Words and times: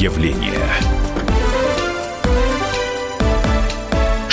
явление. 0.00 1.07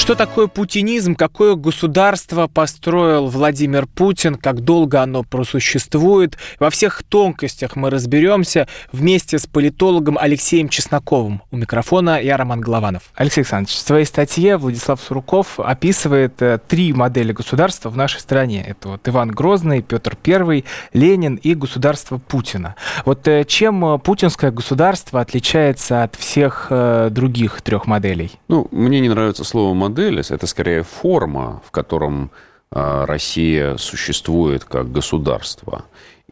Что 0.05 0.13
такое 0.13 0.45
путинизм? 0.45 1.15
Какое 1.15 1.55
государство 1.55 2.45
построил 2.45 3.25
Владимир 3.25 3.87
Путин? 3.87 4.35
Как 4.35 4.61
долго 4.61 5.01
оно 5.01 5.23
просуществует? 5.23 6.37
Во 6.59 6.69
всех 6.69 7.01
тонкостях 7.01 7.75
мы 7.75 7.89
разберемся 7.89 8.67
вместе 8.91 9.39
с 9.39 9.47
политологом 9.47 10.19
Алексеем 10.19 10.69
Чесноковым. 10.69 11.41
У 11.49 11.57
микрофона 11.57 12.21
я 12.21 12.37
Роман 12.37 12.61
Голованов. 12.61 13.09
Алексей 13.15 13.41
Александрович, 13.41 13.75
в 13.77 13.79
своей 13.79 14.05
статье 14.05 14.57
Владислав 14.57 15.01
Суруков 15.01 15.59
описывает 15.59 16.39
э, 16.39 16.59
три 16.67 16.93
модели 16.93 17.33
государства 17.33 17.89
в 17.89 17.97
нашей 17.97 18.19
стране. 18.19 18.63
Это 18.63 18.89
вот 18.89 19.09
Иван 19.09 19.31
Грозный, 19.31 19.81
Петр 19.81 20.15
I, 20.23 20.65
Ленин 20.93 21.33
и 21.37 21.55
государство 21.55 22.19
Путина. 22.19 22.75
Вот 23.05 23.27
э, 23.27 23.43
чем 23.43 23.99
путинское 24.01 24.51
государство 24.51 25.19
отличается 25.19 26.03
от 26.03 26.13
всех 26.13 26.67
э, 26.69 27.07
других 27.09 27.63
трех 27.63 27.87
моделей? 27.87 28.33
Ну, 28.47 28.67
мне 28.69 28.99
не 28.99 29.09
нравится 29.09 29.43
слово 29.43 29.73
модель 29.73 29.94
модель, 29.95 30.19
это 30.19 30.45
скорее 30.45 30.83
форма, 30.83 31.61
в 31.65 31.71
котором 31.71 32.29
а, 32.71 33.05
Россия 33.05 33.77
существует 33.77 34.65
как 34.65 34.91
государство. 34.91 35.85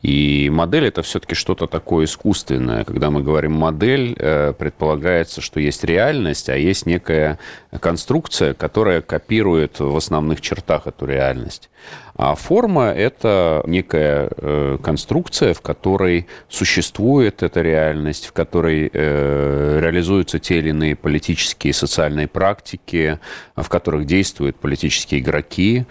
И 0.03 0.49
модель 0.51 0.87
это 0.87 1.01
все-таки 1.01 1.33
что-то 1.33 1.65
такое 1.65 2.05
искусственное. 2.05 2.83
Когда 2.83 3.09
мы 3.09 3.23
говорим 3.23 3.53
модель, 3.53 4.13
э, 4.19 4.51
предполагается, 4.51 5.39
что 5.39 5.61
есть 5.61 5.85
реальность, 5.85 6.49
а 6.49 6.57
есть 6.57 6.85
некая 6.85 7.39
конструкция, 7.79 8.53
которая 8.53 8.99
копирует 9.01 9.79
в 9.79 9.95
основных 9.95 10.41
чертах 10.41 10.87
эту 10.87 11.05
реальность. 11.05 11.69
А 12.17 12.35
форма 12.35 12.87
это 12.87 13.63
некая 13.65 14.29
э, 14.29 14.77
конструкция, 14.83 15.53
в 15.53 15.61
которой 15.61 16.27
существует 16.49 17.41
эта 17.41 17.61
реальность, 17.61 18.25
в 18.25 18.33
которой 18.33 18.91
э, 18.91 19.79
реализуются 19.81 20.37
те 20.37 20.59
или 20.59 20.71
иные 20.71 20.97
политические 20.97 21.69
и 21.69 21.73
социальные 21.73 22.27
практики, 22.27 23.19
в 23.55 23.69
которых 23.69 24.05
действуют 24.05 24.57
политические 24.57 25.21
игроки. 25.21 25.85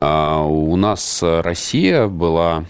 А 0.00 0.42
у 0.42 0.74
нас 0.76 1.22
Россия 1.22 2.06
была 2.06 2.64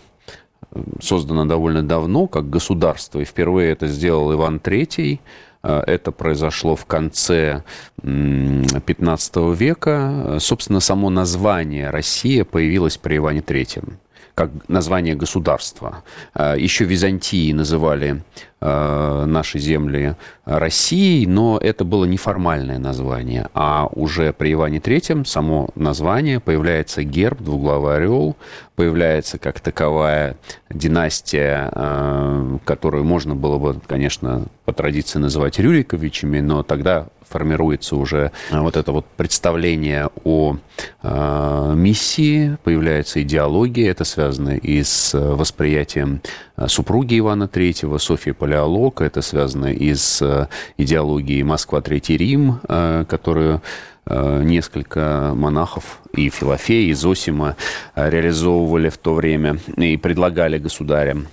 создана 1.01 1.45
довольно 1.45 1.83
давно 1.83 2.27
как 2.27 2.51
государство, 2.51 3.21
и 3.21 3.25
впервые 3.25 3.73
это 3.73 3.87
сделал 3.87 4.33
Иван 4.33 4.57
III. 4.57 5.21
Э, 5.63 5.83
это 5.87 6.13
произошло 6.13 6.77
в 6.77 6.85
конце 6.87 7.63
15 8.03 9.37
века. 9.59 10.39
Собственно, 10.41 10.81
само 10.81 11.11
название 11.11 11.91
«Россия» 11.91 12.45
появилось 12.45 12.97
при 12.97 13.17
Иване 13.17 13.41
III 13.41 13.95
как 14.39 14.51
название 14.69 15.17
государства. 15.17 16.05
Э, 16.33 16.55
еще 16.57 16.85
Византии 16.85 17.53
называли 17.53 18.23
э, 18.61 19.25
наши 19.27 19.59
земли 19.59 20.15
Россией, 20.45 21.27
но 21.27 21.59
это 21.61 21.85
было 21.85 22.05
неформальное 22.05 22.79
название. 22.79 23.49
А 23.55 23.89
уже 23.91 24.33
при 24.33 24.53
Иване 24.53 24.79
Третьем 24.79 25.25
само 25.25 25.71
название, 25.75 26.39
появляется 26.39 27.03
герб, 27.03 27.43
двуглавый 27.43 27.97
орел, 27.97 28.37
появляется 28.77 29.39
как 29.39 29.59
таковая 29.59 30.37
династия, 30.71 31.69
э, 31.75 32.59
которую 32.65 33.03
можно 33.03 33.35
было 33.35 33.59
бы, 33.59 33.81
конечно, 33.89 34.45
по 34.65 34.73
традиции 34.73 35.19
называть 35.19 35.59
Рюриковичами, 35.59 36.39
но 36.39 36.63
тогда 36.63 37.09
формируется 37.29 37.97
уже 37.97 38.33
э, 38.51 38.59
вот 38.59 38.77
это 38.77 38.93
вот 38.93 39.07
представление 39.17 40.11
о 40.25 40.57
э, 41.03 41.73
миссии, 41.75 42.57
появляется 42.65 43.23
идеология, 43.23 43.91
это 43.91 44.05
связано 44.05 44.57
и 44.57 44.83
с 44.83 45.13
восприятием 45.15 46.21
супруги 46.67 47.19
Ивана 47.19 47.45
III, 47.45 47.99
Софьи 47.99 48.33
Палеолог, 48.33 49.01
это 49.01 49.23
связано 49.23 49.73
и 49.73 49.95
с 49.95 50.49
идеологией 50.77 51.43
Москва, 51.43 51.81
Третий 51.81 52.17
Рим, 52.17 52.61
которую 53.09 53.63
несколько 54.07 55.33
монахов 55.35 56.01
и 56.15 56.31
Филофея, 56.31 56.91
и 56.91 56.95
Зосима 56.95 57.57
реализовывали 57.95 58.89
в 58.89 58.97
то 58.97 59.15
время 59.15 59.59
и 59.77 59.97
предлагали 59.99 60.59
государям. 60.59 61.29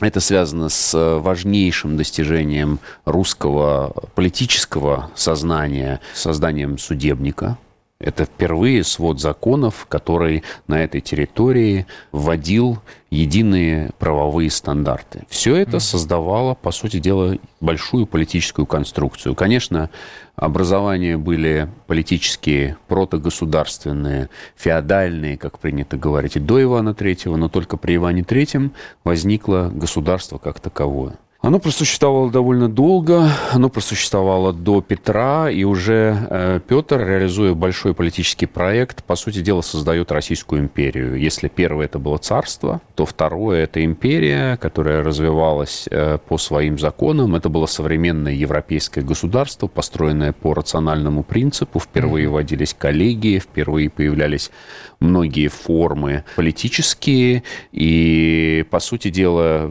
Это 0.00 0.20
связано 0.20 0.68
с 0.68 0.94
э, 0.94 1.18
важнейшим 1.18 1.96
достижением 1.96 2.80
русского 3.04 3.94
политического 4.14 5.10
сознания, 5.14 6.00
созданием 6.14 6.76
судебника. 6.78 7.56
Это 7.98 8.26
впервые 8.26 8.84
свод 8.84 9.20
законов, 9.20 9.86
который 9.88 10.42
на 10.66 10.84
этой 10.84 11.00
территории 11.00 11.86
вводил 12.12 12.78
единые 13.10 13.90
правовые 13.98 14.50
стандарты. 14.50 15.22
Все 15.30 15.56
это 15.56 15.78
создавало, 15.78 16.54
по 16.54 16.72
сути 16.72 16.98
дела, 16.98 17.38
большую 17.60 18.06
политическую 18.06 18.66
конструкцию. 18.66 19.34
Конечно, 19.34 19.88
образования 20.34 21.16
были 21.16 21.70
политические, 21.86 22.76
протогосударственные, 22.86 24.28
феодальные, 24.56 25.38
как 25.38 25.58
принято 25.58 25.96
говорить, 25.96 26.36
и 26.36 26.40
до 26.40 26.62
Ивана 26.62 26.90
III, 26.90 27.36
но 27.36 27.48
только 27.48 27.78
при 27.78 27.96
Иване 27.96 28.20
III 28.20 28.72
возникло 29.04 29.70
государство 29.72 30.36
как 30.36 30.60
таковое. 30.60 31.14
Оно 31.46 31.60
просуществовало 31.60 32.28
довольно 32.32 32.68
долго, 32.68 33.30
оно 33.52 33.68
просуществовало 33.68 34.52
до 34.52 34.80
Петра, 34.80 35.48
и 35.48 35.62
уже 35.62 36.26
э, 36.28 36.60
Петр, 36.66 36.98
реализуя 36.98 37.54
большой 37.54 37.94
политический 37.94 38.46
проект, 38.46 39.04
по 39.04 39.14
сути 39.14 39.42
дела, 39.42 39.60
создает 39.60 40.10
Российскую 40.10 40.60
империю. 40.60 41.14
Если 41.14 41.46
первое 41.46 41.84
это 41.84 42.00
было 42.00 42.18
царство, 42.18 42.80
то 42.96 43.06
второе 43.06 43.62
это 43.62 43.84
империя, 43.84 44.56
которая 44.56 45.04
развивалась 45.04 45.86
э, 45.88 46.18
по 46.18 46.36
своим 46.36 46.80
законам. 46.80 47.36
Это 47.36 47.48
было 47.48 47.66
современное 47.66 48.32
европейское 48.32 49.04
государство, 49.04 49.68
построенное 49.68 50.32
по 50.32 50.52
рациональному 50.52 51.22
принципу. 51.22 51.78
Впервые 51.78 52.28
вводились 52.28 52.74
коллегии, 52.74 53.38
впервые 53.38 53.88
появлялись 53.88 54.50
многие 54.98 55.46
формы 55.46 56.24
политические, 56.34 57.44
и, 57.70 58.66
по 58.68 58.80
сути 58.80 59.10
дела, 59.10 59.70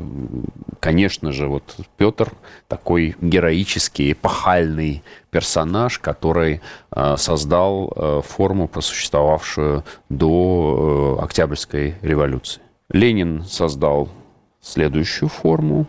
конечно 0.79 1.33
же, 1.33 1.47
вот 1.47 1.64
Петр 1.97 2.31
такой 2.67 3.15
героический, 3.21 4.11
эпохальный 4.11 5.03
персонаж, 5.31 5.99
который 5.99 6.61
э, 6.91 7.17
создал 7.17 7.91
э, 7.95 8.21
форму, 8.25 8.67
просуществовавшую 8.67 9.83
до 10.09 11.17
э, 11.19 11.23
Октябрьской 11.23 11.95
революции. 12.01 12.61
Ленин 12.89 13.43
создал 13.43 14.09
следующую 14.61 15.29
форму, 15.29 15.87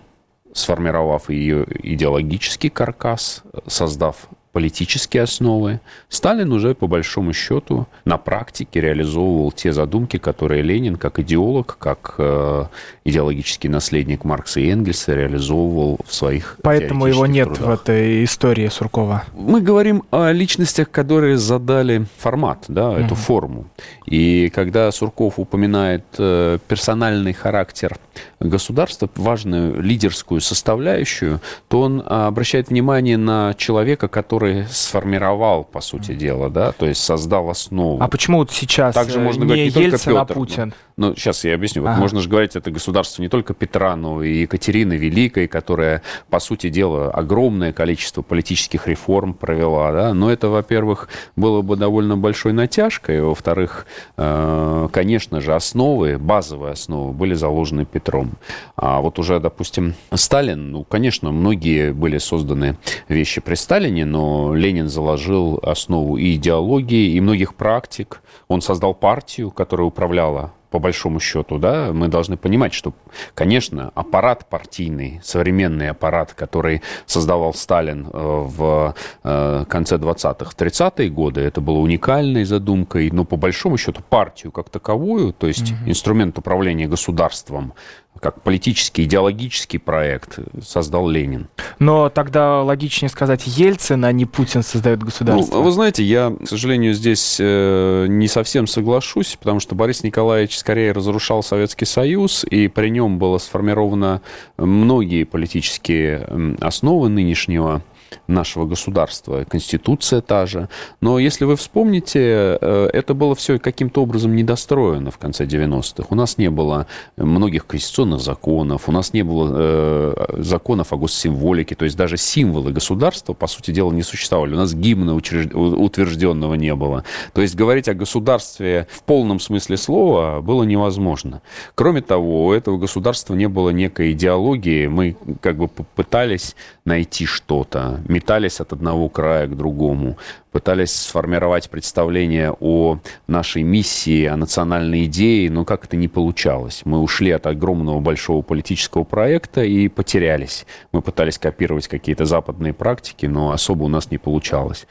сформировав 0.53 1.31
ее 1.31 1.67
идеологический 1.83 2.71
каркас, 2.71 3.43
создав 3.67 4.29
политические 4.57 5.25
основы. 5.25 5.81
Сталин 6.09 6.51
уже, 6.51 6.75
по 6.75 6.87
большому 6.87 7.35
счету, 7.35 7.87
на 8.07 8.17
практике 8.17 8.81
реализовывал 8.81 9.53
те 9.53 9.71
задумки, 9.71 10.17
которые 10.17 10.63
Ленин, 10.63 10.97
как 10.97 11.19
идеолог, 11.19 11.77
как 11.79 12.15
э, 12.17 12.65
идеологический 13.05 13.69
наследник 13.69 14.25
Маркса 14.25 14.61
и 14.61 14.71
Энгельса, 14.71 15.15
реализовывал 15.15 15.99
в 16.07 16.15
своих 16.15 16.57
Поэтому 16.63 17.05
его 17.05 17.27
нет 17.27 17.53
трудах. 17.53 17.67
в 17.67 17.83
этой 17.83 18.25
истории 18.25 18.69
Суркова. 18.69 19.25
Мы 19.35 19.61
говорим 19.61 20.05
о 20.11 20.33
личностях, 20.33 20.91
которые 20.91 21.37
задали 21.37 22.07
формат, 22.17 22.65
да, 22.69 22.93
угу. 22.93 23.01
эту 23.01 23.15
форму. 23.15 23.67
И 24.07 24.51
когда 24.55 24.91
Сурков 24.91 25.39
упоминает 25.39 26.05
э, 26.17 26.57
персональный 26.67 27.35
характер 27.35 27.99
государства, 28.41 29.11
важную 29.17 29.83
лидерскую 29.83 30.41
составляющую, 30.41 31.41
то 31.69 31.83
он 31.83 32.03
обращает 32.07 32.71
внимание 32.71 33.19
на 33.19 33.53
человека, 33.55 34.09
который 34.09 34.46
который 34.47 34.67
сформировал, 34.69 35.65
по 35.65 35.81
сути 35.81 36.15
дела, 36.15 36.51
да, 36.51 36.73
то 36.73 36.87
есть 36.87 37.03
создал 37.03 37.51
основу. 37.51 38.03
А 38.03 38.09
почему 38.09 38.39
вот 38.39 38.51
сейчас 38.51 38.95
Также 38.95 39.19
можно 39.19 39.43
не 39.43 39.47
говорить 39.47 39.77
не 39.77 39.83
Ельцин, 39.83 39.99
только 39.99 40.27
Петр, 40.27 40.33
а 40.33 40.35
Путин? 40.35 40.75
Ну, 40.99 41.15
сейчас 41.15 41.45
я 41.45 41.55
объясню. 41.55 41.83
Вот 41.83 41.91
ага. 41.91 42.01
можно 42.01 42.23
же 42.23 42.29
говорить, 42.31 42.57
это 42.57 42.71
государство 42.71 43.21
не 43.21 43.29
только 43.29 43.53
Петра, 43.53 43.97
но 43.97 44.23
и 44.23 44.41
Екатерины 44.41 44.95
Великой, 44.95 45.47
которая, 45.47 46.01
по 46.31 46.39
сути 46.41 46.71
дела, 46.71 47.11
огромное 47.11 47.75
количество 47.75 48.23
политических 48.23 48.89
реформ 48.89 49.35
провела. 49.35 49.93
Да? 49.93 50.15
Но 50.15 50.31
это, 50.31 50.49
во-первых, 50.49 51.11
было 51.37 51.61
бы 51.61 51.77
довольно 51.77 52.17
большой 52.17 52.55
натяжкой. 52.55 53.21
Во-вторых, 53.21 53.87
э, 54.17 54.89
конечно 54.91 55.43
же, 55.43 55.55
основы, 55.55 56.17
базовые 56.17 56.73
основы 56.73 57.13
были 57.13 57.35
заложены 57.35 57.85
Петром. 57.85 58.31
А 58.75 59.03
вот 59.03 59.19
уже, 59.19 59.39
допустим, 59.39 59.93
Сталин, 60.15 60.71
ну, 60.71 60.85
конечно, 60.85 61.31
многие 61.31 61.93
были 61.93 62.17
созданы 62.17 62.79
вещи 63.09 63.43
при 63.43 63.55
Сталине, 63.57 64.07
но 64.07 64.55
Ленин 64.55 64.89
заложил 64.89 65.61
основу 65.63 66.17
и 66.17 66.37
идеологии, 66.37 67.17
и 67.17 67.21
многих 67.21 67.55
практик. 67.55 68.23
Он 68.49 68.63
создал 68.63 68.95
партию, 68.95 69.51
которая 69.51 69.87
управляла 69.87 70.55
по 70.71 70.79
большому 70.79 71.21
счету, 71.21 71.59
да, 71.59 71.93
мы 71.93 72.09
должны 72.09 72.37
понимать, 72.37 72.75
что, 72.75 72.93
конечно, 73.35 73.93
аппарат 73.95 74.47
партийный, 74.49 75.21
современный 75.23 75.91
аппарат, 75.91 76.33
который 76.33 76.83
создавал 77.07 77.55
Сталин 77.55 78.07
э, 78.07 78.11
в 78.13 78.95
э, 79.25 79.65
конце 79.69 79.97
20-х, 79.97 80.53
30-е 80.57 81.11
годы, 81.11 81.41
это 81.41 81.61
было 81.61 81.79
уникальной 81.79 82.45
задумкой, 82.45 83.11
но 83.11 83.25
по 83.25 83.37
большому 83.37 83.77
счету 83.79 84.03
партию 84.09 84.53
как 84.53 84.71
таковую, 84.71 85.33
то 85.33 85.47
есть 85.47 85.73
угу. 85.73 85.91
инструмент 85.91 86.39
управления 86.39 86.89
государством, 86.89 87.73
как 88.21 88.43
политический, 88.43 89.05
идеологический 89.05 89.79
проект 89.79 90.39
создал 90.63 91.09
Ленин. 91.09 91.49
Но 91.79 92.09
тогда 92.09 92.63
логичнее 92.63 93.09
сказать 93.09 93.47
Ельцин, 93.47 94.05
а 94.05 94.13
не 94.13 94.25
Путин 94.25 94.63
создает 94.63 95.03
государство. 95.03 95.57
Ну, 95.57 95.63
вы 95.63 95.71
знаете, 95.71 96.03
я, 96.05 96.31
к 96.31 96.49
сожалению, 96.49 96.95
здесь 96.95 97.37
э, 97.41 98.07
не 98.09 98.29
совсем 98.29 98.67
соглашусь, 98.67 99.37
потому 99.39 99.61
что 99.61 99.75
Борис 99.75 100.03
Николаевич 100.03 100.59
скорее 100.59 100.93
разрушал 100.93 101.43
Советский 101.43 101.85
Союз, 101.85 102.45
и 102.45 102.69
при 102.69 102.89
нем 102.89 103.19
было 103.19 103.39
сформировано 103.39 104.23
многие 104.57 105.25
политические 105.25 106.27
основы 106.61 107.09
нынешнего 107.09 107.83
нашего 108.27 108.67
государства, 108.67 109.45
конституция 109.49 110.21
та 110.21 110.47
же. 110.47 110.69
Но 111.01 111.19
если 111.19 111.45
вы 111.45 111.57
вспомните, 111.57 112.59
э, 112.61 112.91
это 112.93 113.15
было 113.15 113.35
все 113.35 113.59
каким-то 113.59 114.03
образом 114.03 114.35
недостроено 114.35 115.11
в 115.11 115.19
конце 115.19 115.45
90-х. 115.45 116.07
У 116.11 116.15
нас 116.15 116.39
не 116.39 116.51
было 116.51 116.87
многих 117.17 117.67
конституционных 117.67 118.21
законов, 118.21 118.89
у 118.89 118.93
нас 118.93 119.13
не 119.13 119.23
было 119.23 119.53
э, 119.55 120.43
законов 120.43 120.93
о 120.93 120.97
госсимволике, 120.97 121.75
то 121.75 121.85
есть 121.85 121.97
даже 121.97 122.17
символы 122.17 122.73
государства, 122.73 123.33
по 123.33 123.47
сути 123.47 123.71
дела, 123.71 123.93
не 123.93 124.03
существовали. 124.03 124.55
У 124.55 124.57
нас 124.57 124.75
гимна 124.75 125.15
учреж... 125.15 125.47
утвержденного 125.55 126.55
не 126.55 126.75
было. 126.75 127.05
То 127.33 127.43
есть 127.43 127.55
говорить 127.55 127.89
о 127.89 127.95
государстве 127.95 128.87
в 128.91 129.03
полном 129.03 129.41
смысле 129.41 129.77
слова 129.77 130.41
было 130.41 130.63
невозможно. 130.65 131.43
Кроме 131.75 132.03
того, 132.03 132.47
у 132.47 132.53
этого 132.53 132.79
государства 132.79 133.35
не 133.35 133.49
было 133.49 133.71
некой 133.71 134.13
идеологии. 134.13 134.87
Мы 134.87 135.17
как 135.41 135.57
бы 135.57 135.69
попытались 135.69 136.57
найти 136.85 137.27
что-то 137.27 138.01
метались 138.09 138.61
от 138.61 138.73
одного 138.73 139.09
края 139.09 139.47
к 139.47 139.57
другому, 139.57 140.17
пытались 140.57 140.95
сформировать 140.95 141.69
представление 141.69 142.51
о 142.61 142.99
нашей 143.27 143.63
миссии, 143.63 144.25
о 144.25 144.39
национальной 144.39 145.05
идее, 145.05 145.51
но 145.51 145.67
как 145.67 145.85
это 145.85 145.97
не 145.97 146.09
получалось. 146.09 146.81
Мы 146.87 146.99
ушли 146.99 147.31
от 147.31 147.47
огромного 147.47 148.01
большого 148.01 148.41
политического 148.41 149.05
проекта 149.05 149.65
и 149.65 149.89
потерялись. 149.89 150.65
Мы 150.93 151.03
пытались 151.03 151.39
копировать 151.39 151.89
какие-то 151.89 152.25
западные 152.25 152.73
практики, 152.73 153.27
но 153.27 153.51
особо 153.51 153.83
у 153.83 153.89
нас 153.89 154.11
не 154.11 154.17
получалось. 154.17 154.87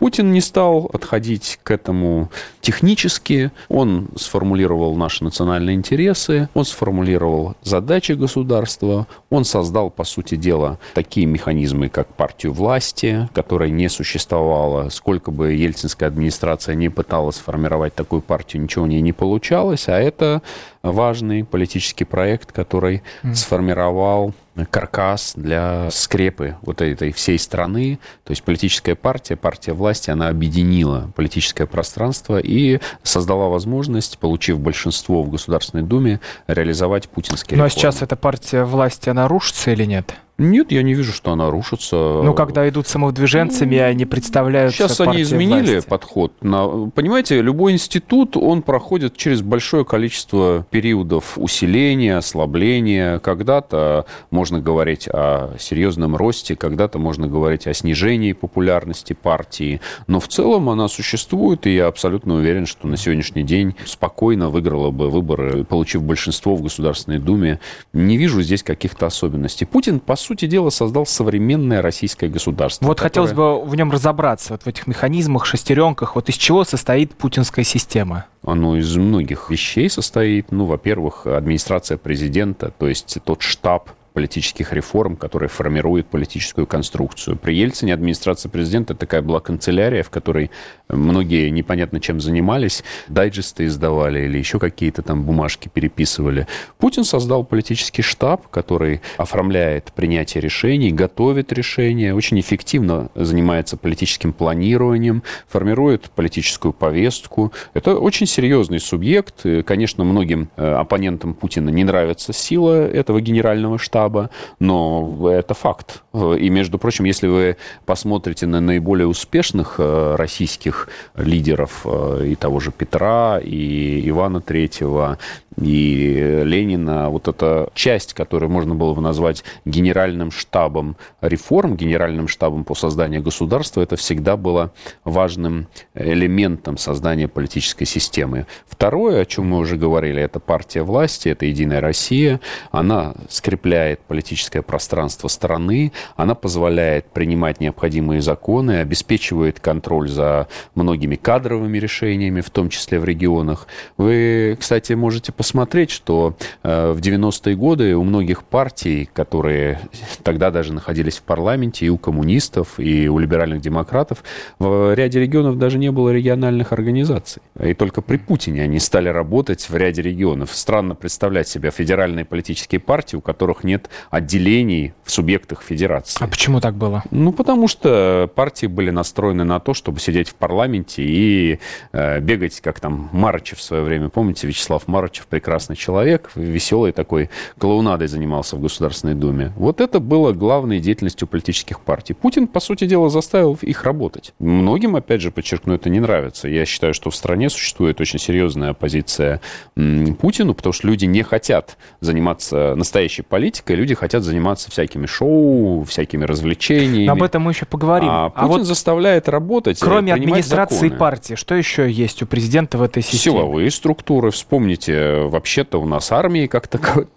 Путин 0.00 0.32
не 0.32 0.40
стал 0.40 0.84
подходить 0.84 1.60
к 1.62 1.70
этому 1.70 2.30
технически. 2.62 3.52
Он 3.68 4.08
сформулировал 4.16 4.96
наши 4.96 5.22
национальные 5.22 5.76
интересы, 5.76 6.48
он 6.54 6.64
сформулировал 6.64 7.56
задачи 7.62 8.12
государства, 8.12 9.06
он 9.28 9.44
создал, 9.44 9.90
по 9.90 10.04
сути 10.04 10.36
дела, 10.36 10.78
такие 10.94 11.26
механизмы, 11.26 11.90
как 11.90 12.08
партию 12.14 12.54
власти, 12.54 13.28
которая 13.34 13.68
не 13.68 13.90
существовала, 13.90 14.88
сколько 14.88 15.09
бы 15.18 15.52
ельцинская 15.52 16.08
администрация 16.08 16.74
не 16.74 16.88
пыталась 16.88 17.36
сформировать 17.36 17.94
такую 17.94 18.22
партию, 18.22 18.62
ничего 18.62 18.84
у 18.84 18.86
нее 18.86 19.00
не 19.00 19.12
получалось, 19.12 19.88
а 19.88 19.98
это 19.98 20.42
важный 20.82 21.44
политический 21.44 22.04
проект, 22.04 22.52
который 22.52 23.02
mm. 23.22 23.34
сформировал 23.34 24.32
каркас 24.70 25.32
для 25.36 25.88
скрепы 25.90 26.56
вот 26.62 26.80
этой 26.82 27.12
всей 27.12 27.38
страны. 27.38 27.98
То 28.24 28.32
есть 28.32 28.42
политическая 28.42 28.94
партия, 28.94 29.36
партия 29.36 29.72
власти, 29.72 30.10
она 30.10 30.28
объединила 30.28 31.10
политическое 31.16 31.66
пространство 31.66 32.38
и 32.38 32.80
создала 33.02 33.48
возможность, 33.48 34.18
получив 34.18 34.58
большинство 34.58 35.22
в 35.22 35.30
Государственной 35.30 35.84
Думе, 35.84 36.20
реализовать 36.46 37.08
путинские 37.08 37.58
Ну 37.58 37.64
а 37.64 37.70
сейчас 37.70 38.02
эта 38.02 38.16
партия 38.16 38.64
власти, 38.64 39.08
она 39.08 39.28
рушится 39.28 39.70
или 39.70 39.84
нет? 39.84 40.14
Нет, 40.40 40.72
я 40.72 40.82
не 40.82 40.94
вижу, 40.94 41.12
что 41.12 41.32
она 41.32 41.50
рушится. 41.50 41.96
Ну, 41.96 42.32
когда 42.32 42.66
идут 42.66 42.88
самовыдвиженцами, 42.88 43.76
ну, 43.76 43.84
они 43.84 44.06
представляют. 44.06 44.72
Сейчас 44.72 44.98
они 45.00 45.20
изменили 45.20 45.72
власти. 45.74 45.88
подход. 45.88 46.32
На, 46.40 46.66
понимаете, 46.88 47.42
любой 47.42 47.72
институт, 47.72 48.38
он 48.38 48.62
проходит 48.62 49.18
через 49.18 49.42
большое 49.42 49.84
количество 49.84 50.66
периодов 50.70 51.36
усиления, 51.36 52.16
ослабления. 52.16 53.18
Когда-то 53.18 54.06
можно 54.30 54.60
говорить 54.60 55.08
о 55.12 55.56
серьезном 55.58 56.16
росте, 56.16 56.56
когда-то 56.56 56.98
можно 56.98 57.28
говорить 57.28 57.66
о 57.66 57.74
снижении 57.74 58.32
популярности 58.32 59.12
партии. 59.12 59.82
Но 60.06 60.20
в 60.20 60.28
целом 60.28 60.70
она 60.70 60.88
существует, 60.88 61.66
и 61.66 61.74
я 61.74 61.86
абсолютно 61.86 62.36
уверен, 62.36 62.64
что 62.64 62.86
на 62.86 62.96
сегодняшний 62.96 63.42
день 63.42 63.76
спокойно 63.84 64.48
выиграла 64.48 64.90
бы 64.90 65.10
выборы, 65.10 65.64
получив 65.64 66.02
большинство 66.02 66.56
в 66.56 66.62
Государственной 66.62 67.18
Думе. 67.18 67.60
Не 67.92 68.16
вижу 68.16 68.40
здесь 68.40 68.62
каких-то 68.62 69.04
особенностей. 69.04 69.66
Путин, 69.66 70.00
по 70.00 70.16
сути, 70.16 70.29
сути 70.30 70.46
дела, 70.46 70.70
создал 70.70 71.06
современное 71.06 71.82
российское 71.82 72.28
государство. 72.28 72.86
Вот 72.86 72.98
которое... 72.98 73.26
хотелось 73.26 73.32
бы 73.32 73.64
в 73.64 73.74
нем 73.74 73.90
разобраться, 73.90 74.52
вот 74.52 74.62
в 74.62 74.66
этих 74.68 74.86
механизмах, 74.86 75.44
шестеренках. 75.44 76.14
Вот 76.14 76.28
из 76.28 76.36
чего 76.36 76.62
состоит 76.62 77.14
путинская 77.14 77.64
система? 77.64 78.26
Оно 78.46 78.76
из 78.76 78.96
многих 78.96 79.50
вещей 79.50 79.90
состоит. 79.90 80.52
Ну, 80.52 80.66
во-первых, 80.66 81.26
администрация 81.26 81.98
президента, 81.98 82.72
то 82.78 82.86
есть 82.86 83.18
тот 83.24 83.42
штаб, 83.42 83.90
политических 84.12 84.72
реформ, 84.72 85.16
которые 85.16 85.48
формируют 85.48 86.06
политическую 86.06 86.66
конструкцию. 86.66 87.36
При 87.36 87.54
Ельцине 87.54 87.94
администрация 87.94 88.50
президента 88.50 88.94
такая 88.94 89.22
была 89.22 89.40
канцелярия, 89.40 90.02
в 90.02 90.10
которой 90.10 90.50
многие 90.88 91.48
непонятно 91.50 92.00
чем 92.00 92.20
занимались, 92.20 92.82
дайджесты 93.08 93.66
издавали 93.66 94.20
или 94.20 94.38
еще 94.38 94.58
какие-то 94.58 95.02
там 95.02 95.22
бумажки 95.22 95.70
переписывали. 95.72 96.46
Путин 96.78 97.04
создал 97.04 97.44
политический 97.44 98.02
штаб, 98.02 98.48
который 98.48 99.00
оформляет 99.16 99.92
принятие 99.92 100.40
решений, 100.40 100.90
готовит 100.90 101.52
решения, 101.52 102.14
очень 102.14 102.40
эффективно 102.40 103.10
занимается 103.14 103.76
политическим 103.76 104.32
планированием, 104.32 105.22
формирует 105.48 106.10
политическую 106.10 106.72
повестку. 106.72 107.52
Это 107.74 107.96
очень 107.96 108.26
серьезный 108.26 108.80
субъект. 108.80 109.44
Конечно, 109.64 110.04
многим 110.04 110.48
э, 110.56 110.72
оппонентам 110.72 111.34
Путина 111.34 111.70
не 111.70 111.84
нравится 111.84 112.32
сила 112.32 112.88
этого 112.88 113.20
генерального 113.20 113.78
штаба, 113.78 113.99
штаба, 114.00 114.30
но 114.58 115.30
это 115.30 115.54
факт. 115.54 116.02
И, 116.14 116.48
между 116.48 116.78
прочим, 116.78 117.04
если 117.04 117.28
вы 117.28 117.56
посмотрите 117.84 118.46
на 118.46 118.60
наиболее 118.60 119.06
успешных 119.06 119.74
э, 119.78 120.14
российских 120.16 120.88
лидеров 121.16 121.82
э, 121.84 122.28
и 122.28 122.34
того 122.34 122.60
же 122.60 122.72
Петра, 122.72 123.38
и 123.42 124.08
Ивана 124.08 124.40
Третьего, 124.40 125.18
и 125.60 126.42
Ленина, 126.44 127.10
вот 127.10 127.28
эта 127.28 127.68
часть, 127.74 128.14
которую 128.14 128.50
можно 128.50 128.74
было 128.74 128.94
бы 128.94 129.02
назвать 129.02 129.44
генеральным 129.64 130.30
штабом 130.30 130.96
реформ, 131.20 131.76
генеральным 131.76 132.28
штабом 132.28 132.64
по 132.64 132.74
созданию 132.74 133.22
государства, 133.22 133.82
это 133.82 133.96
всегда 133.96 134.36
было 134.36 134.72
важным 135.04 135.66
элементом 135.94 136.78
создания 136.78 137.28
политической 137.28 137.84
системы. 137.84 138.46
Второе, 138.66 139.22
о 139.22 139.26
чем 139.26 139.48
мы 139.48 139.58
уже 139.58 139.76
говорили, 139.76 140.22
это 140.22 140.40
партия 140.40 140.82
власти, 140.82 141.28
это 141.28 141.44
«Единая 141.44 141.80
Россия». 141.80 142.40
Она 142.70 143.14
скрепляет 143.28 143.89
политическое 143.98 144.62
пространство 144.62 145.28
страны, 145.28 145.92
она 146.16 146.34
позволяет 146.34 147.06
принимать 147.06 147.60
необходимые 147.60 148.22
законы, 148.22 148.80
обеспечивает 148.80 149.60
контроль 149.60 150.08
за 150.08 150.48
многими 150.74 151.16
кадровыми 151.16 151.78
решениями, 151.78 152.40
в 152.40 152.50
том 152.50 152.68
числе 152.68 152.98
в 152.98 153.04
регионах. 153.04 153.66
Вы, 153.96 154.56
кстати, 154.58 154.92
можете 154.92 155.32
посмотреть 155.32 155.80
посмотреть, 155.80 155.90
что 155.90 156.36
э, 156.62 156.92
в 156.92 157.00
90-е 157.00 157.56
годы 157.56 157.96
у 157.96 158.02
многих 158.02 158.44
партий, 158.44 159.08
которые 159.12 159.80
тогда 160.22 160.50
даже 160.50 160.72
находились 160.72 161.18
в 161.18 161.22
парламенте, 161.22 161.86
и 161.86 161.88
у 161.88 161.98
коммунистов, 161.98 162.78
и 162.78 163.08
у 163.08 163.18
либеральных 163.18 163.60
демократов, 163.60 164.22
в 164.58 164.94
ряде 164.94 165.20
регионов 165.20 165.58
даже 165.58 165.78
не 165.78 165.90
было 165.90 166.10
региональных 166.10 166.72
организаций. 166.72 167.42
И 167.62 167.74
только 167.74 168.02
при 168.02 168.16
Путине 168.16 168.62
они 168.62 168.78
стали 168.78 169.08
работать 169.08 169.68
в 169.68 169.76
ряде 169.76 170.02
регионов. 170.02 170.50
Странно 170.52 170.94
представлять 170.94 171.48
себе 171.48 171.70
федеральные 171.70 172.24
политические 172.24 172.80
партии, 172.80 173.16
у 173.16 173.20
которых 173.20 173.64
нет 173.64 173.79
отделений 174.10 174.92
в 175.04 175.10
субъектах 175.10 175.62
федерации. 175.62 176.22
А 176.22 176.28
почему 176.28 176.60
так 176.60 176.74
было? 176.74 177.02
Ну, 177.10 177.32
потому 177.32 177.68
что 177.68 178.30
партии 178.34 178.66
были 178.66 178.90
настроены 178.90 179.44
на 179.44 179.60
то, 179.60 179.74
чтобы 179.74 180.00
сидеть 180.00 180.28
в 180.28 180.34
парламенте 180.34 181.02
и 181.02 181.58
э, 181.92 182.20
бегать, 182.20 182.60
как 182.60 182.80
там 182.80 183.08
Марычев 183.12 183.58
в 183.58 183.62
свое 183.62 183.82
время. 183.82 184.08
Помните, 184.08 184.46
Вячеслав 184.46 184.86
Марычев 184.88 185.26
прекрасный 185.26 185.76
человек, 185.76 186.30
веселый 186.34 186.92
такой, 186.92 187.30
клоунадой 187.58 188.08
занимался 188.08 188.56
в 188.56 188.60
Государственной 188.60 189.14
Думе. 189.14 189.52
Вот 189.56 189.80
это 189.80 190.00
было 190.00 190.32
главной 190.32 190.80
деятельностью 190.80 191.26
политических 191.28 191.80
партий. 191.80 192.14
Путин, 192.14 192.46
по 192.46 192.60
сути 192.60 192.86
дела, 192.86 193.08
заставил 193.10 193.58
их 193.62 193.84
работать. 193.84 194.34
Многим, 194.38 194.96
опять 194.96 195.20
же, 195.20 195.30
подчеркну, 195.30 195.74
это 195.74 195.88
не 195.88 196.00
нравится. 196.00 196.48
Я 196.48 196.64
считаю, 196.66 196.94
что 196.94 197.10
в 197.10 197.16
стране 197.16 197.50
существует 197.50 198.00
очень 198.00 198.18
серьезная 198.18 198.70
оппозиция 198.70 199.40
Путину, 199.74 200.54
потому 200.54 200.72
что 200.72 200.86
люди 200.86 201.04
не 201.04 201.22
хотят 201.22 201.76
заниматься 202.00 202.74
настоящей 202.76 203.22
политикой, 203.22 203.69
люди 203.74 203.94
хотят 203.94 204.22
заниматься 204.22 204.70
всякими 204.70 205.06
шоу, 205.06 205.84
всякими 205.84 206.24
развлечениями. 206.24 207.06
Но 207.06 207.12
об 207.12 207.22
этом 207.22 207.42
мы 207.42 207.52
еще 207.52 207.66
поговорим. 207.66 208.08
А, 208.10 208.26
а 208.26 208.30
Путин 208.30 208.48
вот 208.48 208.62
заставляет 208.64 209.28
работать, 209.28 209.78
Кроме 209.80 210.12
администрации 210.14 210.88
законы. 210.88 210.98
партии, 210.98 211.34
что 211.34 211.54
еще 211.54 211.90
есть 211.90 212.22
у 212.22 212.26
президента 212.26 212.78
в 212.78 212.82
этой 212.82 213.02
системе? 213.02 213.36
Силовые 213.36 213.70
структуры. 213.70 214.30
Вспомните 214.30 215.22
вообще-то 215.24 215.80
у 215.80 215.86
нас 215.86 216.12
армии 216.12 216.46
как 216.46 216.68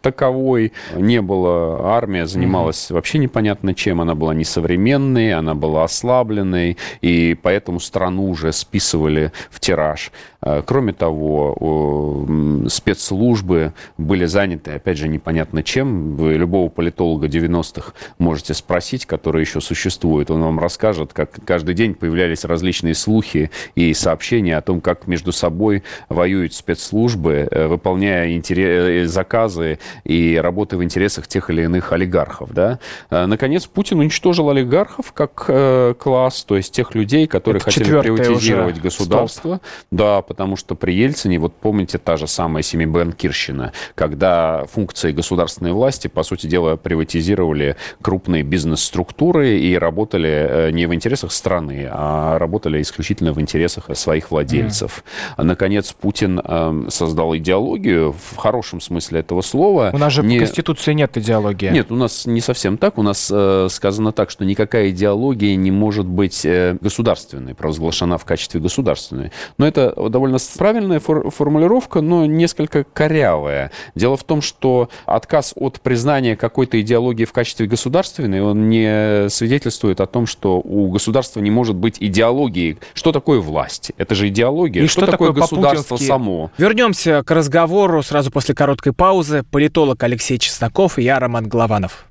таковой 0.01 0.74
не 0.95 1.22
было. 1.22 1.93
Армия 1.93 2.25
занималась 2.25 2.89
mm-hmm. 2.89 2.93
вообще 2.93 3.17
непонятно 3.17 3.74
чем. 3.74 4.01
Она 4.01 4.15
была 4.15 4.33
несовременной, 4.33 5.33
она 5.33 5.55
была 5.55 5.83
ослабленной, 5.83 6.77
и 7.01 7.38
поэтому 7.41 7.79
страну 7.79 8.29
уже 8.29 8.51
списывали 8.51 9.31
в 9.50 9.60
тираж. 9.60 10.12
Э, 10.41 10.62
кроме 10.65 10.93
того, 10.93 12.25
спецслужбы 12.67 13.74
были 13.98 14.25
заняты, 14.25 14.72
опять 14.72 14.98
же, 14.98 15.07
непонятно 15.07 15.63
чем. 15.63 16.15
Любого 16.44 16.68
политолога 16.68 17.28
90-х 17.28 17.94
можете 18.18 18.54
спросить, 18.54 19.06
который 19.06 19.40
еще 19.40 19.62
существует. 19.62 20.30
Он 20.30 20.42
вам 20.42 20.60
расскажет, 20.60 21.14
как 21.14 21.32
каждый 21.46 21.74
день 21.74 21.96
появлялись 21.96 22.44
различные 22.44 22.96
слухи 22.96 23.50
и 23.76 23.94
сообщения 23.94 24.58
о 24.58 24.62
том, 24.62 24.82
как 24.82 25.08
между 25.08 25.32
собой 25.32 25.84
воюют 26.10 26.54
спецслужбы, 26.54 27.48
э, 27.50 27.68
выполняя 27.68 28.34
интерес, 28.34 29.06
э, 29.06 29.08
заказы 29.08 29.80
и 30.04 30.38
работая 30.44 30.76
в 30.76 30.84
интересах 30.84 31.28
тех 31.28 31.50
или 31.50 31.62
иных 31.62 31.94
олигархов. 31.94 32.52
Да? 32.52 32.80
Наконец, 33.10 33.66
Путин 33.66 34.00
уничтожил 34.00 34.50
олигархов 34.50 35.14
как 35.14 35.50
класс, 35.98 36.44
то 36.44 36.58
есть 36.58 36.74
тех 36.74 36.94
людей, 36.94 37.26
которые 37.26 37.62
Это 37.62 37.72
хотели 37.72 38.02
приватизировать 38.02 38.82
государство. 38.82 39.56
Стоп. 39.56 39.62
Да, 39.92 40.22
потому 40.22 40.58
что 40.58 40.76
при 40.76 40.92
Ельцине, 40.92 41.40
вот 41.40 41.56
помните, 41.56 42.00
та 42.00 42.18
же 42.18 42.28
самая 42.28 42.64
семибанкирщина, 42.64 43.72
когда 43.96 44.66
функции 44.66 45.14
государственной 45.14 45.72
власти, 45.72 46.08
по 46.08 46.24
сути 46.24 46.33
дела, 46.42 46.75
приватизировали 46.75 47.75
крупные 48.02 48.44
бизнес-структуры 48.44 49.60
и 49.60 49.78
работали 49.78 50.30
э, 50.30 50.72
не 50.72 50.86
в 50.88 50.94
интересах 50.94 51.32
страны, 51.32 51.88
а 51.90 52.38
работали 52.38 52.82
исключительно 52.82 53.32
в 53.34 53.40
интересах 53.40 53.90
своих 53.96 54.32
владельцев. 54.32 55.04
Mm. 55.38 55.44
Наконец, 55.44 55.94
Путин 55.94 56.42
э, 56.44 56.86
создал 56.90 57.36
идеологию 57.38 58.13
в 58.13 58.36
хорошем 58.36 58.82
смысле 58.82 59.22
этого 59.22 59.42
слова. 59.42 59.92
У 59.94 59.98
нас 59.98 60.13
же 60.13 60.24
не... 60.24 60.38
в 60.38 60.40
Конституции 60.40 60.94
нет 60.94 61.16
идеологии. 61.18 61.70
Нет, 61.70 61.92
у 61.92 61.96
нас 61.96 62.25
не 62.25 62.42
совсем 62.42 62.78
так. 62.78 62.98
У 62.98 63.04
нас 63.04 63.32
э, 63.32 63.68
сказано 63.70 64.12
так, 64.12 64.30
что 64.30 64.46
никакая 64.46 64.90
идеология 64.90 65.56
не 65.56 65.72
может 65.72 66.06
быть 66.06 66.46
государственной, 66.82 67.56
провозглашена 67.56 68.18
в 68.18 68.25
качестве 68.25 68.60
государственной. 68.60 69.32
Но 69.58 69.66
это 69.66 69.94
довольно 70.10 70.24
довольно 70.24 70.40
правильная 70.58 71.00
фор- 71.00 71.30
формулировка, 71.30 72.02
но 72.02 72.25
несколько 72.25 72.86
корявая. 72.86 73.72
Дело 73.96 74.16
в 74.16 74.24
том, 74.24 74.42
что 74.42 74.90
отказ 75.06 75.54
от 75.56 75.82
признания 75.82 76.23
какой-то 76.32 76.80
идеологии 76.82 77.25
в 77.25 77.34
качестве 77.34 77.68
государственной, 77.68 78.42
он 78.42 78.70
не 78.70 79.30
свидетельствует 79.30 80.01
о 80.01 80.08
том, 80.08 80.25
что 80.25 80.60
у 80.60 80.89
государства 80.89 81.39
не 81.39 81.51
может 81.51 81.75
быть 81.75 81.98
идеологии. 82.00 82.77
Что 82.94 83.12
такое 83.12 83.39
власть? 83.39 83.92
Это 83.98 84.15
же 84.15 84.30
идеология. 84.30 84.84
И 84.84 84.88
что, 84.88 85.01
что 85.01 85.12
такое, 85.12 85.30
такое 85.30 85.42
государство 85.42 85.98
само? 85.98 86.51
Вернемся 86.58 87.24
к 87.24 87.32
разговору 87.32 88.01
сразу 88.03 88.32
после 88.32 88.56
короткой 88.56 88.94
паузы. 88.94 89.44
Политолог 89.51 90.01
Алексей 90.03 90.38
Чесноков 90.38 90.98
и 90.98 91.03
я, 91.03 91.20
Роман 91.20 91.48
Голованов. 91.48 92.06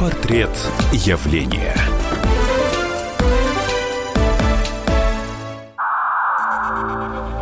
Портрет 0.00 0.50
явления. 0.92 1.74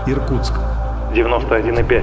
Иркутск 0.07 0.55
91,5 1.15 2.03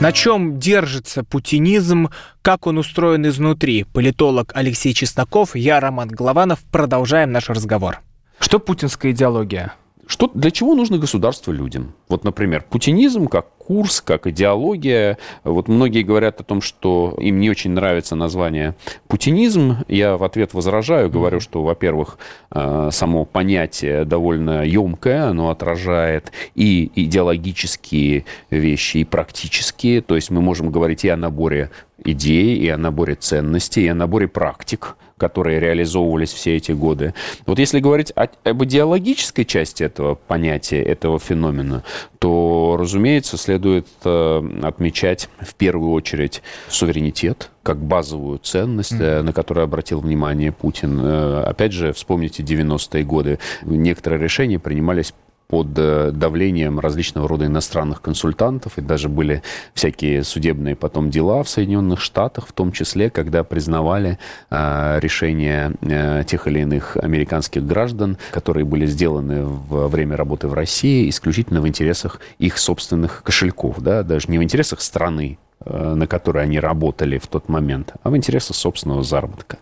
На 0.00 0.12
чем 0.12 0.60
держится 0.60 1.24
путинизм, 1.24 2.10
как 2.40 2.68
он 2.68 2.78
устроен 2.78 3.26
изнутри? 3.26 3.82
Политолог 3.82 4.52
Алексей 4.54 4.94
Чесноков, 4.94 5.56
я, 5.56 5.80
Роман 5.80 6.08
Голованов. 6.08 6.60
Продолжаем 6.70 7.32
наш 7.32 7.48
разговор. 7.48 7.98
Что 8.38 8.60
путинская 8.60 9.10
идеология? 9.10 9.74
Что, 10.06 10.30
для 10.32 10.52
чего 10.52 10.76
нужно 10.76 10.98
государство 10.98 11.50
людям? 11.50 11.94
Вот, 12.08 12.22
например, 12.22 12.64
путинизм 12.70 13.26
как 13.26 13.57
курс, 13.68 14.00
как 14.00 14.26
идеология. 14.26 15.18
Вот 15.44 15.68
многие 15.68 16.02
говорят 16.02 16.40
о 16.40 16.42
том, 16.42 16.62
что 16.62 17.14
им 17.18 17.38
не 17.38 17.50
очень 17.50 17.72
нравится 17.72 18.16
название 18.16 18.74
путинизм. 19.08 19.76
Я 19.88 20.16
в 20.16 20.24
ответ 20.24 20.54
возражаю, 20.54 21.10
говорю, 21.10 21.40
что, 21.40 21.62
во-первых, 21.62 22.18
э, 22.50 22.88
само 22.90 23.26
понятие 23.26 24.06
довольно 24.06 24.64
емкое, 24.64 25.26
оно 25.26 25.50
отражает 25.50 26.32
и 26.54 26.90
идеологические 26.94 28.24
вещи, 28.48 28.96
и 28.98 29.04
практические. 29.04 30.00
То 30.00 30.14
есть 30.14 30.30
мы 30.30 30.40
можем 30.40 30.70
говорить 30.70 31.04
и 31.04 31.10
о 31.10 31.18
наборе 31.18 31.70
идей, 32.04 32.56
и 32.56 32.68
о 32.68 32.76
наборе 32.76 33.14
ценностей, 33.14 33.84
и 33.84 33.88
о 33.88 33.94
наборе 33.94 34.28
практик– 34.28 34.96
которые 35.18 35.60
реализовывались 35.60 36.32
все 36.32 36.56
эти 36.56 36.72
годы. 36.72 37.12
Вот 37.44 37.58
если 37.58 37.80
говорить 37.80 38.12
о, 38.12 38.28
об 38.44 38.64
идеологической 38.64 39.44
части 39.44 39.82
этого 39.82 40.14
понятия, 40.14 40.82
этого 40.82 41.18
феномена, 41.18 41.82
то, 42.18 42.76
разумеется, 42.78 43.36
следует 43.36 43.86
э, 44.04 44.42
отмечать 44.62 45.28
в 45.40 45.54
первую 45.54 45.92
очередь 45.92 46.42
суверенитет, 46.68 47.50
как 47.62 47.78
базовую 47.78 48.38
ценность, 48.38 48.92
mm-hmm. 48.92 49.22
на 49.22 49.32
которую 49.32 49.64
обратил 49.64 50.00
внимание 50.00 50.52
Путин. 50.52 50.98
Э, 51.02 51.42
опять 51.42 51.72
же, 51.72 51.92
вспомните 51.92 52.42
90-е 52.42 53.04
годы. 53.04 53.38
Некоторые 53.62 54.22
решения 54.22 54.58
принимались 54.58 55.12
под 55.48 55.68
э, 55.78 56.10
давлением 56.12 56.78
различного 56.78 57.26
рода 57.26 57.46
иностранных 57.46 58.02
консультантов, 58.02 58.76
и 58.76 58.82
даже 58.82 59.08
были 59.08 59.42
всякие 59.72 60.22
судебные 60.22 60.76
потом 60.76 61.10
дела 61.10 61.42
в 61.42 61.48
Соединенных 61.48 62.00
Штатах, 62.00 62.46
в 62.46 62.52
том 62.52 62.70
числе, 62.70 63.08
когда 63.08 63.42
признавали 63.44 64.18
э, 64.50 64.98
решения 65.00 65.72
э, 65.80 66.22
тех 66.26 66.46
или 66.46 66.60
иных 66.60 66.98
американских 66.98 67.66
граждан, 67.66 68.18
которые 68.30 68.66
были 68.66 68.84
сделаны 68.84 69.46
во 69.46 69.88
время 69.88 70.16
работы 70.16 70.48
в 70.48 70.52
России 70.52 71.08
исключительно 71.08 71.62
в 71.62 71.68
интересах 71.68 72.20
их 72.38 72.58
собственных 72.58 73.22
кошельков, 73.22 73.80
да, 73.80 74.02
даже 74.02 74.30
не 74.30 74.38
в 74.38 74.42
интересах 74.42 74.82
страны, 74.82 75.38
на 75.64 76.06
которой 76.06 76.44
они 76.44 76.60
работали 76.60 77.18
в 77.18 77.26
тот 77.26 77.48
момент, 77.48 77.94
а 78.02 78.10
в 78.10 78.16
интересах 78.16 78.54
собственного 78.54 79.02
заработка. 79.02 79.58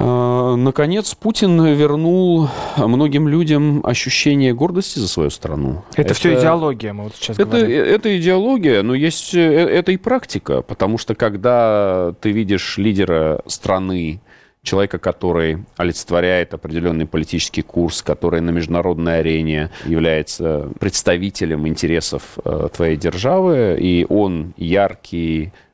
А, 0.00 0.54
наконец, 0.56 1.14
Путин 1.14 1.64
вернул 1.74 2.48
многим 2.76 3.26
людям 3.26 3.80
ощущение 3.84 4.54
гордости 4.54 4.98
за 4.98 5.08
свою 5.08 5.30
страну. 5.30 5.82
Это, 5.92 6.02
это 6.02 6.14
все 6.14 6.38
идеология, 6.38 6.92
мы 6.92 7.04
вот 7.04 7.16
сейчас 7.16 7.38
это, 7.38 7.50
говорим. 7.50 7.70
Это 7.70 8.18
идеология, 8.18 8.82
но 8.82 8.94
есть 8.94 9.34
э, 9.34 9.40
это 9.40 9.92
и 9.92 9.96
практика, 9.96 10.62
потому 10.62 10.98
что 10.98 11.14
когда 11.14 12.14
ты 12.20 12.30
видишь 12.30 12.78
лидера 12.78 13.42
страны, 13.46 14.20
человека, 14.62 14.98
который 14.98 15.64
олицетворяет 15.76 16.52
определенный 16.52 17.06
политический 17.06 17.62
курс, 17.62 18.02
который 18.02 18.40
на 18.40 18.50
международной 18.50 19.20
арене 19.20 19.70
является 19.86 20.68
представителем 20.78 21.66
интересов 21.66 22.38
э, 22.44 22.68
твоей 22.74 22.96
державы, 22.96 23.78
и 23.80 24.06
он 24.08 24.52
яркий, 24.56 25.46
Э, 25.46 25.67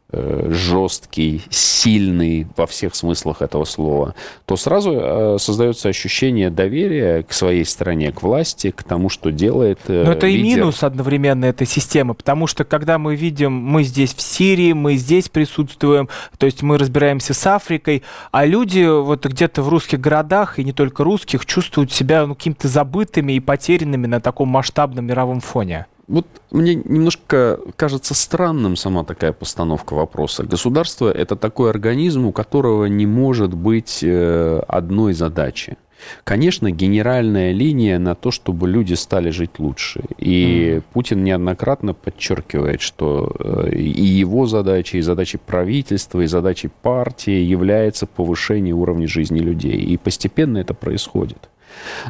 жесткий, 0.48 1.42
сильный 1.50 2.46
во 2.56 2.66
всех 2.66 2.94
смыслах 2.94 3.42
этого 3.42 3.64
слова, 3.64 4.14
то 4.46 4.56
сразу 4.56 4.92
э, 4.92 5.36
создается 5.38 5.88
ощущение 5.88 6.50
доверия 6.50 7.22
к 7.22 7.32
своей 7.32 7.64
стране, 7.64 8.12
к 8.12 8.22
власти, 8.22 8.70
к 8.70 8.82
тому, 8.82 9.08
что 9.08 9.30
делает 9.30 9.78
э, 9.88 10.04
Но 10.04 10.12
это 10.12 10.26
лидер. 10.26 10.40
и 10.40 10.42
минус 10.42 10.82
одновременно 10.82 11.44
этой 11.44 11.66
системы, 11.66 12.14
потому 12.14 12.46
что 12.46 12.64
когда 12.64 12.98
мы 12.98 13.16
видим, 13.16 13.52
мы 13.52 13.82
здесь 13.84 14.14
в 14.14 14.20
Сирии, 14.20 14.72
мы 14.72 14.96
здесь 14.96 15.28
присутствуем, 15.28 16.08
то 16.38 16.46
есть 16.46 16.62
мы 16.62 16.78
разбираемся 16.78 17.34
с 17.34 17.46
Африкой, 17.46 18.02
а 18.32 18.44
люди 18.46 18.84
вот 18.84 19.26
где-то 19.26 19.62
в 19.62 19.68
русских 19.68 20.00
городах, 20.00 20.58
и 20.58 20.64
не 20.64 20.72
только 20.72 21.04
русских, 21.04 21.46
чувствуют 21.46 21.92
себя 21.92 22.26
ну, 22.26 22.34
какими-то 22.34 22.68
забытыми 22.68 23.32
и 23.32 23.40
потерянными 23.40 24.06
на 24.06 24.20
таком 24.20 24.48
масштабном 24.48 25.06
мировом 25.06 25.40
фоне. 25.40 25.86
Вот 26.06 26.26
мне 26.50 26.74
немножко 26.74 27.58
кажется 27.76 28.14
странным 28.14 28.76
сама 28.76 29.04
такая 29.04 29.32
постановка 29.32 29.94
вопроса. 29.94 30.44
Государство– 30.44 31.10
это 31.12 31.34
такой 31.34 31.70
организм, 31.70 32.26
у 32.26 32.32
которого 32.32 32.86
не 32.86 33.06
может 33.06 33.54
быть 33.54 34.00
э, 34.02 34.62
одной 34.68 35.14
задачи. 35.14 35.76
Конечно, 36.24 36.70
генеральная 36.70 37.52
линия 37.52 37.98
на 37.98 38.14
то, 38.14 38.30
чтобы 38.30 38.68
люди 38.68 38.94
стали 38.94 39.30
жить 39.30 39.58
лучше. 39.58 40.02
И 40.18 40.76
mm. 40.76 40.82
Путин 40.92 41.24
неоднократно 41.24 41.94
подчеркивает, 41.94 42.80
что 42.80 43.34
э, 43.38 43.70
и 43.74 44.04
его 44.04 44.46
задача, 44.46 44.98
и 44.98 45.02
задачей 45.02 45.38
правительства, 45.38 46.20
и 46.20 46.26
задачей 46.26 46.68
партии 46.82 47.32
является 47.32 48.06
повышение 48.06 48.74
уровня 48.74 49.08
жизни 49.08 49.38
людей. 49.38 49.78
И 49.78 49.96
постепенно 49.96 50.58
это 50.58 50.74
происходит. 50.74 51.48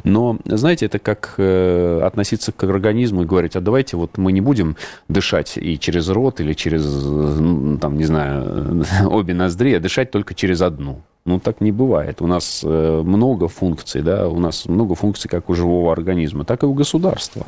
Но, 0.04 0.38
знаете, 0.44 0.86
это 0.86 0.98
как 0.98 1.34
э, 1.38 2.00
относиться 2.02 2.52
к 2.52 2.64
организму 2.64 3.22
и 3.22 3.26
говорить, 3.26 3.56
а 3.56 3.60
давайте 3.60 3.96
вот 3.96 4.18
мы 4.18 4.32
не 4.32 4.40
будем 4.40 4.76
дышать 5.08 5.56
и 5.56 5.78
через 5.78 6.08
рот, 6.08 6.40
или 6.40 6.52
через, 6.52 6.84
там, 7.80 7.96
не 7.96 8.04
знаю, 8.04 8.84
обе 9.10 9.34
ноздри, 9.34 9.74
а 9.74 9.80
дышать 9.80 10.10
только 10.10 10.34
через 10.34 10.60
одну. 10.62 11.02
Ну, 11.26 11.38
так 11.38 11.62
не 11.62 11.72
бывает. 11.72 12.20
У 12.20 12.26
нас 12.26 12.60
э, 12.62 13.02
много 13.02 13.48
функций, 13.48 14.02
да, 14.02 14.28
у 14.28 14.38
нас 14.38 14.66
много 14.66 14.94
функций 14.94 15.30
как 15.30 15.48
у 15.48 15.54
живого 15.54 15.90
организма, 15.90 16.44
так 16.44 16.62
и 16.62 16.66
у 16.66 16.74
государства. 16.74 17.46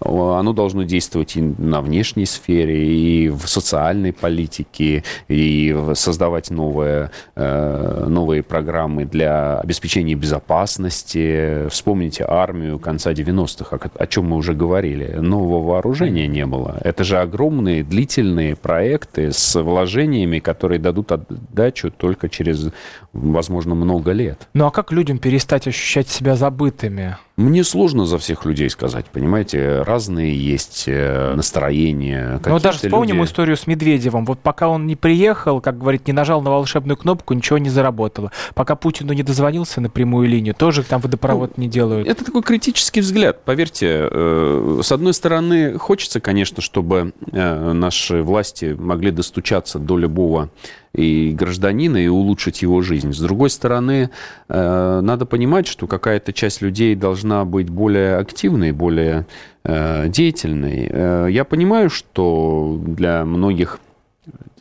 Оно 0.00 0.52
должно 0.52 0.82
действовать 0.82 1.34
и 1.36 1.40
на 1.40 1.80
внешней 1.80 2.26
сфере, 2.26 2.86
и 2.86 3.30
в 3.30 3.46
социальной 3.46 4.12
политике, 4.12 5.04
и 5.28 5.74
создавать 5.94 6.50
новые, 6.50 7.12
э, 7.34 8.04
новые 8.08 8.42
программы 8.42 9.06
для 9.06 9.58
обеспечения 9.58 10.14
безопасности. 10.14 11.66
Вспомните 11.70 12.26
армию 12.28 12.78
конца 12.78 13.12
90-х, 13.12 13.74
о, 13.74 14.02
о 14.02 14.06
чем 14.06 14.28
мы 14.28 14.36
уже 14.36 14.52
говорили. 14.52 15.14
Нового 15.14 15.66
вооружения 15.66 16.26
не 16.26 16.44
было. 16.44 16.76
Это 16.84 17.04
же 17.04 17.18
огромные, 17.18 17.84
длительные 17.84 18.54
проекты 18.54 19.32
с 19.32 19.58
вложениями, 19.58 20.40
которые 20.40 20.78
дадут 20.78 21.10
отдачу 21.10 21.90
только 21.90 22.28
через 22.28 22.68
возможно, 23.14 23.74
много 23.74 24.12
лет. 24.12 24.48
Ну 24.52 24.66
а 24.66 24.70
как 24.70 24.92
людям 24.92 25.18
перестать 25.18 25.66
ощущать 25.66 26.08
себя 26.08 26.34
забытыми? 26.34 27.16
Мне 27.36 27.64
сложно 27.64 28.06
за 28.06 28.16
всех 28.18 28.44
людей 28.44 28.70
сказать, 28.70 29.06
понимаете, 29.06 29.82
разные 29.82 30.36
есть 30.36 30.84
э, 30.86 31.34
настроения. 31.34 32.40
Ну 32.46 32.60
даже 32.60 32.78
вспомним 32.78 33.16
люди... 33.16 33.26
историю 33.26 33.56
с 33.56 33.66
Медведевым. 33.66 34.24
Вот 34.24 34.38
пока 34.38 34.68
он 34.68 34.86
не 34.86 34.94
приехал, 34.94 35.60
как 35.60 35.76
говорит, 35.76 36.06
не 36.06 36.12
нажал 36.12 36.42
на 36.42 36.50
волшебную 36.50 36.96
кнопку, 36.96 37.34
ничего 37.34 37.58
не 37.58 37.70
заработало. 37.70 38.30
Пока 38.54 38.76
Путину 38.76 39.12
не 39.14 39.24
дозвонился 39.24 39.80
на 39.80 39.90
прямую 39.90 40.28
линию, 40.28 40.54
тоже 40.54 40.84
там 40.84 41.00
водопровод 41.00 41.56
ну, 41.56 41.64
не 41.64 41.68
делают. 41.68 42.06
Это 42.06 42.24
такой 42.24 42.42
критический 42.42 43.00
взгляд. 43.00 43.44
Поверьте, 43.44 44.08
э, 44.08 44.80
с 44.84 44.92
одной 44.92 45.12
стороны, 45.12 45.76
хочется, 45.76 46.20
конечно, 46.20 46.62
чтобы 46.62 47.14
э, 47.32 47.72
наши 47.72 48.22
власти 48.22 48.76
могли 48.78 49.10
достучаться 49.10 49.80
до 49.80 49.98
любого 49.98 50.50
и 50.94 51.32
гражданина 51.32 51.96
и 51.96 52.06
улучшить 52.06 52.62
его 52.62 52.80
жизнь. 52.80 53.12
С 53.12 53.18
другой 53.18 53.50
стороны, 53.50 54.10
надо 54.46 55.26
понимать, 55.26 55.66
что 55.66 55.88
какая-то 55.88 56.32
часть 56.32 56.62
людей 56.62 56.94
должна 56.94 57.23
должна 57.24 57.44
быть 57.44 57.70
более 57.70 58.16
активной, 58.16 58.72
более 58.72 59.26
э, 59.64 60.08
деятельной. 60.08 60.88
Э, 60.90 61.26
я 61.30 61.44
понимаю, 61.44 61.88
что 61.88 62.78
для 62.86 63.24
многих 63.24 63.80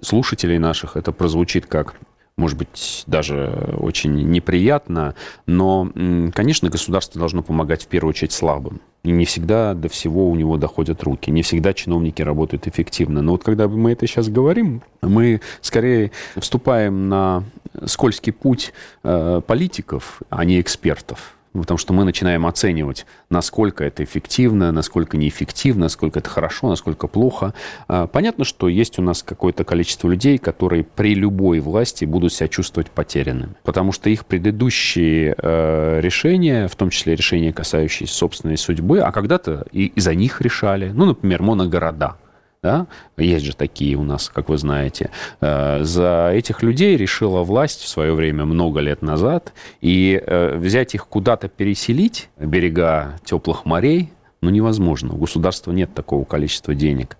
слушателей 0.01 0.59
наших 0.59 0.95
это 0.95 1.11
прозвучит 1.11 1.65
как 1.65 1.95
может 2.35 2.57
быть, 2.57 3.03
даже 3.05 3.75
очень 3.77 4.15
неприятно, 4.31 5.13
но, 5.45 5.87
конечно, 6.33 6.71
государство 6.71 7.19
должно 7.19 7.43
помогать 7.43 7.83
в 7.83 7.87
первую 7.87 8.09
очередь 8.09 8.31
слабым. 8.31 8.81
И 9.03 9.11
не 9.11 9.25
всегда 9.25 9.75
до 9.75 9.87
всего 9.87 10.27
у 10.31 10.35
него 10.35 10.57
доходят 10.57 11.03
руки, 11.03 11.29
не 11.29 11.43
всегда 11.43 11.73
чиновники 11.73 12.23
работают 12.23 12.65
эффективно. 12.67 13.21
Но 13.21 13.33
вот 13.33 13.43
когда 13.43 13.67
мы 13.67 13.91
это 13.91 14.07
сейчас 14.07 14.29
говорим, 14.29 14.81
мы 15.03 15.41
скорее 15.61 16.09
вступаем 16.35 17.07
на 17.07 17.43
скользкий 17.85 18.33
путь 18.33 18.73
э, 19.03 19.41
политиков, 19.45 20.23
а 20.31 20.43
не 20.43 20.59
экспертов 20.59 21.35
потому 21.53 21.77
что 21.77 21.93
мы 21.93 22.03
начинаем 22.03 22.45
оценивать, 22.45 23.05
насколько 23.29 23.83
это 23.83 24.03
эффективно, 24.03 24.71
насколько 24.71 25.17
неэффективно, 25.17 25.83
насколько 25.83 26.19
это 26.19 26.29
хорошо, 26.29 26.69
насколько 26.69 27.07
плохо. 27.07 27.53
А, 27.87 28.07
понятно, 28.07 28.43
что 28.43 28.67
есть 28.67 28.99
у 28.99 29.01
нас 29.01 29.23
какое-то 29.23 29.63
количество 29.63 30.09
людей, 30.09 30.37
которые 30.37 30.83
при 30.83 31.13
любой 31.15 31.59
власти 31.59 32.05
будут 32.05 32.33
себя 32.33 32.47
чувствовать 32.47 32.89
потерянными, 32.89 33.53
потому 33.63 33.91
что 33.91 34.09
их 34.09 34.25
предыдущие 34.25 35.35
э, 35.37 35.99
решения, 36.01 36.67
в 36.67 36.75
том 36.75 36.89
числе 36.89 37.15
решения, 37.15 37.53
касающиеся 37.53 38.13
собственной 38.13 38.57
судьбы, 38.57 38.99
а 38.99 39.11
когда-то 39.11 39.65
и 39.71 39.93
за 39.95 40.15
них 40.15 40.41
решали, 40.41 40.91
ну, 40.93 41.05
например, 41.05 41.41
моногорода, 41.41 42.17
да, 42.63 42.87
есть 43.17 43.45
же 43.45 43.55
такие 43.55 43.97
у 43.97 44.03
нас, 44.03 44.29
как 44.29 44.49
вы 44.49 44.57
знаете, 44.57 45.11
э, 45.41 45.83
за 45.83 46.31
этих 46.33 46.63
людей 46.63 46.97
решила 46.97 47.43
власть 47.43 47.81
в 47.81 47.87
свое 47.87 48.13
время, 48.13 48.45
много 48.45 48.79
лет 48.79 49.01
назад, 49.01 49.53
и 49.81 50.19
э, 50.25 50.57
взять 50.57 50.95
их 50.95 51.07
куда-то 51.07 51.49
переселить, 51.49 52.29
берега 52.37 53.19
теплых 53.25 53.65
морей, 53.65 54.13
ну, 54.43 54.49
невозможно. 54.49 55.13
У 55.13 55.17
государства 55.17 55.71
нет 55.71 55.93
такого 55.93 56.25
количества 56.25 56.75
денег. 56.75 57.17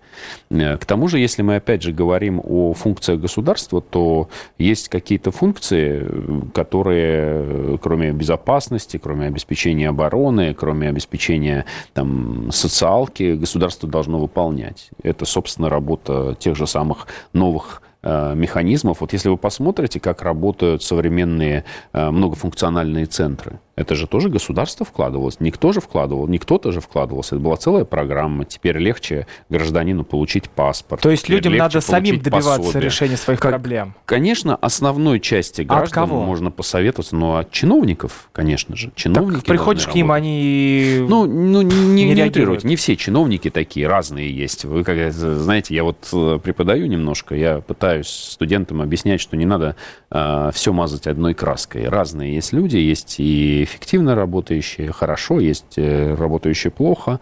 Э, 0.50 0.76
к 0.76 0.84
тому 0.84 1.08
же, 1.08 1.18
если 1.18 1.42
мы 1.42 1.56
опять 1.56 1.82
же 1.82 1.92
говорим 1.92 2.40
о 2.44 2.74
функциях 2.74 3.20
государства, 3.20 3.80
то 3.80 4.28
есть 4.58 4.88
какие-то 4.88 5.30
функции, 5.30 6.06
которые, 6.52 7.78
кроме 7.78 8.12
безопасности, 8.12 8.98
кроме 9.02 9.26
обеспечения 9.26 9.88
обороны, 9.88 10.54
кроме 10.54 10.88
обеспечения 10.88 11.64
там, 11.92 12.50
социалки, 12.52 13.34
государство 13.34 13.88
должно 13.88 14.18
выполнять. 14.18 14.90
Это, 15.02 15.24
собственно, 15.24 15.68
работа 15.68 16.36
тех 16.38 16.56
же 16.56 16.66
самых 16.66 17.06
новых 17.32 17.82
Э, 18.06 18.34
механизмов. 18.34 19.00
Вот 19.00 19.14
если 19.14 19.30
вы 19.30 19.38
посмотрите, 19.38 19.98
как 19.98 20.20
работают 20.20 20.82
современные 20.82 21.64
э, 21.94 22.10
многофункциональные 22.10 23.06
центры, 23.06 23.60
это 23.76 23.94
же 23.94 24.06
тоже 24.06 24.28
государство 24.28 24.84
вкладывалось. 24.84 25.40
Никто 25.40 25.72
же 25.72 25.80
вкладывал, 25.80 26.28
никто-то 26.28 26.72
же 26.72 26.80
вкладывался. 26.80 27.36
Это 27.36 27.44
была 27.44 27.56
целая 27.56 27.84
программа. 27.84 28.44
Теперь 28.44 28.78
легче 28.78 29.26
гражданину 29.48 30.04
получить 30.04 30.50
паспорт. 30.50 31.02
То 31.02 31.10
есть 31.10 31.28
людям 31.28 31.56
надо 31.56 31.80
самим 31.80 32.20
добиваться 32.20 32.58
пособие. 32.58 32.82
решения 32.82 33.16
своих 33.16 33.40
как, 33.40 33.52
проблем? 33.52 33.94
Конечно, 34.04 34.56
основной 34.56 35.20
части 35.20 35.62
граждан 35.62 36.04
от 36.04 36.08
кого? 36.10 36.24
можно 36.24 36.50
посоветоваться, 36.50 37.16
но 37.16 37.36
от 37.36 37.50
чиновников, 37.50 38.28
конечно 38.32 38.76
же. 38.76 38.92
Чиновники 38.94 39.40
так 39.40 39.46
приходишь 39.46 39.86
к 39.86 39.94
ним, 39.94 40.12
они 40.12 41.04
Ну, 41.08 41.26
ну 41.26 41.62
не, 41.62 42.04
не, 42.04 42.14
не 42.14 42.22
утрируйте. 42.24 42.66
Не 42.66 42.76
все 42.76 42.96
чиновники 42.96 43.50
такие, 43.50 43.86
разные 43.86 44.30
есть. 44.30 44.64
Вы, 44.64 44.84
как 44.84 45.12
знаете, 45.12 45.74
я 45.74 45.84
вот 45.84 46.08
э, 46.12 46.38
преподаю 46.42 46.86
немножко, 46.86 47.34
я 47.34 47.60
пытаюсь 47.60 47.94
пытаюсь 47.94 48.08
студентам 48.08 48.80
объяснять, 48.80 49.20
что 49.20 49.36
не 49.36 49.46
надо 49.46 49.76
э, 50.10 50.50
все 50.52 50.72
мазать 50.72 51.06
одной 51.06 51.34
краской. 51.34 51.88
Разные 51.88 52.34
есть 52.34 52.52
люди, 52.52 52.76
есть 52.76 53.16
и 53.18 53.63
эффективно 53.64 54.14
работающие 54.14 54.92
хорошо, 54.92 55.40
есть 55.40 55.74
э, 55.76 56.14
работающие 56.14 56.70
плохо. 56.70 57.20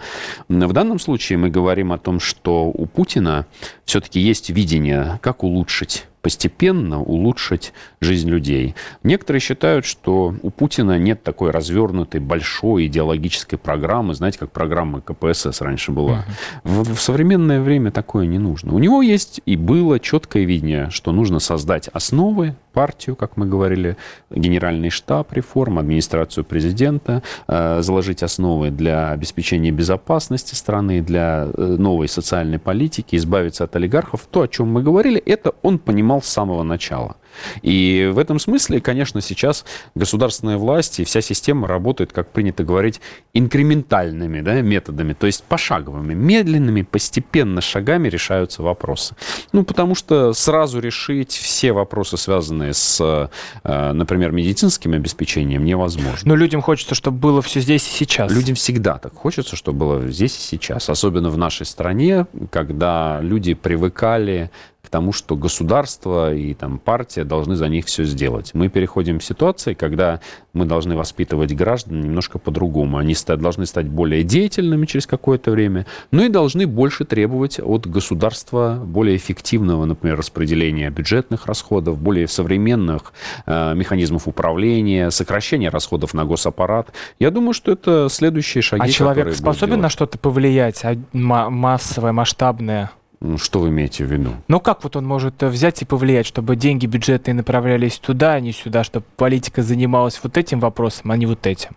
В 0.48 0.72
данном 0.72 0.98
случае 0.98 1.38
мы 1.38 1.50
говорим 1.50 1.92
о 1.92 1.98
том, 1.98 2.20
что 2.20 2.64
у 2.64 2.86
Путина 2.86 3.46
все-таки 3.84 4.20
есть 4.20 4.50
видение, 4.50 5.18
как 5.22 5.42
улучшить 5.44 6.06
постепенно 6.22 7.02
улучшить 7.02 7.72
жизнь 8.00 8.30
людей. 8.30 8.74
Некоторые 9.02 9.40
считают, 9.40 9.84
что 9.84 10.34
у 10.42 10.50
Путина 10.50 10.98
нет 10.98 11.22
такой 11.22 11.50
развернутой 11.50 12.20
большой 12.20 12.86
идеологической 12.86 13.58
программы, 13.58 14.14
знаете, 14.14 14.38
как 14.38 14.52
программа 14.52 15.00
КПСС 15.00 15.60
раньше 15.60 15.90
была. 15.90 16.24
В, 16.62 16.94
в 16.94 17.00
современное 17.00 17.60
время 17.60 17.90
такое 17.90 18.26
не 18.26 18.38
нужно. 18.38 18.72
У 18.72 18.78
него 18.78 19.02
есть 19.02 19.40
и 19.44 19.56
было 19.56 19.98
четкое 19.98 20.44
видение, 20.44 20.90
что 20.90 21.10
нужно 21.12 21.40
создать 21.40 21.88
основы 21.88 22.54
партию, 22.72 23.16
как 23.16 23.36
мы 23.36 23.46
говорили, 23.46 23.96
генеральный 24.30 24.90
штаб 24.90 25.32
реформ, 25.32 25.78
администрацию 25.78 26.44
президента, 26.44 27.22
э, 27.48 27.82
заложить 27.82 28.22
основы 28.22 28.70
для 28.70 29.10
обеспечения 29.10 29.70
безопасности 29.70 30.54
страны, 30.54 31.02
для 31.02 31.48
э, 31.56 31.76
новой 31.78 32.08
социальной 32.08 32.58
политики, 32.58 33.16
избавиться 33.16 33.64
от 33.64 33.76
олигархов. 33.76 34.26
То, 34.30 34.42
о 34.42 34.48
чем 34.48 34.68
мы 34.72 34.82
говорили, 34.82 35.20
это 35.20 35.52
он 35.62 35.78
понимал 35.78 36.20
с 36.22 36.26
самого 36.26 36.62
начала. 36.62 37.16
И 37.62 38.10
в 38.12 38.18
этом 38.18 38.38
смысле, 38.38 38.80
конечно, 38.80 39.20
сейчас 39.20 39.64
государственная 39.94 40.56
власть 40.56 41.00
и 41.00 41.04
вся 41.04 41.20
система 41.20 41.68
работает, 41.68 42.12
как 42.12 42.30
принято 42.30 42.64
говорить, 42.64 43.00
инкрементальными 43.34 44.40
да, 44.40 44.60
методами, 44.60 45.12
то 45.12 45.26
есть 45.26 45.44
пошаговыми, 45.44 46.14
медленными, 46.14 46.82
постепенно 46.82 47.60
шагами 47.60 48.08
решаются 48.08 48.62
вопросы. 48.62 49.14
Ну, 49.52 49.64
потому 49.64 49.94
что 49.94 50.32
сразу 50.32 50.80
решить 50.80 51.32
все 51.32 51.72
вопросы, 51.72 52.16
связанные 52.16 52.74
с, 52.74 53.30
э, 53.64 53.92
например, 53.92 54.32
медицинским 54.32 54.92
обеспечением, 54.92 55.64
невозможно. 55.64 56.28
Но 56.28 56.36
людям 56.36 56.62
хочется, 56.62 56.94
чтобы 56.94 57.18
было 57.18 57.42
все 57.42 57.60
здесь 57.60 57.86
и 57.86 57.90
сейчас. 57.90 58.32
Людям 58.32 58.54
всегда 58.54 58.98
так 58.98 59.14
хочется, 59.14 59.56
чтобы 59.56 59.78
было 59.78 60.08
здесь 60.08 60.36
и 60.36 60.40
сейчас. 60.40 60.88
Особенно 60.88 61.30
в 61.30 61.38
нашей 61.38 61.66
стране, 61.66 62.26
когда 62.50 63.20
люди 63.20 63.54
привыкали 63.54 64.50
тому, 64.92 65.12
что 65.12 65.36
государство 65.36 66.34
и 66.34 66.52
там, 66.52 66.78
партия 66.78 67.24
должны 67.24 67.56
за 67.56 67.68
них 67.68 67.86
все 67.86 68.04
сделать. 68.04 68.50
Мы 68.52 68.68
переходим 68.68 69.20
к 69.20 69.22
ситуации, 69.22 69.72
когда 69.72 70.20
мы 70.52 70.66
должны 70.66 70.94
воспитывать 70.94 71.54
граждан 71.54 72.02
немножко 72.02 72.38
по-другому. 72.38 72.98
Они 72.98 73.16
должны 73.26 73.64
стать 73.64 73.88
более 73.88 74.22
деятельными 74.22 74.84
через 74.84 75.06
какое-то 75.06 75.50
время, 75.50 75.86
но 76.10 76.22
и 76.22 76.28
должны 76.28 76.66
больше 76.66 77.06
требовать 77.06 77.58
от 77.58 77.86
государства 77.86 78.78
более 78.84 79.16
эффективного, 79.16 79.86
например, 79.86 80.18
распределения 80.18 80.90
бюджетных 80.90 81.46
расходов, 81.46 81.98
более 81.98 82.28
современных 82.28 83.14
э, 83.46 83.74
механизмов 83.74 84.28
управления, 84.28 85.10
сокращения 85.10 85.70
расходов 85.70 86.12
на 86.12 86.26
госаппарат. 86.26 86.92
Я 87.18 87.30
думаю, 87.30 87.54
что 87.54 87.72
это 87.72 88.08
следующие 88.10 88.60
шаги. 88.60 88.82
А 88.82 88.88
человек 88.88 89.34
способен 89.34 89.80
на 89.80 89.88
что-то 89.88 90.18
повлиять, 90.18 90.84
а 90.84 90.98
массовое, 91.14 92.12
масштабное? 92.12 92.90
Что 93.36 93.60
вы 93.60 93.68
имеете 93.68 94.04
в 94.04 94.10
виду? 94.10 94.30
Ну 94.48 94.58
как 94.60 94.82
вот 94.82 94.96
он 94.96 95.06
может 95.06 95.42
взять 95.42 95.82
и 95.82 95.84
повлиять, 95.84 96.26
чтобы 96.26 96.56
деньги 96.56 96.86
бюджетные 96.86 97.34
направлялись 97.34 97.98
туда, 97.98 98.34
а 98.34 98.40
не 98.40 98.52
сюда, 98.52 98.82
чтобы 98.84 99.06
политика 99.16 99.62
занималась 99.62 100.18
вот 100.22 100.36
этим 100.36 100.60
вопросом, 100.60 101.10
а 101.12 101.16
не 101.16 101.26
вот 101.26 101.46
этим? 101.46 101.70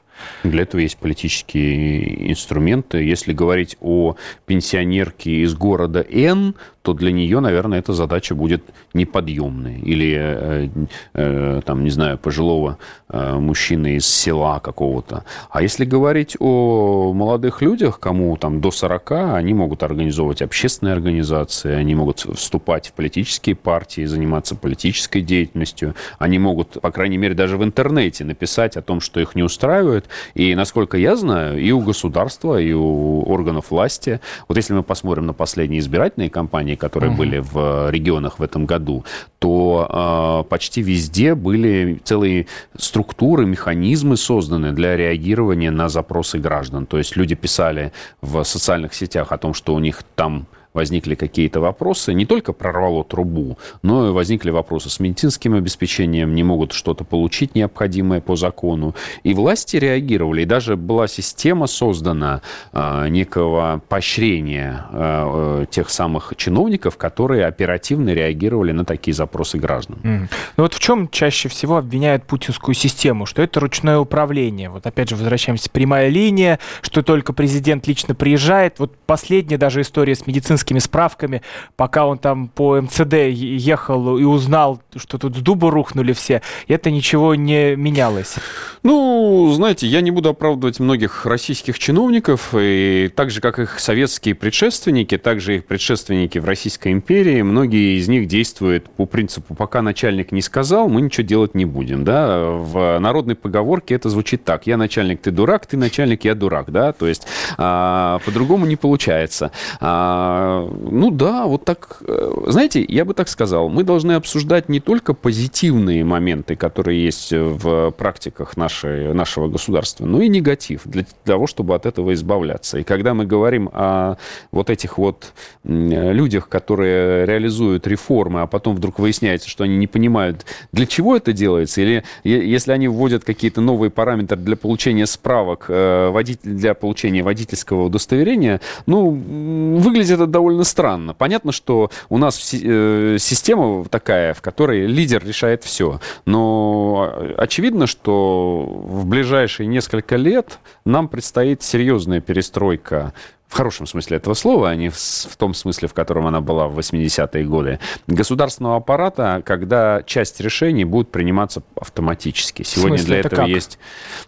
Для 0.43 0.63
этого 0.63 0.81
есть 0.81 0.97
политические 0.97 2.31
инструменты. 2.31 3.03
Если 3.03 3.33
говорить 3.33 3.77
о 3.81 4.15
пенсионерке 4.45 5.43
из 5.43 5.53
города 5.53 6.05
Н, 6.09 6.55
то 6.85 6.93
для 6.93 7.11
нее, 7.11 7.39
наверное, 7.39 7.79
эта 7.79 7.93
задача 7.93 8.35
будет 8.35 8.63
неподъемной. 8.93 9.79
Или, 9.79 10.15
э, 10.15 10.69
э, 11.15 11.61
там, 11.65 11.83
не 11.83 11.89
знаю, 11.89 12.19
пожилого 12.19 12.77
э, 13.09 13.39
мужчины 13.39 13.95
из 13.95 14.05
села 14.05 14.59
какого-то. 14.59 15.25
А 15.49 15.63
если 15.63 15.83
говорить 15.83 16.37
о 16.39 17.11
молодых 17.11 17.63
людях, 17.63 17.99
кому 17.99 18.37
там 18.37 18.61
до 18.61 18.69
40, 18.69 19.11
они 19.33 19.55
могут 19.55 19.81
организовывать 19.81 20.43
общественные 20.43 20.93
организации, 20.93 21.73
они 21.73 21.95
могут 21.95 22.19
вступать 22.19 22.89
в 22.89 22.93
политические 22.93 23.55
партии, 23.55 24.05
заниматься 24.05 24.55
политической 24.55 25.21
деятельностью, 25.21 25.95
они 26.19 26.37
могут, 26.37 26.79
по 26.81 26.91
крайней 26.91 27.17
мере, 27.17 27.33
даже 27.33 27.57
в 27.57 27.63
интернете 27.63 28.23
написать 28.25 28.77
о 28.77 28.83
том, 28.83 29.01
что 29.01 29.19
их 29.19 29.33
не 29.33 29.41
устраивает. 29.41 30.04
И, 30.33 30.55
насколько 30.55 30.97
я 30.97 31.15
знаю, 31.15 31.59
и 31.59 31.71
у 31.71 31.81
государства, 31.81 32.59
и 32.59 32.73
у 32.73 33.23
органов 33.23 33.71
власти, 33.71 34.19
вот 34.47 34.57
если 34.57 34.73
мы 34.73 34.83
посмотрим 34.83 35.25
на 35.25 35.33
последние 35.33 35.79
избирательные 35.79 36.29
кампании, 36.29 36.75
которые 36.75 37.11
угу. 37.11 37.19
были 37.19 37.37
в 37.39 37.89
регионах 37.89 38.39
в 38.39 38.43
этом 38.43 38.65
году, 38.65 39.05
то 39.39 40.43
э, 40.45 40.49
почти 40.49 40.81
везде 40.81 41.35
были 41.35 41.99
целые 42.03 42.47
структуры, 42.77 43.45
механизмы 43.45 44.17
созданы 44.17 44.71
для 44.71 44.95
реагирования 44.95 45.71
на 45.71 45.89
запросы 45.89 46.39
граждан. 46.39 46.85
То 46.85 46.97
есть 46.97 47.15
люди 47.15 47.35
писали 47.35 47.91
в 48.21 48.43
социальных 48.43 48.93
сетях 48.93 49.31
о 49.31 49.37
том, 49.37 49.53
что 49.53 49.73
у 49.73 49.79
них 49.79 50.03
там 50.15 50.47
возникли 50.75 51.15
какие-то 51.15 51.59
вопросы, 51.59 52.13
не 52.13 52.25
только 52.25 52.53
прорвало 52.53 53.03
трубу, 53.03 53.57
но 53.81 54.09
и 54.09 54.11
возникли 54.11 54.51
вопросы 54.51 54.89
с 54.89 54.99
медицинским 54.99 55.55
обеспечением, 55.55 56.35
не 56.35 56.43
могут 56.43 56.73
что-то 56.73 57.03
получить 57.03 57.55
необходимое 57.55 58.21
по 58.21 58.35
закону. 58.35 58.93
И 59.23 59.33
власти 59.33 59.77
реагировали, 59.77 60.41
и 60.41 60.45
даже 60.45 60.75
была 60.75 61.07
система 61.07 61.67
создана 61.67 62.41
э, 62.73 63.07
некого 63.07 63.81
поощрения 63.87 64.85
э, 64.91 65.65
тех 65.71 65.89
самых 65.89 66.33
чиновников, 66.35 66.97
которые 66.97 67.45
оперативно 67.45 68.09
реагировали 68.13 68.71
на 68.73 68.85
такие 68.85 69.13
запросы 69.13 69.57
граждан. 69.57 69.97
Mm. 70.03 70.27
Ну 70.57 70.63
вот 70.63 70.73
в 70.73 70.79
чем 70.79 71.09
чаще 71.09 71.49
всего 71.49 71.77
обвиняют 71.77 72.25
путинскую 72.25 72.75
систему? 72.75 73.25
Что 73.25 73.41
это 73.41 73.59
ручное 73.59 73.97
управление. 73.97 74.69
Вот 74.69 74.85
опять 74.85 75.09
же 75.09 75.15
возвращаемся, 75.15 75.69
прямая 75.69 76.09
линия, 76.09 76.59
что 76.81 77.01
только 77.01 77.31
президент 77.33 77.87
лично 77.87 78.13
приезжает. 78.13 78.79
Вот 78.79 78.93
последняя 79.05 79.57
даже 79.57 79.81
история 79.81 80.15
с 80.15 80.27
медицинским 80.27 80.64
медицинскими 80.65 80.79
справками, 80.79 81.41
пока 81.75 82.05
он 82.05 82.17
там 82.17 82.47
по 82.47 82.79
МЦД 82.81 83.13
ехал 83.31 84.17
и 84.17 84.23
узнал, 84.23 84.81
что 84.95 85.17
тут 85.17 85.35
с 85.35 85.39
дуба 85.39 85.71
рухнули 85.71 86.13
все, 86.13 86.41
это 86.67 86.91
ничего 86.91 87.35
не 87.35 87.75
менялось. 87.75 88.35
Ну, 88.83 89.51
знаете, 89.53 89.87
я 89.87 90.01
не 90.01 90.11
буду 90.11 90.29
оправдывать 90.29 90.79
многих 90.79 91.25
российских 91.25 91.79
чиновников, 91.79 92.53
и 92.53 93.11
так 93.15 93.31
же, 93.31 93.41
как 93.41 93.59
их 93.59 93.79
советские 93.79 94.35
предшественники, 94.35 95.17
так 95.17 95.39
же 95.39 95.57
их 95.57 95.65
предшественники 95.65 96.39
в 96.39 96.45
Российской 96.45 96.91
империи, 96.91 97.41
многие 97.41 97.97
из 97.97 98.07
них 98.07 98.27
действуют 98.27 98.89
по 98.89 99.05
принципу 99.05 99.55
«пока 99.55 99.81
начальник 99.81 100.31
не 100.31 100.41
сказал, 100.41 100.87
мы 100.87 101.01
ничего 101.01 101.25
делать 101.25 101.55
не 101.55 101.65
будем». 101.65 102.03
Да? 102.03 102.45
В 102.45 102.99
народной 102.99 103.35
поговорке 103.35 103.95
это 103.95 104.09
звучит 104.09 104.43
так 104.43 104.67
«я 104.67 104.77
начальник, 104.77 105.21
ты 105.21 105.31
дурак, 105.31 105.65
ты 105.65 105.77
начальник, 105.77 106.25
я 106.25 106.35
дурак». 106.35 106.71
Да? 106.71 106.93
То 106.93 107.07
есть 107.07 107.27
а, 107.57 108.19
по-другому 108.25 108.65
не 108.65 108.75
получается. 108.75 109.51
А, 109.79 110.54
ну 110.61 111.11
да, 111.11 111.45
вот 111.45 111.65
так, 111.65 111.97
э, 112.07 112.31
знаете, 112.47 112.83
я 112.87 113.05
бы 113.05 113.13
так 113.13 113.29
сказал, 113.29 113.69
мы 113.69 113.83
должны 113.83 114.13
обсуждать 114.13 114.69
не 114.69 114.79
только 114.79 115.13
позитивные 115.13 116.03
моменты, 116.03 116.55
которые 116.55 117.03
есть 117.03 117.31
в 117.31 117.91
практиках 117.91 118.57
нашей, 118.57 119.13
нашего 119.13 119.47
государства, 119.47 120.05
но 120.05 120.21
и 120.21 120.29
негатив, 120.29 120.81
для 120.85 121.05
того, 121.23 121.47
чтобы 121.47 121.75
от 121.75 121.85
этого 121.85 122.13
избавляться. 122.13 122.79
И 122.79 122.83
когда 122.83 123.13
мы 123.13 123.25
говорим 123.25 123.69
о 123.73 124.15
вот 124.51 124.69
этих 124.69 124.97
вот 124.97 125.33
людях, 125.63 126.49
которые 126.49 127.25
реализуют 127.25 127.87
реформы, 127.87 128.41
а 128.41 128.47
потом 128.47 128.75
вдруг 128.75 128.99
выясняется, 128.99 129.49
что 129.49 129.63
они 129.63 129.77
не 129.77 129.87
понимают, 129.87 130.45
для 130.71 130.85
чего 130.85 131.15
это 131.15 131.33
делается, 131.33 131.81
или 131.81 132.03
если 132.23 132.71
они 132.71 132.87
вводят 132.87 133.23
какие-то 133.23 133.61
новые 133.61 133.89
параметры 133.89 134.37
для 134.37 134.55
получения 134.55 135.05
справок, 135.05 135.65
э, 135.69 136.13
для 136.43 136.73
получения 136.73 137.23
водительского 137.23 137.83
удостоверения, 137.83 138.61
ну, 138.85 139.09
выглядит 139.09 140.15
это 140.15 140.27
довольно 140.27 140.44
довольно 140.45 140.63
странно. 140.63 141.15
Понятно, 141.15 141.51
что 141.51 141.89
у 142.09 142.19
нас 142.19 142.53
э, 142.53 143.17
система 143.19 143.83
такая, 143.85 144.35
в 144.35 144.41
которой 144.43 144.85
лидер 144.85 145.25
решает 145.25 145.63
все. 145.63 145.99
Но 146.25 147.11
очевидно, 147.35 147.87
что 147.87 148.63
в 148.67 149.07
ближайшие 149.07 149.65
несколько 149.65 150.17
лет 150.17 150.59
нам 150.85 151.07
предстоит 151.07 151.63
серьезная 151.63 152.21
перестройка 152.21 153.13
в 153.47 153.53
хорошем 153.55 153.85
смысле 153.85 154.17
этого 154.17 154.33
слова, 154.33 154.69
а 154.69 154.75
не 154.75 154.89
в, 154.89 154.97
в 154.97 155.35
том 155.37 155.53
смысле, 155.53 155.87
в 155.87 155.93
котором 155.93 156.27
она 156.27 156.41
была 156.41 156.67
в 156.67 156.77
80-е 156.79 157.45
годы, 157.45 157.79
государственного 158.07 158.77
аппарата, 158.77 159.41
когда 159.45 160.01
часть 160.03 160.41
решений 160.41 160.83
будет 160.83 161.11
приниматься 161.11 161.61
автоматически. 161.79 162.63
Сегодня 162.63 162.97
для 162.97 163.19
этого 163.19 163.35
как? 163.35 163.47
есть... 163.47 163.79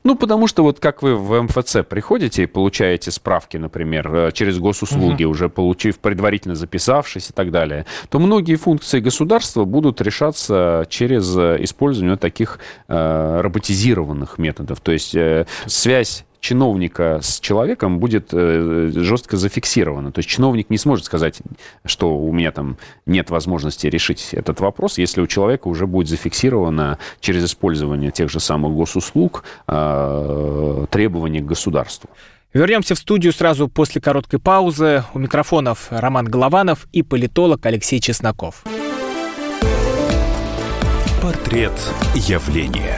Ну, 0.04 0.16
потому 0.16 0.48
что 0.48 0.64
вот 0.64 0.80
как 0.80 1.02
вы 1.02 1.16
в 1.16 1.42
МФЦ 1.42 1.78
приходите 1.88 2.44
и 2.44 2.46
получаете 2.46 3.12
справки, 3.12 3.58
например, 3.58 4.16
э, 4.16 4.32
через 4.32 4.60
госуслуги, 4.60 5.24
угу. 5.24 5.32
уже 5.32 5.50
получив, 5.50 6.00
предварительно 6.00 6.56
записавшись 6.56 7.30
и 7.30 7.34
так 7.34 7.52
далее, 7.52 7.86
то 8.10 8.20
многие 8.20 8.56
функции 8.56 9.00
государства 9.00 9.66
будут 9.66 10.00
решаться 10.02 10.86
через 10.90 11.36
э, 11.36 11.58
использование 11.62 12.18
таких 12.18 12.60
э, 12.88 13.42
роботизированных 13.42 14.38
методов. 14.38 14.80
То 14.80 14.92
есть 14.92 15.16
э, 15.16 15.46
связь 15.66 16.27
чиновника 16.40 17.20
с 17.22 17.40
человеком 17.40 18.00
будет 18.00 18.30
э, 18.32 18.92
жестко 18.94 19.38
зафиксировано. 19.38 20.12
То 20.12 20.20
есть 20.20 20.30
чиновник 20.30 20.70
не 20.70 20.78
сможет 20.78 21.06
сказать, 21.06 21.40
что 21.86 22.18
у 22.18 22.32
меня 22.32 22.52
там 22.52 22.78
нет 23.06 23.30
возможности 23.30 23.88
решить 23.88 24.34
этот 24.34 24.60
вопрос, 24.60 24.98
если 24.98 25.22
у 25.22 25.28
человека 25.28 25.68
уже 25.68 25.88
будет 25.88 26.08
зафиксировано 26.08 27.00
через 27.20 27.46
использование 27.46 28.12
тех 28.12 28.30
же 28.30 28.40
самых 28.40 28.74
госуслуг 28.74 29.44
э, 29.68 30.86
требования 30.90 31.42
к 31.42 31.46
государству. 31.46 32.10
Вернемся 32.54 32.96
в 32.96 32.98
студию 32.98 33.34
сразу 33.34 33.68
после 33.68 34.02
короткой 34.02 34.40
паузы. 34.40 35.04
У 35.14 35.20
микрофонов 35.20 35.88
Роман 35.90 36.26
Голованов 36.26 36.88
и 36.92 37.04
политолог 37.04 37.66
Алексей 37.66 38.00
Чесноков. 38.00 38.64
Портрет 41.22 41.74
явления. 42.16 42.98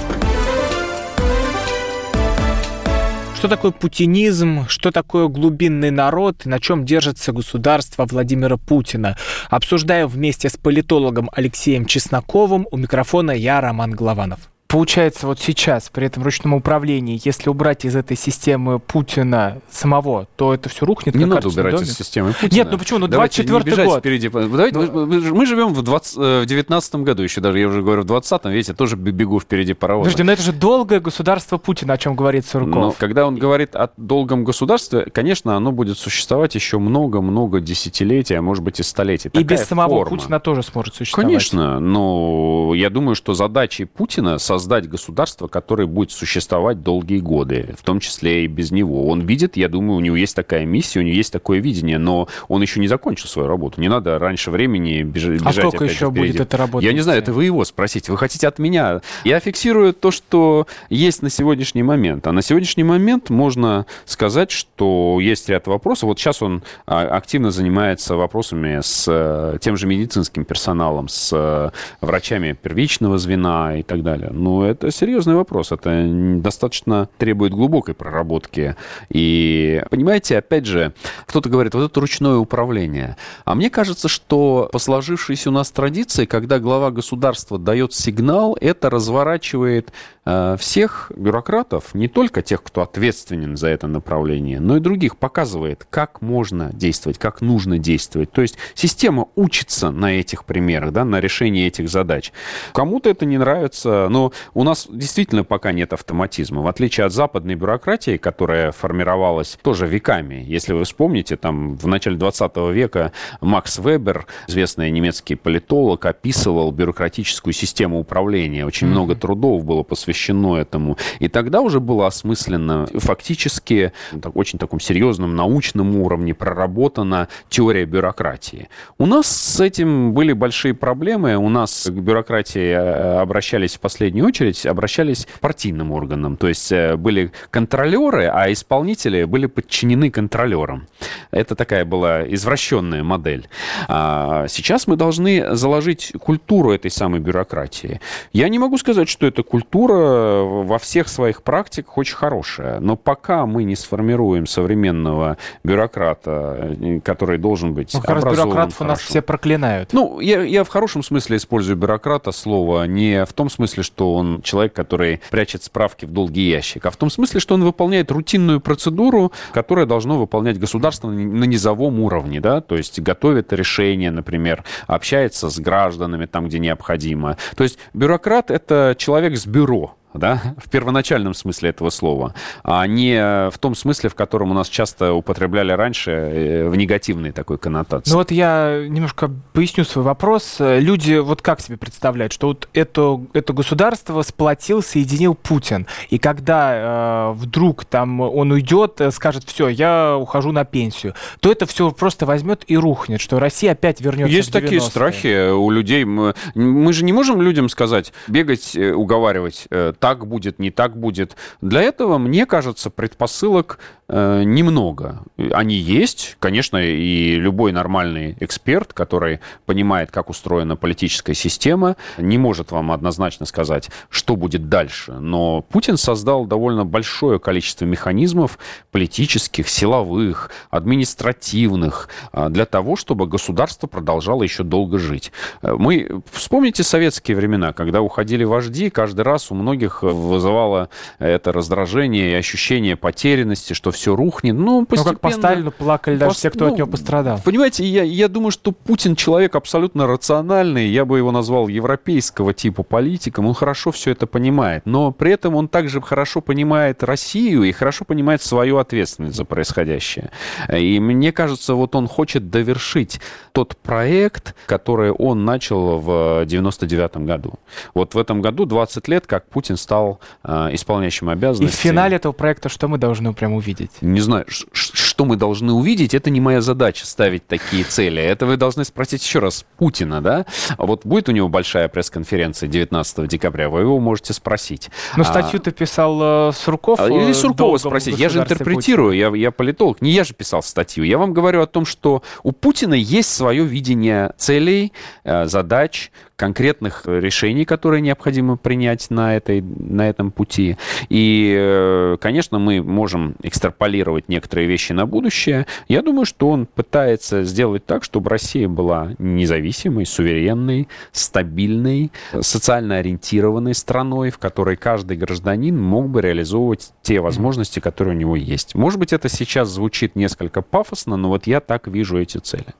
Что 3.41 3.47
такое 3.47 3.71
путинизм, 3.71 4.67
что 4.67 4.91
такое 4.91 5.27
глубинный 5.27 5.89
народ, 5.89 6.45
на 6.45 6.59
чем 6.59 6.85
держится 6.85 7.31
государство 7.31 8.05
Владимира 8.05 8.55
Путина. 8.55 9.17
Обсуждаю 9.49 10.07
вместе 10.07 10.47
с 10.47 10.57
политологом 10.57 11.27
Алексеем 11.33 11.87
Чесноковым. 11.87 12.67
У 12.69 12.77
микрофона 12.77 13.31
я, 13.31 13.59
Роман 13.59 13.93
Голованов. 13.93 14.41
Получается, 14.71 15.27
вот 15.27 15.37
сейчас 15.37 15.89
при 15.89 16.07
этом 16.07 16.23
ручном 16.23 16.53
управлении, 16.53 17.19
если 17.25 17.49
убрать 17.49 17.83
из 17.83 17.93
этой 17.93 18.15
системы 18.15 18.79
Путина 18.79 19.57
самого, 19.69 20.29
то 20.37 20.53
это 20.53 20.69
все 20.69 20.85
рухнет? 20.85 21.13
Не 21.13 21.25
надо 21.25 21.49
убирать 21.49 21.75
домик? 21.75 21.89
из 21.89 21.97
системы 21.97 22.31
Путина. 22.31 22.57
Нет, 22.57 22.67
ну 22.71 22.77
почему? 22.77 22.99
Ну 22.99 23.07
24 23.07 23.85
год. 23.85 23.99
Впереди. 23.99 24.29
Давайте, 24.29 24.79
ну, 24.79 25.05
мы 25.35 25.45
живем 25.45 25.73
в, 25.73 25.81
20, 25.81 26.17
э, 26.17 26.41
в 26.43 26.45
19 26.45 26.95
году 26.95 27.21
еще 27.21 27.41
даже, 27.41 27.59
я 27.59 27.67
уже 27.67 27.81
говорю, 27.81 28.03
в 28.03 28.05
20-м, 28.05 28.49
видите, 28.49 28.73
тоже 28.73 28.95
бегу 28.95 29.41
впереди 29.41 29.73
паровоза. 29.73 30.05
Подожди, 30.05 30.23
но 30.23 30.31
это 30.31 30.41
же 30.41 30.53
долгое 30.53 31.01
государство 31.01 31.57
Путина, 31.57 31.95
о 31.95 31.97
чем 31.97 32.15
говорит 32.15 32.45
Сурков. 32.45 32.73
Но 32.73 32.95
когда 32.97 33.27
он 33.27 33.35
говорит 33.35 33.75
о 33.75 33.89
долгом 33.97 34.45
государстве, 34.45 35.05
конечно, 35.13 35.57
оно 35.57 35.73
будет 35.73 35.97
существовать 35.97 36.55
еще 36.55 36.79
много-много 36.79 37.59
десятилетий, 37.59 38.35
а 38.35 38.41
может 38.41 38.63
быть 38.63 38.79
и 38.79 38.83
столетий. 38.83 39.27
И 39.27 39.31
Такая 39.31 39.57
без 39.57 39.67
самого 39.67 39.89
форма. 39.89 40.17
Путина 40.17 40.39
тоже 40.39 40.63
сможет 40.63 40.95
существовать. 40.95 41.27
Конечно, 41.27 41.81
но 41.81 42.71
я 42.73 42.89
думаю, 42.89 43.15
что 43.15 43.33
задачей 43.33 43.83
Путина 43.83 44.37
создать 44.37 44.60
государство, 44.67 45.47
которое 45.47 45.85
будет 45.85 46.11
существовать 46.11 46.81
долгие 46.81 47.19
годы, 47.19 47.75
в 47.77 47.83
том 47.83 47.99
числе 47.99 48.45
и 48.45 48.47
без 48.47 48.71
него. 48.71 49.07
Он 49.07 49.21
видит, 49.21 49.57
я 49.57 49.67
думаю, 49.67 49.97
у 49.97 50.01
него 50.01 50.15
есть 50.15 50.35
такая 50.35 50.65
миссия, 50.65 50.99
у 50.99 51.03
него 51.03 51.15
есть 51.15 51.33
такое 51.33 51.59
видение, 51.59 51.97
но 51.97 52.27
он 52.47 52.61
еще 52.61 52.79
не 52.79 52.87
закончил 52.87 53.27
свою 53.27 53.47
работу. 53.47 53.81
Не 53.81 53.89
надо 53.89 54.19
раньше 54.19 54.51
времени 54.51 55.03
бежать. 55.03 55.41
А 55.43 55.53
сколько 55.53 55.83
еще 55.85 56.09
впереди. 56.09 56.31
будет 56.31 56.41
эта 56.41 56.57
работа? 56.57 56.85
Я 56.85 56.93
не 56.93 57.01
знаю, 57.01 57.19
это 57.19 57.33
вы 57.33 57.45
его 57.45 57.63
спросите. 57.65 58.11
Вы 58.11 58.17
хотите 58.17 58.47
от 58.47 58.59
меня? 58.59 59.01
Я 59.23 59.39
фиксирую 59.39 59.93
то, 59.93 60.11
что 60.11 60.67
есть 60.89 61.21
на 61.21 61.29
сегодняшний 61.29 61.83
момент. 61.83 62.27
А 62.27 62.31
на 62.31 62.41
сегодняшний 62.41 62.83
момент 62.83 63.29
можно 63.29 63.85
сказать, 64.05 64.51
что 64.51 65.19
есть 65.21 65.49
ряд 65.49 65.67
вопросов. 65.67 66.03
Вот 66.03 66.19
сейчас 66.19 66.41
он 66.41 66.63
а, 66.85 67.07
активно 67.07 67.51
занимается 67.51 68.15
вопросами 68.15 68.79
с 68.81 69.05
э, 69.07 69.57
тем 69.59 69.77
же 69.77 69.87
медицинским 69.87 70.45
персоналом, 70.45 71.07
с 71.07 71.31
э, 71.33 71.71
врачами 72.01 72.53
первичного 72.53 73.17
звена 73.17 73.77
и 73.77 73.83
так 73.83 74.03
далее. 74.03 74.29
Но 74.31 74.50
это 74.63 74.91
серьезный 74.91 75.35
вопрос. 75.35 75.71
Это 75.71 76.05
достаточно 76.37 77.09
требует 77.17 77.53
глубокой 77.53 77.93
проработки. 77.93 78.75
И, 79.09 79.83
понимаете, 79.89 80.37
опять 80.37 80.65
же, 80.65 80.93
кто-то 81.25 81.49
говорит, 81.49 81.73
вот 81.73 81.89
это 81.89 81.99
ручное 81.99 82.35
управление. 82.35 83.17
А 83.45 83.55
мне 83.55 83.69
кажется, 83.69 84.07
что 84.07 84.69
по 84.71 84.79
сложившейся 84.79 85.49
у 85.49 85.53
нас 85.53 85.71
традиции, 85.71 86.25
когда 86.25 86.59
глава 86.59 86.91
государства 86.91 87.57
дает 87.57 87.93
сигнал, 87.93 88.57
это 88.59 88.89
разворачивает 88.89 89.91
Э, 90.23 90.55
всех 90.59 91.11
бюрократов, 91.15 91.95
не 91.95 92.07
только 92.07 92.43
тех, 92.43 92.61
кто 92.61 92.83
ответственен 92.83 93.57
за 93.57 93.69
это 93.69 93.87
направление, 93.87 94.59
но 94.59 94.77
и 94.77 94.79
других, 94.79 95.17
показывает, 95.17 95.87
как 95.89 96.21
можно 96.21 96.71
действовать, 96.73 97.17
как 97.17 97.41
нужно 97.41 97.79
действовать. 97.79 98.31
То 98.31 98.43
есть 98.43 98.55
система 98.75 99.29
учится 99.35 99.89
на 99.89 100.13
этих 100.13 100.45
примерах, 100.45 100.91
да, 100.91 101.05
на 101.05 101.19
решении 101.19 101.65
этих 101.65 101.89
задач. 101.89 102.31
Кому-то 102.73 103.09
это 103.09 103.25
не 103.25 103.39
нравится, 103.39 104.09
но 104.11 104.31
у 104.53 104.63
нас 104.63 104.87
действительно 104.89 105.43
пока 105.43 105.71
нет 105.71 105.93
автоматизма. 105.93 106.61
В 106.61 106.67
отличие 106.67 107.05
от 107.05 107.13
западной 107.13 107.55
бюрократии, 107.55 108.17
которая 108.17 108.71
формировалась 108.71 109.57
тоже 109.61 109.87
веками. 109.87 110.43
Если 110.47 110.73
вы 110.73 110.83
вспомните, 110.83 111.37
там 111.37 111.75
в 111.77 111.87
начале 111.87 112.17
20 112.17 112.57
века 112.71 113.11
Макс 113.41 113.77
Вебер, 113.79 114.25
известный 114.47 114.91
немецкий 114.91 115.35
политолог, 115.35 116.05
описывал 116.05 116.71
бюрократическую 116.71 117.53
систему 117.53 117.99
управления. 117.99 118.65
Очень 118.65 118.87
mm-hmm. 118.87 118.91
много 118.91 119.15
трудов 119.15 119.65
было 119.65 119.83
посвящено 119.83 120.57
этому. 120.57 120.97
И 121.19 121.27
тогда 121.27 121.61
уже 121.61 121.79
было 121.79 122.07
осмысленно, 122.07 122.87
фактически, 122.93 123.93
так, 124.21 124.35
очень 124.35 124.59
таком 124.59 124.79
серьезном 124.79 125.35
научном 125.35 125.95
уровне 125.97 126.33
проработана 126.33 127.27
теория 127.49 127.85
бюрократии. 127.85 128.69
У 128.97 129.05
нас 129.05 129.27
с 129.27 129.59
этим 129.59 130.13
были 130.13 130.33
большие 130.33 130.73
проблемы. 130.73 131.35
У 131.35 131.49
нас 131.49 131.87
к 131.89 131.93
бюрократии 131.93 132.71
э, 132.71 133.19
обращались 133.19 133.75
в 133.75 133.79
последнюю 133.79 134.20
очередь, 134.25 134.65
обращались 134.65 135.25
к 135.25 135.39
партийным 135.39 135.91
органам. 135.91 136.37
То 136.37 136.47
есть 136.47 136.71
э, 136.71 136.95
были 136.95 137.31
контролеры, 137.49 138.27
а 138.27 138.51
исполнители 138.51 139.23
были 139.23 139.45
подчинены 139.45 140.09
контролерам. 140.09 140.87
Это 141.31 141.55
такая 141.55 141.85
была 141.85 142.23
извращенная 142.23 143.03
модель. 143.03 143.47
А 143.87 144.47
сейчас 144.47 144.87
мы 144.87 144.95
должны 144.95 145.55
заложить 145.55 146.13
культуру 146.19 146.71
этой 146.71 146.91
самой 146.91 147.19
бюрократии. 147.19 148.01
Я 148.33 148.49
не 148.49 148.59
могу 148.59 148.77
сказать, 148.77 149.09
что 149.09 149.25
это 149.25 149.43
культура 149.43 150.41
во 150.43 150.77
всех 150.79 151.07
своих 151.07 151.43
практиках 151.43 151.97
очень 151.97 152.15
хорошая. 152.15 152.79
Но 152.79 152.95
пока 152.95 153.45
мы 153.45 153.63
не 153.63 153.75
сформируем 153.75 154.45
современного 154.45 155.37
бюрократа, 155.63 156.77
который 157.03 157.37
должен 157.37 157.73
быть 157.73 157.93
ну, 157.93 157.99
образован 157.99 158.33
бюрократов 158.33 158.77
хорошо. 158.77 158.83
у 158.83 158.87
нас 158.87 158.99
все 159.01 159.21
проклинают. 159.21 159.93
Ну, 159.93 160.19
я, 160.19 160.41
я 160.43 160.63
в 160.63 160.69
хорошем 160.69 161.03
смысле 161.03 161.37
использую 161.37 161.77
бюрократа 161.77 162.31
слово 162.31 162.85
не 162.85 163.25
в 163.25 163.33
том 163.33 163.49
смысле, 163.49 163.83
что 163.83 164.10
он 164.13 164.41
человек, 164.41 164.73
который 164.73 165.21
прячет 165.29 165.63
справки 165.63 166.05
в 166.05 166.11
долгий 166.11 166.49
ящик, 166.49 166.85
а 166.85 166.91
в 166.91 166.97
том 166.97 167.09
смысле, 167.09 167.39
что 167.39 167.55
он 167.55 167.63
выполняет 167.63 168.11
рутинную 168.11 168.59
процедуру, 168.59 169.31
которая 169.53 169.85
должно 169.85 170.19
выполнять 170.19 170.59
государство 170.59 171.09
на 171.09 171.43
низовом 171.45 171.99
уровне, 171.99 172.39
да, 172.39 172.61
то 172.61 172.77
есть 172.77 172.99
готовит 172.99 173.53
решения, 173.53 174.11
например, 174.11 174.63
общается 174.87 175.49
с 175.49 175.59
гражданами 175.59 176.25
там, 176.25 176.47
где 176.47 176.59
необходимо. 176.59 177.37
То 177.55 177.63
есть 177.63 177.77
бюрократ— 177.93 178.51
это 178.51 178.95
человек 178.97 179.37
с 179.37 179.45
бюро, 179.45 179.95
да, 180.13 180.55
в 180.57 180.69
первоначальном 180.69 181.33
смысле 181.33 181.69
этого 181.69 181.89
слова, 181.89 182.33
а 182.63 182.85
не 182.87 183.49
в 183.49 183.57
том 183.59 183.75
смысле, 183.75 184.09
в 184.09 184.15
котором 184.15 184.51
у 184.51 184.53
нас 184.53 184.67
часто 184.67 185.13
употребляли 185.13 185.71
раньше 185.71 186.11
э, 186.11 186.67
в 186.67 186.75
негативной 186.75 187.31
такой 187.31 187.57
коннотации. 187.57 188.11
Ну 188.11 188.17
вот 188.17 188.31
я 188.31 188.83
немножко 188.87 189.31
поясню 189.53 189.83
свой 189.83 190.03
вопрос. 190.03 190.57
Люди 190.59 191.17
вот 191.17 191.41
как 191.41 191.61
себе 191.61 191.77
представляют, 191.77 192.33
что 192.33 192.47
вот 192.47 192.69
это, 192.73 193.21
это 193.33 193.53
государство 193.53 194.21
сплотил, 194.21 194.81
соединил 194.81 195.35
Путин, 195.35 195.87
и 196.09 196.17
когда 196.17 197.31
э, 197.31 197.33
вдруг 197.33 197.85
там 197.85 198.21
он 198.21 198.51
уйдет, 198.51 198.99
э, 198.99 199.11
скажет, 199.11 199.43
все, 199.45 199.67
я 199.67 200.17
ухожу 200.17 200.51
на 200.51 200.65
пенсию, 200.65 201.15
то 201.39 201.51
это 201.51 201.65
все 201.65 201.91
просто 201.91 202.25
возьмет 202.25 202.63
и 202.67 202.77
рухнет, 202.77 203.21
что 203.21 203.39
Россия 203.39 203.71
опять 203.71 204.01
вернется 204.01 204.33
Есть 204.33 204.49
в 204.49 204.53
такие 204.53 204.81
страхи 204.81 205.51
у 205.51 205.69
людей. 205.69 206.03
Мы, 206.03 206.33
мы 206.55 206.93
же 206.93 207.03
не 207.03 207.13
можем 207.13 207.41
людям 207.41 207.69
сказать, 207.69 208.13
бегать, 208.27 208.75
э, 208.75 208.91
уговаривать, 208.91 209.67
так 210.01 210.25
будет, 210.27 210.59
не 210.59 210.71
так 210.71 210.97
будет. 210.97 211.37
Для 211.61 211.81
этого, 211.83 212.17
мне 212.17 212.45
кажется, 212.45 212.89
предпосылок 212.89 213.77
немного. 214.11 215.23
Они 215.51 215.75
есть, 215.75 216.35
конечно, 216.39 216.77
и 216.77 217.35
любой 217.35 217.71
нормальный 217.71 218.35
эксперт, 218.39 218.93
который 218.93 219.39
понимает, 219.65 220.11
как 220.11 220.29
устроена 220.29 220.75
политическая 220.75 221.33
система, 221.33 221.95
не 222.17 222.37
может 222.37 222.71
вам 222.71 222.91
однозначно 222.91 223.45
сказать, 223.45 223.89
что 224.09 224.35
будет 224.35 224.67
дальше. 224.69 225.13
Но 225.13 225.61
Путин 225.61 225.97
создал 225.97 226.45
довольно 226.45 226.85
большое 226.85 227.39
количество 227.39 227.85
механизмов 227.85 228.59
политических, 228.91 229.69
силовых, 229.69 230.51
административных 230.69 232.09
э, 232.33 232.49
для 232.49 232.65
того, 232.65 232.95
чтобы 232.95 233.27
государство 233.27 233.87
продолжало 233.87 234.43
еще 234.43 234.63
долго 234.63 234.97
жить. 234.97 235.31
Э, 235.61 235.75
мы 235.77 236.21
вспомните 236.31 236.83
советские 236.83 237.37
времена, 237.37 237.73
когда 237.73 238.01
уходили 238.01 238.43
вожди, 238.43 238.89
каждый 238.89 239.21
раз 239.21 239.51
у 239.51 239.55
многих 239.55 240.03
вызывало 240.03 240.89
это 241.19 241.51
раздражение 241.51 242.31
и 242.31 242.35
ощущение 242.35 242.95
потерянности, 242.95 243.73
что 243.73 243.91
все 243.91 244.00
рухнет. 244.09 244.55
Ну, 244.55 244.85
постепенно... 244.85 245.13
Ну, 245.13 245.19
как 245.19 245.21
по 245.21 245.29
Сталину 245.31 245.71
плакали 245.71 246.15
даже 246.17 246.31
Пост... 246.31 246.41
те, 246.41 246.49
кто 246.49 246.65
ну, 246.65 246.71
от 246.71 246.77
него 246.77 246.87
пострадал. 246.87 247.39
Понимаете, 247.43 247.85
я, 247.85 248.03
я 248.03 248.27
думаю, 248.27 248.51
что 248.51 248.71
Путин 248.71 249.15
человек 249.15 249.55
абсолютно 249.55 250.07
рациональный, 250.07 250.87
я 250.87 251.05
бы 251.05 251.17
его 251.17 251.31
назвал 251.31 251.67
европейского 251.67 252.53
типа 252.53 252.83
политиком, 252.83 253.45
он 253.45 253.53
хорошо 253.53 253.91
все 253.91 254.11
это 254.11 254.27
понимает, 254.27 254.85
но 254.85 255.11
при 255.11 255.31
этом 255.31 255.55
он 255.55 255.67
также 255.67 256.01
хорошо 256.01 256.41
понимает 256.41 257.03
Россию 257.03 257.63
и 257.63 257.71
хорошо 257.71 258.05
понимает 258.05 258.41
свою 258.41 258.77
ответственность 258.77 259.35
за 259.35 259.45
происходящее. 259.45 260.31
И 260.71 260.99
мне 260.99 261.31
кажется, 261.31 261.75
вот 261.75 261.95
он 261.95 262.07
хочет 262.07 262.49
довершить 262.49 263.19
тот 263.51 263.77
проект, 263.77 264.55
который 264.65 265.11
он 265.11 265.45
начал 265.45 265.99
в 265.99 266.45
99 266.45 267.17
году. 267.17 267.53
Вот 267.93 268.15
в 268.15 268.17
этом 268.17 268.41
году 268.41 268.65
20 268.65 269.07
лет, 269.07 269.27
как 269.27 269.47
Путин 269.47 269.77
стал 269.77 270.19
э, 270.43 270.69
исполняющим 270.73 271.29
обязанности. 271.29 271.75
И 271.75 271.77
в 271.77 271.81
финале 271.81 272.15
этого 272.17 272.31
проекта 272.33 272.69
что 272.69 272.87
мы 272.87 272.97
должны 272.97 273.33
прям 273.33 273.53
увидеть? 273.53 273.90
Не 273.99 274.21
знаю, 274.21 274.45
что 274.73 275.25
мы 275.25 275.35
должны 275.35 275.73
увидеть, 275.73 276.13
это 276.13 276.29
не 276.29 276.39
моя 276.39 276.61
задача 276.61 277.05
ставить 277.05 277.45
такие 277.45 277.83
цели. 277.83 278.21
Это 278.21 278.45
вы 278.45 278.57
должны 278.57 278.85
спросить 278.85 279.23
еще 279.23 279.39
раз 279.39 279.65
Путина, 279.77 280.21
да? 280.21 280.45
А 280.77 280.85
вот 280.85 281.05
будет 281.05 281.29
у 281.29 281.31
него 281.31 281.49
большая 281.49 281.87
пресс-конференция 281.87 282.67
19 282.67 283.27
декабря, 283.27 283.69
вы 283.69 283.81
его 283.81 283.99
можете 283.99 284.33
спросить. 284.33 284.89
Но 285.17 285.23
а, 285.23 285.25
статью-то 285.25 285.71
писал 285.71 286.49
э, 286.49 286.51
Сурков. 286.53 286.99
А, 286.99 287.07
или 287.07 287.33
Суркова 287.33 287.77
спросить. 287.77 288.17
Я 288.17 288.29
же 288.29 288.39
интерпретирую, 288.39 289.15
я, 289.15 289.29
я 289.35 289.51
политолог. 289.51 290.01
Не 290.01 290.11
я 290.11 290.23
же 290.23 290.33
писал 290.33 290.63
статью. 290.63 291.03
Я 291.03 291.17
вам 291.17 291.33
говорю 291.33 291.61
о 291.61 291.67
том, 291.67 291.85
что 291.85 292.23
у 292.43 292.51
Путина 292.51 292.93
есть 292.93 293.33
свое 293.33 293.63
видение 293.63 294.33
целей, 294.37 294.93
э, 295.23 295.45
задач, 295.45 296.11
конкретных 296.41 297.03
решений, 297.05 297.65
которые 297.65 298.01
необходимо 298.01 298.57
принять 298.57 299.11
на, 299.11 299.35
этой, 299.35 299.61
на 299.61 300.09
этом 300.09 300.31
пути. 300.31 300.75
И, 301.07 301.55
э, 301.55 302.17
конечно, 302.19 302.57
мы 302.57 302.81
можем 302.81 303.35
экстраполировать 303.43 304.27
некоторые 304.27 304.67
вещи 304.67 304.91
на 304.91 305.05
будущее. 305.05 305.67
Я 305.87 306.01
думаю, 306.01 306.25
что 306.25 306.49
он 306.49 306.65
пытается 306.65 307.43
сделать 307.43 307.85
так, 307.85 308.03
чтобы 308.03 308.31
Россия 308.31 308.67
была 308.67 309.11
независимой, 309.19 310.07
суверенной, 310.07 310.87
стабильной, 311.11 312.11
социально 312.39 312.95
ориентированной 312.95 313.75
страной, 313.75 314.31
в 314.31 314.39
которой 314.39 314.77
каждый 314.77 315.17
гражданин 315.17 315.79
мог 315.79 316.09
бы 316.09 316.23
реализовывать 316.23 316.91
те 317.03 317.19
возможности, 317.19 317.79
которые 317.79 318.15
у 318.15 318.19
него 318.19 318.35
есть. 318.35 318.73
Может 318.73 318.97
быть, 318.97 319.13
это 319.13 319.29
сейчас 319.29 319.69
звучит 319.69 320.15
несколько 320.15 320.63
пафосно, 320.63 321.17
но 321.17 321.29
вот 321.29 321.45
я 321.45 321.59
так 321.59 321.85
вижу 321.85 322.17
эти 322.17 322.39
цели. 322.39 322.73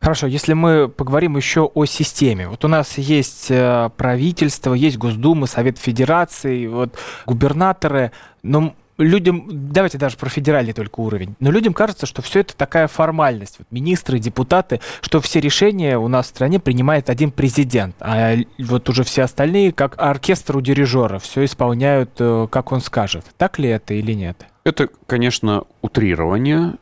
Хорошо, 0.00 0.26
если 0.26 0.52
мы 0.52 0.88
поговорим 0.88 1.36
еще 1.36 1.62
о 1.62 1.84
системе. 1.84 2.48
Вот 2.48 2.64
у 2.64 2.68
нас 2.68 2.98
есть 2.98 3.50
э, 3.50 3.90
правительство, 3.96 4.74
есть 4.74 4.96
Госдума, 4.96 5.46
Совет 5.46 5.78
Федерации, 5.78 6.66
вот 6.66 6.96
губернаторы, 7.26 8.12
но 8.42 8.74
людям, 8.98 9.46
давайте 9.48 9.98
даже 9.98 10.16
про 10.16 10.28
федеральный 10.28 10.72
только 10.72 11.00
уровень, 11.00 11.34
но 11.40 11.50
людям 11.50 11.72
кажется, 11.72 12.06
что 12.06 12.20
все 12.22 12.40
это 12.40 12.56
такая 12.56 12.88
формальность. 12.88 13.56
Вот 13.58 13.68
министры, 13.70 14.18
депутаты, 14.18 14.80
что 15.00 15.20
все 15.20 15.40
решения 15.40 15.98
у 15.98 16.08
нас 16.08 16.26
в 16.26 16.30
стране 16.30 16.58
принимает 16.60 17.08
один 17.08 17.30
президент, 17.30 17.96
а 18.00 18.36
вот 18.58 18.88
уже 18.88 19.04
все 19.04 19.22
остальные, 19.22 19.72
как 19.72 19.94
оркестр 19.98 20.56
у 20.56 20.60
дирижера, 20.60 21.18
все 21.18 21.44
исполняют, 21.44 22.10
э, 22.18 22.46
как 22.50 22.72
он 22.72 22.80
скажет. 22.80 23.24
Так 23.36 23.58
ли 23.58 23.68
это 23.68 23.94
или 23.94 24.12
нет? 24.12 24.46
Это, 24.64 24.88
конечно, 25.06 25.64
утрирование 25.80 26.74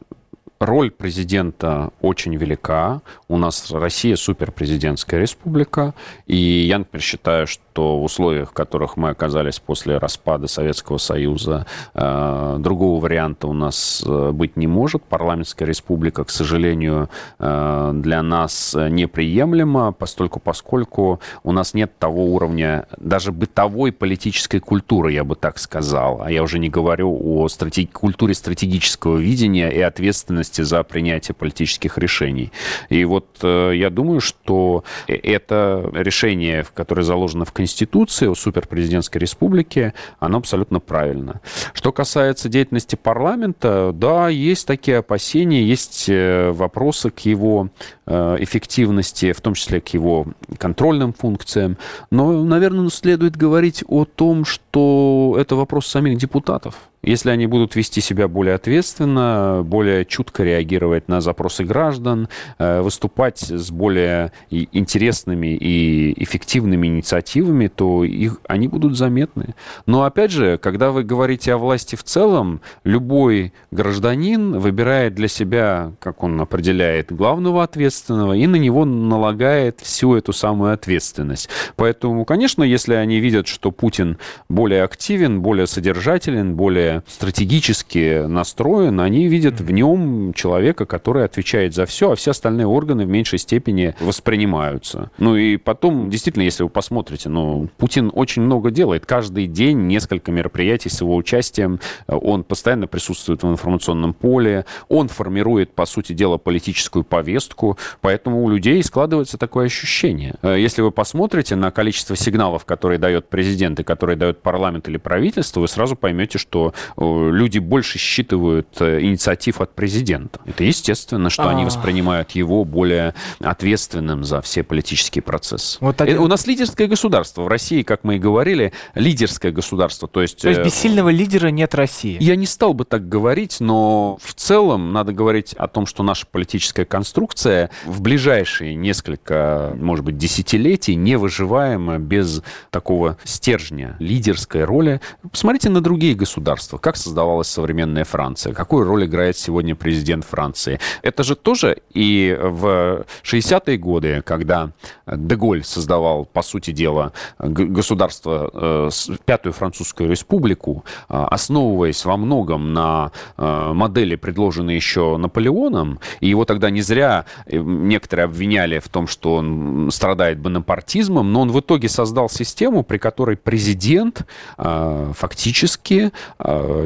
роль 0.59 0.91
президента 0.91 1.91
очень 2.01 2.35
велика. 2.37 3.03
У 3.29 3.37
нас 3.37 3.71
Россия 3.71 4.17
суперпрезидентская 4.17 5.21
республика. 5.21 5.95
И 6.27 6.37
я, 6.37 6.79
например, 6.79 7.03
считаю, 7.03 7.47
что 7.47 7.99
в 7.99 8.05
условиях, 8.05 8.51
в 8.51 8.53
которых 8.53 8.97
мы 8.97 9.11
оказались 9.11 9.59
после 9.59 9.99
распада 9.99 10.47
Советского 10.47 10.99
Союза, 10.99 11.67
э, 11.95 12.57
другого 12.59 13.01
варианта 13.03 13.49
у 13.49 13.53
нас 13.53 14.03
э, 14.07 14.31
быть 14.33 14.57
не 14.57 14.67
может. 14.67 15.03
Парламентская 15.05 15.69
республика, 15.69 16.25
к 16.25 16.31
сожалению, 16.31 17.11
э, 17.39 17.93
для 17.95 18.23
нас 18.23 18.75
неприемлема, 18.75 19.93
постольку 19.93 20.41
поскольку 20.41 21.21
у 21.43 21.53
нас 21.53 21.75
нет 21.75 21.99
того 21.99 22.33
уровня 22.35 22.87
даже 22.97 23.33
бытовой 23.33 23.93
политической 23.93 24.59
культуры, 24.59 25.13
я 25.13 25.25
бы 25.25 25.37
так 25.37 25.59
сказал. 25.59 26.23
А 26.23 26.31
я 26.31 26.43
уже 26.43 26.59
не 26.59 26.71
говорю 26.71 27.15
о 27.23 27.49
стратег... 27.49 27.93
культуре 27.93 28.35
стратегического 28.35 29.19
видения 29.19 29.71
и 29.71 29.81
ответственности 29.81 30.46
ответственности 30.47 30.63
за 30.63 30.83
принятие 30.83 31.35
политических 31.35 31.99
решений. 31.99 32.53
И 32.89 33.05
вот 33.05 33.27
э, 33.43 33.73
я 33.75 33.91
думаю, 33.91 34.21
что 34.21 34.85
это 35.07 35.91
решение, 35.93 36.65
которое 36.75 37.03
заложено 37.03 37.45
в 37.45 37.53
Конституции 37.53 38.29
о 38.29 38.35
суперпрезидентской 38.35 39.21
республике, 39.21 39.93
оно 40.19 40.39
абсолютно 40.39 40.81
правильно. 40.81 41.41
Что 41.75 41.93
касается 41.93 42.49
деятельности 42.49 42.97
парламента, 42.97 43.93
да, 43.95 44.29
есть 44.29 44.67
такие 44.67 44.99
опасения, 44.99 45.63
есть 45.63 46.09
э, 46.09 46.51
вопросы 46.53 47.11
к 47.11 47.21
его 47.21 47.69
э, 48.07 48.37
эффективности, 48.41 49.33
в 49.33 49.41
том 49.41 49.55
числе 49.55 49.81
к 49.81 49.95
его 49.95 50.27
контрольным 50.59 51.13
функциям. 51.13 51.77
Но, 52.11 52.45
наверное, 52.45 52.89
следует 52.91 53.37
говорить 53.37 53.85
о 53.89 54.05
том, 54.05 54.45
что 54.45 55.37
это 55.39 55.57
вопрос 55.57 55.87
самих 55.87 56.19
депутатов. 56.19 56.75
Если 57.07 57.31
они 57.31 57.47
будут 57.47 57.77
вести 57.77 58.01
себя 58.01 58.27
более 58.27 58.57
ответственно, 58.57 59.63
более 59.65 60.05
чутко 60.05 60.43
реагировать 60.43 61.07
на 61.07 61.21
запросы 61.21 61.63
граждан, 61.63 62.29
э, 62.59 62.81
выступать 62.81 63.39
с 63.39 63.71
более 63.71 64.33
интересными 64.51 65.55
и 65.55 66.21
эффективными 66.21 66.89
инициативами, 66.89 67.69
то 67.69 68.03
их, 68.03 68.39
они 68.49 68.67
будут 68.67 68.97
заметны. 68.97 69.55
Но 69.87 70.03
опять 70.03 70.33
же, 70.33 70.59
когда 70.59 70.91
вы 70.91 71.05
говорите 71.05 71.53
о 71.53 71.59
власти 71.59 71.95
в 71.95 72.03
целом, 72.03 72.61
любой 72.83 73.53
гражданин 73.71 74.59
выбирает 74.59 75.15
для 75.15 75.29
себя, 75.29 75.93
как 76.01 76.25
он 76.25 76.41
определяет, 76.41 77.13
главного 77.13 77.63
ответственного 77.63 78.33
и 78.33 78.49
на 78.49 78.57
него 78.57 78.85
налагает 78.85 79.81
всю 79.81 80.17
эту 80.17 80.33
самую 80.33 80.73
ответственность. 80.73 81.49
Поэтому, 81.77 82.25
конечно, 82.25 82.65
если 82.65 82.95
они 82.95 83.21
видят, 83.21 83.47
что 83.47 83.71
Путин 83.71 84.19
более 84.49 84.83
активен, 84.83 85.41
более 85.41 85.69
содержателен, 85.69 86.57
более 86.57 86.96
стратегически 87.07 88.27
настроен, 88.27 89.01
они 89.01 89.29
видят 89.29 89.61
в 89.61 89.71
нем 89.71 90.33
человека, 90.35 90.87
который 90.87 91.25
отвечает 91.25 91.75
за 91.75 91.87
все, 91.87 92.13
а 92.13 92.17
все 92.17 92.31
остальные 92.31 92.67
органы 92.67 93.05
в 93.05 93.09
меньшей 93.09 93.39
степени 93.39 93.95
воспринимаются. 94.01 95.11
Ну 95.19 95.37
и 95.37 95.57
потом, 95.57 96.11
действительно, 96.11 96.43
если 96.43 96.63
вы 96.63 96.69
посмотрите, 96.69 97.29
ну, 97.29 97.69
Путин 97.77 98.11
очень 98.15 98.43
много 98.43 98.71
делает. 98.71 99.07
Каждый 99.07 99.47
день 99.47 99.87
несколько 99.87 100.33
мероприятий 100.33 100.89
с 100.89 101.01
его 101.01 101.17
участием. 101.17 101.81
Он 102.07 102.45
постоянно 102.45 102.87
присутствует 102.87 103.43
в 103.43 103.49
информационном 103.49 104.15
поле. 104.15 104.65
Он 104.89 105.09
формирует, 105.09 105.73
по 105.73 105.87
сути 105.87 106.13
дела, 106.13 106.39
политическую 106.39 107.05
повестку. 107.05 107.79
Поэтому 108.01 108.43
у 108.45 108.49
людей 108.49 108.83
складывается 108.83 109.39
такое 109.39 109.67
ощущение. 109.67 110.37
Если 110.43 110.83
вы 110.83 110.91
посмотрите 110.91 111.57
на 111.57 111.71
количество 111.71 112.17
сигналов, 112.17 112.65
которые 112.65 112.99
дает 112.99 113.29
президент 113.29 113.81
и 113.81 113.85
которые 113.85 114.17
дает 114.17 114.43
парламент 114.43 114.89
или 114.89 114.97
правительство, 114.97 115.61
вы 115.61 115.69
сразу 115.69 115.97
поймете, 115.97 116.39
что 116.39 116.75
люди 116.97 117.59
больше 117.59 117.99
считывают 117.99 118.69
э, 118.81 119.01
инициатив 119.01 119.61
от 119.61 119.75
президента. 119.75 120.41
Это 120.47 120.65
естественно, 120.65 121.31
что 121.31 121.45
А-а-а. 121.45 121.53
они 121.53 121.63
а. 121.63 121.67
воспринимают 121.67 122.33
его 122.33 122.65
более 122.65 123.15
ответственным 123.41 124.25
за 124.25 124.41
все 124.41 124.63
политические 124.63 125.23
процессы. 125.23 125.79
Вот 125.81 126.01
один... 126.01 126.19
У 126.19 126.27
нас 126.27 126.47
лидерское 126.47 126.89
государство. 126.89 127.43
В 127.43 127.49
России, 127.49 127.83
как 127.83 128.05
мы 128.05 128.17
и 128.17 128.19
говорили, 128.19 128.73
лидерское 128.95 129.53
государство. 129.53 130.09
То 130.09 130.23
есть, 130.23 130.43
то 130.43 130.49
есть 130.49 130.61
э, 130.61 130.65
без 130.65 130.75
сильного 130.75 131.11
лидера 131.11 131.49
нет 131.49 131.75
России? 131.75 132.17
Я 132.21 132.37
не 132.37 132.47
стал 132.47 132.75
бы 132.75 132.85
так 132.85 133.09
говорить, 133.09 133.61
но 133.61 134.19
в 134.23 134.35
целом 134.35 134.93
надо 134.93 135.13
говорить 135.13 135.55
о 135.55 135.69
том, 135.69 135.87
что 135.87 136.03
наша 136.03 136.27
политическая 136.27 136.85
конструкция 136.85 137.71
в 137.85 138.01
ближайшие 138.01 138.75
несколько, 138.75 139.73
может 139.77 140.05
быть, 140.05 140.17
десятилетий 140.17 140.95
не 140.95 141.17
выживаема 141.17 141.99
без 141.99 142.43
такого 142.71 143.19
стержня 143.25 143.97
лидерской 143.99 144.65
роли. 144.65 145.01
Посмотрите 145.31 145.71
на 145.71 145.81
другие 145.81 146.15
государства 146.15 146.66
государства, 146.67 146.79
как 146.79 146.97
создавалась 146.97 147.49
современная 147.49 148.05
Франция, 148.05 148.53
какую 148.53 148.85
роль 148.85 149.05
играет 149.05 149.37
сегодня 149.37 149.75
президент 149.75 150.25
Франции. 150.25 150.79
Это 151.03 151.23
же 151.23 151.37
тоже 151.37 151.77
и 151.95 152.37
в 152.41 153.05
60-е 153.23 153.79
годы, 153.79 154.23
когда 154.25 154.71
Деголь 155.07 155.63
создавал, 155.65 156.25
по 156.25 156.43
сути 156.43 156.73
дела, 156.73 157.13
государство, 157.39 158.51
э, 158.53 158.91
Пятую 159.25 159.53
Французскую 159.53 160.11
Республику, 160.11 160.85
э, 161.09 161.27
основываясь 161.31 162.05
во 162.05 162.17
многом 162.17 162.73
на 162.73 163.11
э, 163.39 163.73
модели, 163.73 164.17
предложенной 164.17 164.75
еще 164.75 165.17
Наполеоном, 165.17 165.99
и 166.21 166.29
его 166.29 166.45
тогда 166.45 166.71
не 166.71 166.83
зря 166.83 167.25
некоторые 167.47 168.25
обвиняли 168.25 168.79
в 168.79 168.89
том, 168.89 169.07
что 169.07 169.37
он 169.37 169.91
страдает 169.93 170.39
бонапартизмом, 170.39 171.33
но 171.33 171.41
он 171.41 171.51
в 171.51 171.61
итоге 171.61 171.89
создал 171.89 172.29
систему, 172.29 172.83
при 172.83 172.99
которой 172.99 173.37
президент 173.37 174.27
фактически 174.57 176.13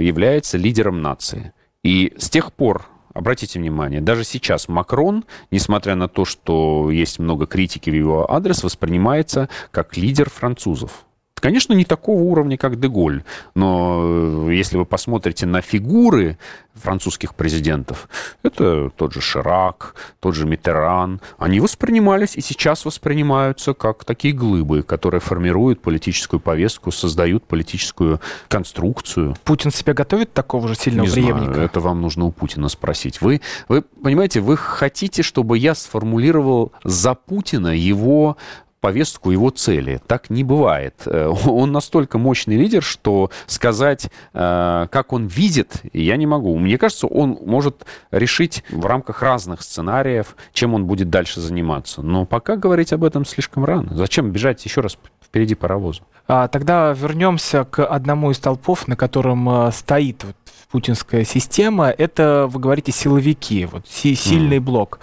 является 0.01 0.59
лидером 0.59 1.03
нации. 1.03 1.53
И 1.83 2.13
с 2.19 2.29
тех 2.31 2.53
пор 2.53 2.87
Обратите 3.13 3.59
внимание, 3.59 4.01
даже 4.01 4.23
сейчас 4.23 4.69
Макрон, 4.69 5.25
несмотря 5.51 5.97
на 5.97 6.09
то, 6.09 6.25
что 6.25 6.91
есть 6.91 7.19
много 7.19 7.47
критики 7.47 7.91
в 7.91 7.95
его 7.95 8.33
адрес, 8.33 8.63
воспринимается 8.63 9.49
как 9.73 9.97
лидер 9.97 10.31
французов. 10.31 11.07
Конечно, 11.41 11.73
не 11.73 11.85
такого 11.85 12.23
уровня, 12.23 12.57
как 12.57 12.79
Деголь, 12.79 13.25
но 13.55 14.47
э, 14.49 14.53
если 14.53 14.77
вы 14.77 14.85
посмотрите 14.85 15.47
на 15.47 15.63
фигуры 15.63 16.39
французских 16.75 17.35
президентов, 17.35 18.09
это 18.43 18.91
тот 18.91 19.13
же 19.13 19.21
Ширак, 19.21 19.95
тот 20.21 20.35
же 20.35 20.47
Митеран, 20.47 21.21
они 21.39 21.61
воспринимались 21.61 22.37
и 22.37 22.41
сейчас 22.41 22.85
воспринимаются 22.85 23.75
как 23.75 24.05
такие 24.05 24.35
глыбы, 24.35 24.83
которые 24.83 25.21
формируют 25.21 25.81
политическую 25.81 26.41
повестку, 26.41 26.93
создают 26.93 27.45
политическую 27.45 28.21
конструкцию. 28.49 29.35
Путин 29.45 29.71
себя 29.71 29.95
готовит 29.95 30.33
такого 30.33 30.69
же 30.69 30.75
сильного 30.75 31.07
не 31.07 31.13
преемника? 31.13 31.53
Знаю, 31.53 31.67
это 31.67 31.81
вам 31.81 32.01
нужно 32.01 32.25
у 32.25 32.31
Путина 32.31 32.69
спросить. 32.69 33.21
Вы, 33.21 33.41
вы 33.69 33.83
понимаете, 33.83 34.41
вы 34.41 34.57
хотите, 34.57 35.23
чтобы 35.23 35.59
я 35.59 35.75
сформулировал 35.75 36.73
за 36.85 37.15
Путина 37.15 37.69
его 37.69 38.37
повестку 38.81 39.31
его 39.31 39.51
цели. 39.51 40.01
Так 40.07 40.31
не 40.31 40.45
бывает. 40.45 41.03
Э, 41.07 41.29
он 41.47 41.73
настолько 41.73 42.19
мощный 42.19 42.57
лидер, 42.57 42.83
что 42.83 43.31
сказать, 43.47 44.11
э, 44.33 44.87
как 44.91 45.13
он 45.13 45.27
видит, 45.27 45.83
я 45.93 46.17
не 46.17 46.27
могу. 46.27 46.57
Мне 46.59 46.79
кажется, 46.79 47.07
он 47.07 47.39
может 47.45 47.87
решить 48.11 48.65
в 48.71 48.85
рамках 48.87 49.23
разных 49.23 49.63
сценариев, 49.63 50.37
чем 50.53 50.75
он 50.75 50.87
будет 50.87 51.11
дальше 51.11 51.41
заниматься. 51.41 52.03
Но 52.03 52.25
пока 52.27 52.57
говорить 52.57 52.93
об 52.93 53.05
этом 53.05 53.25
слишком 53.25 53.65
рано. 53.65 53.95
Зачем 53.95 54.31
бежать 54.31 54.65
еще 54.65 54.81
раз 54.81 54.97
впереди 55.23 55.55
паровоза? 55.55 56.03
А, 56.27 56.49
тогда 56.49 56.93
вернемся 56.93 57.65
к 57.65 57.85
одному 57.85 58.31
из 58.31 58.39
толпов, 58.39 58.89
на 58.89 58.97
котором 58.97 59.49
э, 59.49 59.73
стоит 59.73 60.25
вот 60.25 60.37
путинская 60.71 61.25
система. 61.25 61.89
Это, 61.89 62.47
вы 62.49 62.61
говорите, 62.61 62.93
силовики, 62.93 63.67
вот 63.67 63.87
сильный 63.89 64.59
mm. 64.59 64.61
блок. 64.61 65.01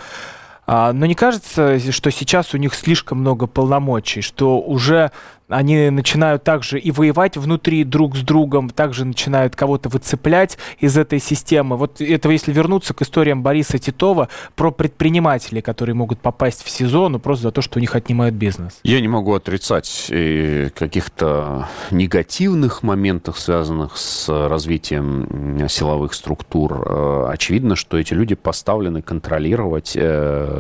А, 0.68 0.92
но 0.92 1.06
не 1.06 1.16
кажется, 1.16 1.80
что 1.92 2.12
сейчас 2.12 2.54
у 2.54 2.58
них 2.58 2.74
слишком 2.74 3.20
много 3.20 3.48
полномочий, 3.48 4.22
что 4.22 4.60
уже 4.60 5.12
они 5.50 5.90
начинают 5.90 6.44
также 6.44 6.80
и 6.80 6.92
воевать 6.92 7.38
внутри 7.38 7.84
друг 7.84 8.18
с 8.18 8.22
другом, 8.22 8.70
также 8.70 9.06
начинают 9.06 9.56
кого-то 9.56 9.90
выцеплять 9.90 10.58
из 10.80 10.98
этой 10.98 11.20
системы. 11.20 11.78
Вот 11.78 12.02
это 12.02 12.30
если 12.30 12.52
вернуться 12.52 12.94
к 12.94 13.02
историям 13.02 13.44
Бориса 13.44 13.80
Титова 13.80 14.30
про 14.56 14.72
предпринимателей, 14.72 15.62
которые 15.62 15.96
могут 15.96 16.20
попасть 16.20 16.64
в 16.64 16.70
СИЗО, 16.70 17.10
ну 17.10 17.20
просто 17.20 17.44
за 17.44 17.52
то, 17.52 17.62
что 17.62 17.80
у 17.80 17.82
них 17.82 17.96
отнимают 17.96 18.36
бизнес. 18.36 18.80
Я 18.84 19.00
не 19.00 19.08
могу 19.08 19.34
отрицать 19.34 20.08
э, 20.10 20.70
каких-то 20.76 21.70
негативных 21.92 22.84
моментов, 22.84 23.40
связанных 23.40 23.98
с 23.98 24.28
развитием 24.28 25.68
силовых 25.70 26.14
структур. 26.14 26.84
Э, 26.86 27.30
очевидно, 27.32 27.76
что 27.76 27.98
эти 27.98 28.14
люди 28.14 28.36
поставлены 28.36 29.02
контролировать 29.02 29.94
э, 29.96 30.57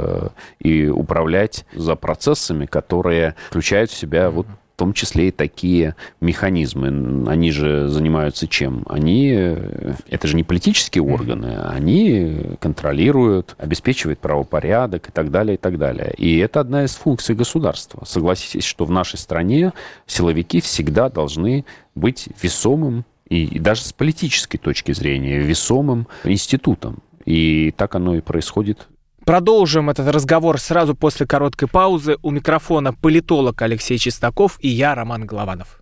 и 0.59 0.87
управлять 0.87 1.65
за 1.73 1.95
процессами, 1.95 2.65
которые 2.65 3.35
включают 3.49 3.91
в 3.91 3.95
себя 3.95 4.29
вот 4.29 4.47
в 4.47 4.79
том 4.79 4.93
числе 4.93 5.29
и 5.29 5.31
такие 5.31 5.95
механизмы. 6.21 7.27
Они 7.27 7.49
же 7.49 7.87
занимаются 7.87 8.47
чем? 8.47 8.83
Они, 8.87 9.29
это 9.29 10.27
же 10.27 10.35
не 10.35 10.43
политические 10.43 11.03
органы, 11.03 11.57
они 11.67 12.43
контролируют, 12.59 13.55
обеспечивают 13.57 14.19
правопорядок 14.19 15.09
и 15.09 15.11
так 15.11 15.31
далее, 15.31 15.55
и 15.55 15.57
так 15.57 15.79
далее. 15.79 16.13
И 16.15 16.37
это 16.37 16.59
одна 16.59 16.83
из 16.83 16.93
функций 16.93 17.33
государства. 17.33 18.05
Согласитесь, 18.05 18.65
что 18.65 18.85
в 18.85 18.91
нашей 18.91 19.17
стране 19.17 19.73
силовики 20.05 20.61
всегда 20.61 21.09
должны 21.09 21.65
быть 21.95 22.29
весомым 22.39 23.03
и, 23.27 23.45
и 23.45 23.57
даже 23.57 23.81
с 23.81 23.93
политической 23.93 24.59
точки 24.59 24.91
зрения 24.91 25.39
весомым 25.39 26.07
институтом. 26.23 26.99
И 27.25 27.73
так 27.75 27.95
оно 27.95 28.15
и 28.15 28.21
происходит 28.21 28.87
Продолжим 29.27 29.89
этот 29.89 30.07
разговор 30.07 30.57
сразу 30.57 30.95
после 30.95 31.27
короткой 31.27 31.67
паузы. 31.67 32.15
У 32.21 32.31
микрофона 32.31 32.93
политолог 32.93 33.61
Алексей 33.61 33.97
Чистаков 33.97 34.57
и 34.61 34.69
я, 34.69 34.95
Роман 34.95 35.25
Голованов. 35.25 35.81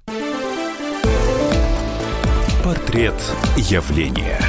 Портрет 2.64 3.14
явления. 3.56 4.39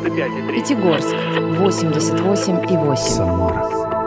95,3. 0.00 0.54
Пятигорск, 0.54 1.14
88,8. 1.60 2.96
Самара, 2.96 3.62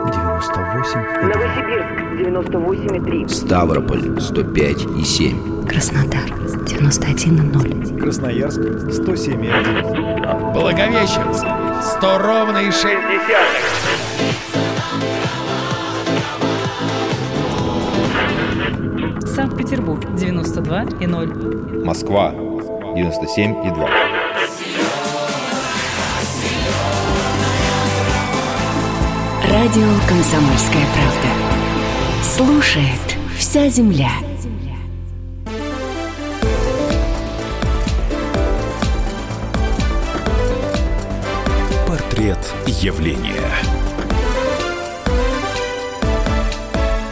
98. 0.06 1.00
Новосибирск, 1.22 1.88
98,3. 2.18 3.28
Ставрополь, 3.28 4.18
105,7. 4.18 5.66
Краснодар, 5.66 6.28
91,0. 6.66 8.00
Красноярск, 8.00 8.60
107,1. 8.60 10.52
Благовещенск, 10.52 11.46
100 11.98 12.18
ровно 12.18 12.58
и 12.58 12.70
6 12.70 12.84
Санкт-Петербург, 19.34 20.04
92,0. 20.16 21.84
Москва, 21.84 22.32
97,2. 22.32 24.23
Радио 29.64 29.88
«Комсомольская 30.06 30.84
правда». 30.92 32.22
Слушает 32.22 33.16
вся 33.38 33.66
земля. 33.70 34.10
Портрет 41.88 42.38
явления. 42.66 43.40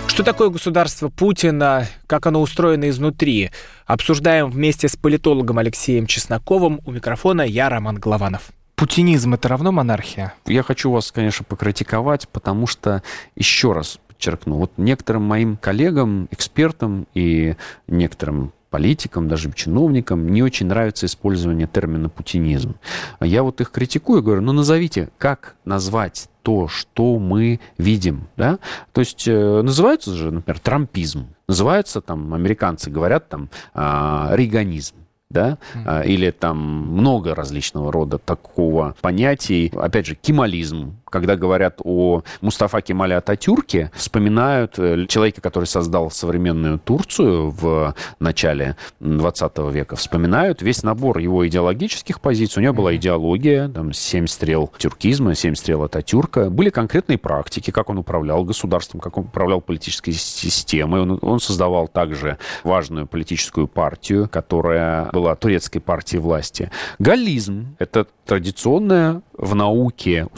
Что 0.08 0.22
такое 0.22 0.50
государство 0.50 1.08
Путина, 1.08 1.88
как 2.06 2.26
оно 2.26 2.42
устроено 2.42 2.90
изнутри? 2.90 3.50
Обсуждаем 3.86 4.50
вместе 4.50 4.88
с 4.88 4.96
политологом 4.96 5.56
Алексеем 5.56 6.06
Чесноковым. 6.06 6.82
У 6.84 6.90
микрофона 6.90 7.40
я, 7.40 7.70
Роман 7.70 7.96
Голованов. 7.96 8.52
Путинизм— 8.82 9.34
это 9.34 9.46
равно 9.46 9.70
монархия? 9.70 10.34
Я 10.44 10.64
хочу 10.64 10.90
вас, 10.90 11.12
конечно, 11.12 11.44
покритиковать, 11.44 12.28
потому 12.28 12.66
что, 12.66 13.04
еще 13.36 13.70
раз 13.74 14.00
подчеркну, 14.08 14.56
вот 14.56 14.72
некоторым 14.76 15.22
моим 15.22 15.56
коллегам, 15.56 16.26
экспертам 16.32 17.06
и 17.14 17.54
некоторым 17.86 18.52
политикам, 18.70 19.28
даже 19.28 19.52
чиновникам 19.52 20.28
не 20.28 20.42
очень 20.42 20.66
нравится 20.66 21.06
использование 21.06 21.68
термина 21.68 22.08
«путинизм». 22.08 22.74
Я 23.20 23.44
вот 23.44 23.60
их 23.60 23.70
критикую, 23.70 24.20
говорю, 24.20 24.40
ну 24.40 24.50
назовите, 24.50 25.10
как 25.16 25.54
назвать 25.64 26.28
то, 26.42 26.66
что 26.66 27.20
мы 27.20 27.60
видим, 27.78 28.26
да? 28.36 28.58
То 28.92 29.00
есть 29.02 29.28
э, 29.28 29.62
называется 29.62 30.12
же, 30.12 30.32
например, 30.32 30.58
трампизм, 30.58 31.28
называется 31.46 32.00
там, 32.00 32.34
американцы 32.34 32.90
говорят 32.90 33.28
там, 33.28 33.48
э, 33.74 34.28
рейганизм 34.32 34.96
да, 35.32 35.58
mm-hmm. 35.74 36.06
или 36.06 36.30
там 36.30 36.58
много 36.58 37.34
различного 37.34 37.90
рода 37.90 38.18
такого 38.18 38.94
понятий. 39.00 39.72
Опять 39.74 40.06
же, 40.06 40.14
кемализм, 40.14 40.96
когда 41.12 41.36
говорят 41.36 41.80
о 41.84 42.22
Мустафа 42.40 42.80
Кемале 42.80 43.16
Ататюрке, 43.16 43.90
вспоминают 43.94 44.78
э, 44.78 45.06
человека, 45.06 45.40
который 45.40 45.66
создал 45.66 46.10
современную 46.10 46.78
Турцию 46.78 47.50
в 47.50 47.94
начале 48.18 48.76
20 49.00 49.58
века, 49.70 49.96
вспоминают 49.96 50.62
весь 50.62 50.82
набор 50.82 51.18
его 51.18 51.46
идеологических 51.46 52.20
позиций. 52.20 52.60
У 52.60 52.62
него 52.62 52.74
была 52.74 52.96
идеология, 52.96 53.68
там, 53.68 53.92
семь 53.92 54.26
стрел 54.26 54.72
тюркизма, 54.78 55.34
семь 55.34 55.54
стрел 55.54 55.82
Ататюрка. 55.82 56.48
Были 56.50 56.70
конкретные 56.70 57.18
практики, 57.18 57.70
как 57.70 57.90
он 57.90 57.98
управлял 57.98 58.44
государством, 58.44 59.00
как 59.00 59.18
он 59.18 59.24
управлял 59.24 59.60
политической 59.60 60.12
системой. 60.12 61.02
Он, 61.02 61.18
он 61.20 61.40
создавал 61.40 61.88
также 61.88 62.38
важную 62.64 63.06
политическую 63.06 63.68
партию, 63.68 64.28
которая 64.30 65.10
была 65.12 65.36
турецкой 65.36 65.80
партией 65.80 66.20
власти. 66.22 66.70
Галлизм— 66.98 67.76
это 67.78 68.06
традиционное 68.24 69.22
в 69.36 69.54
науке 69.54 70.28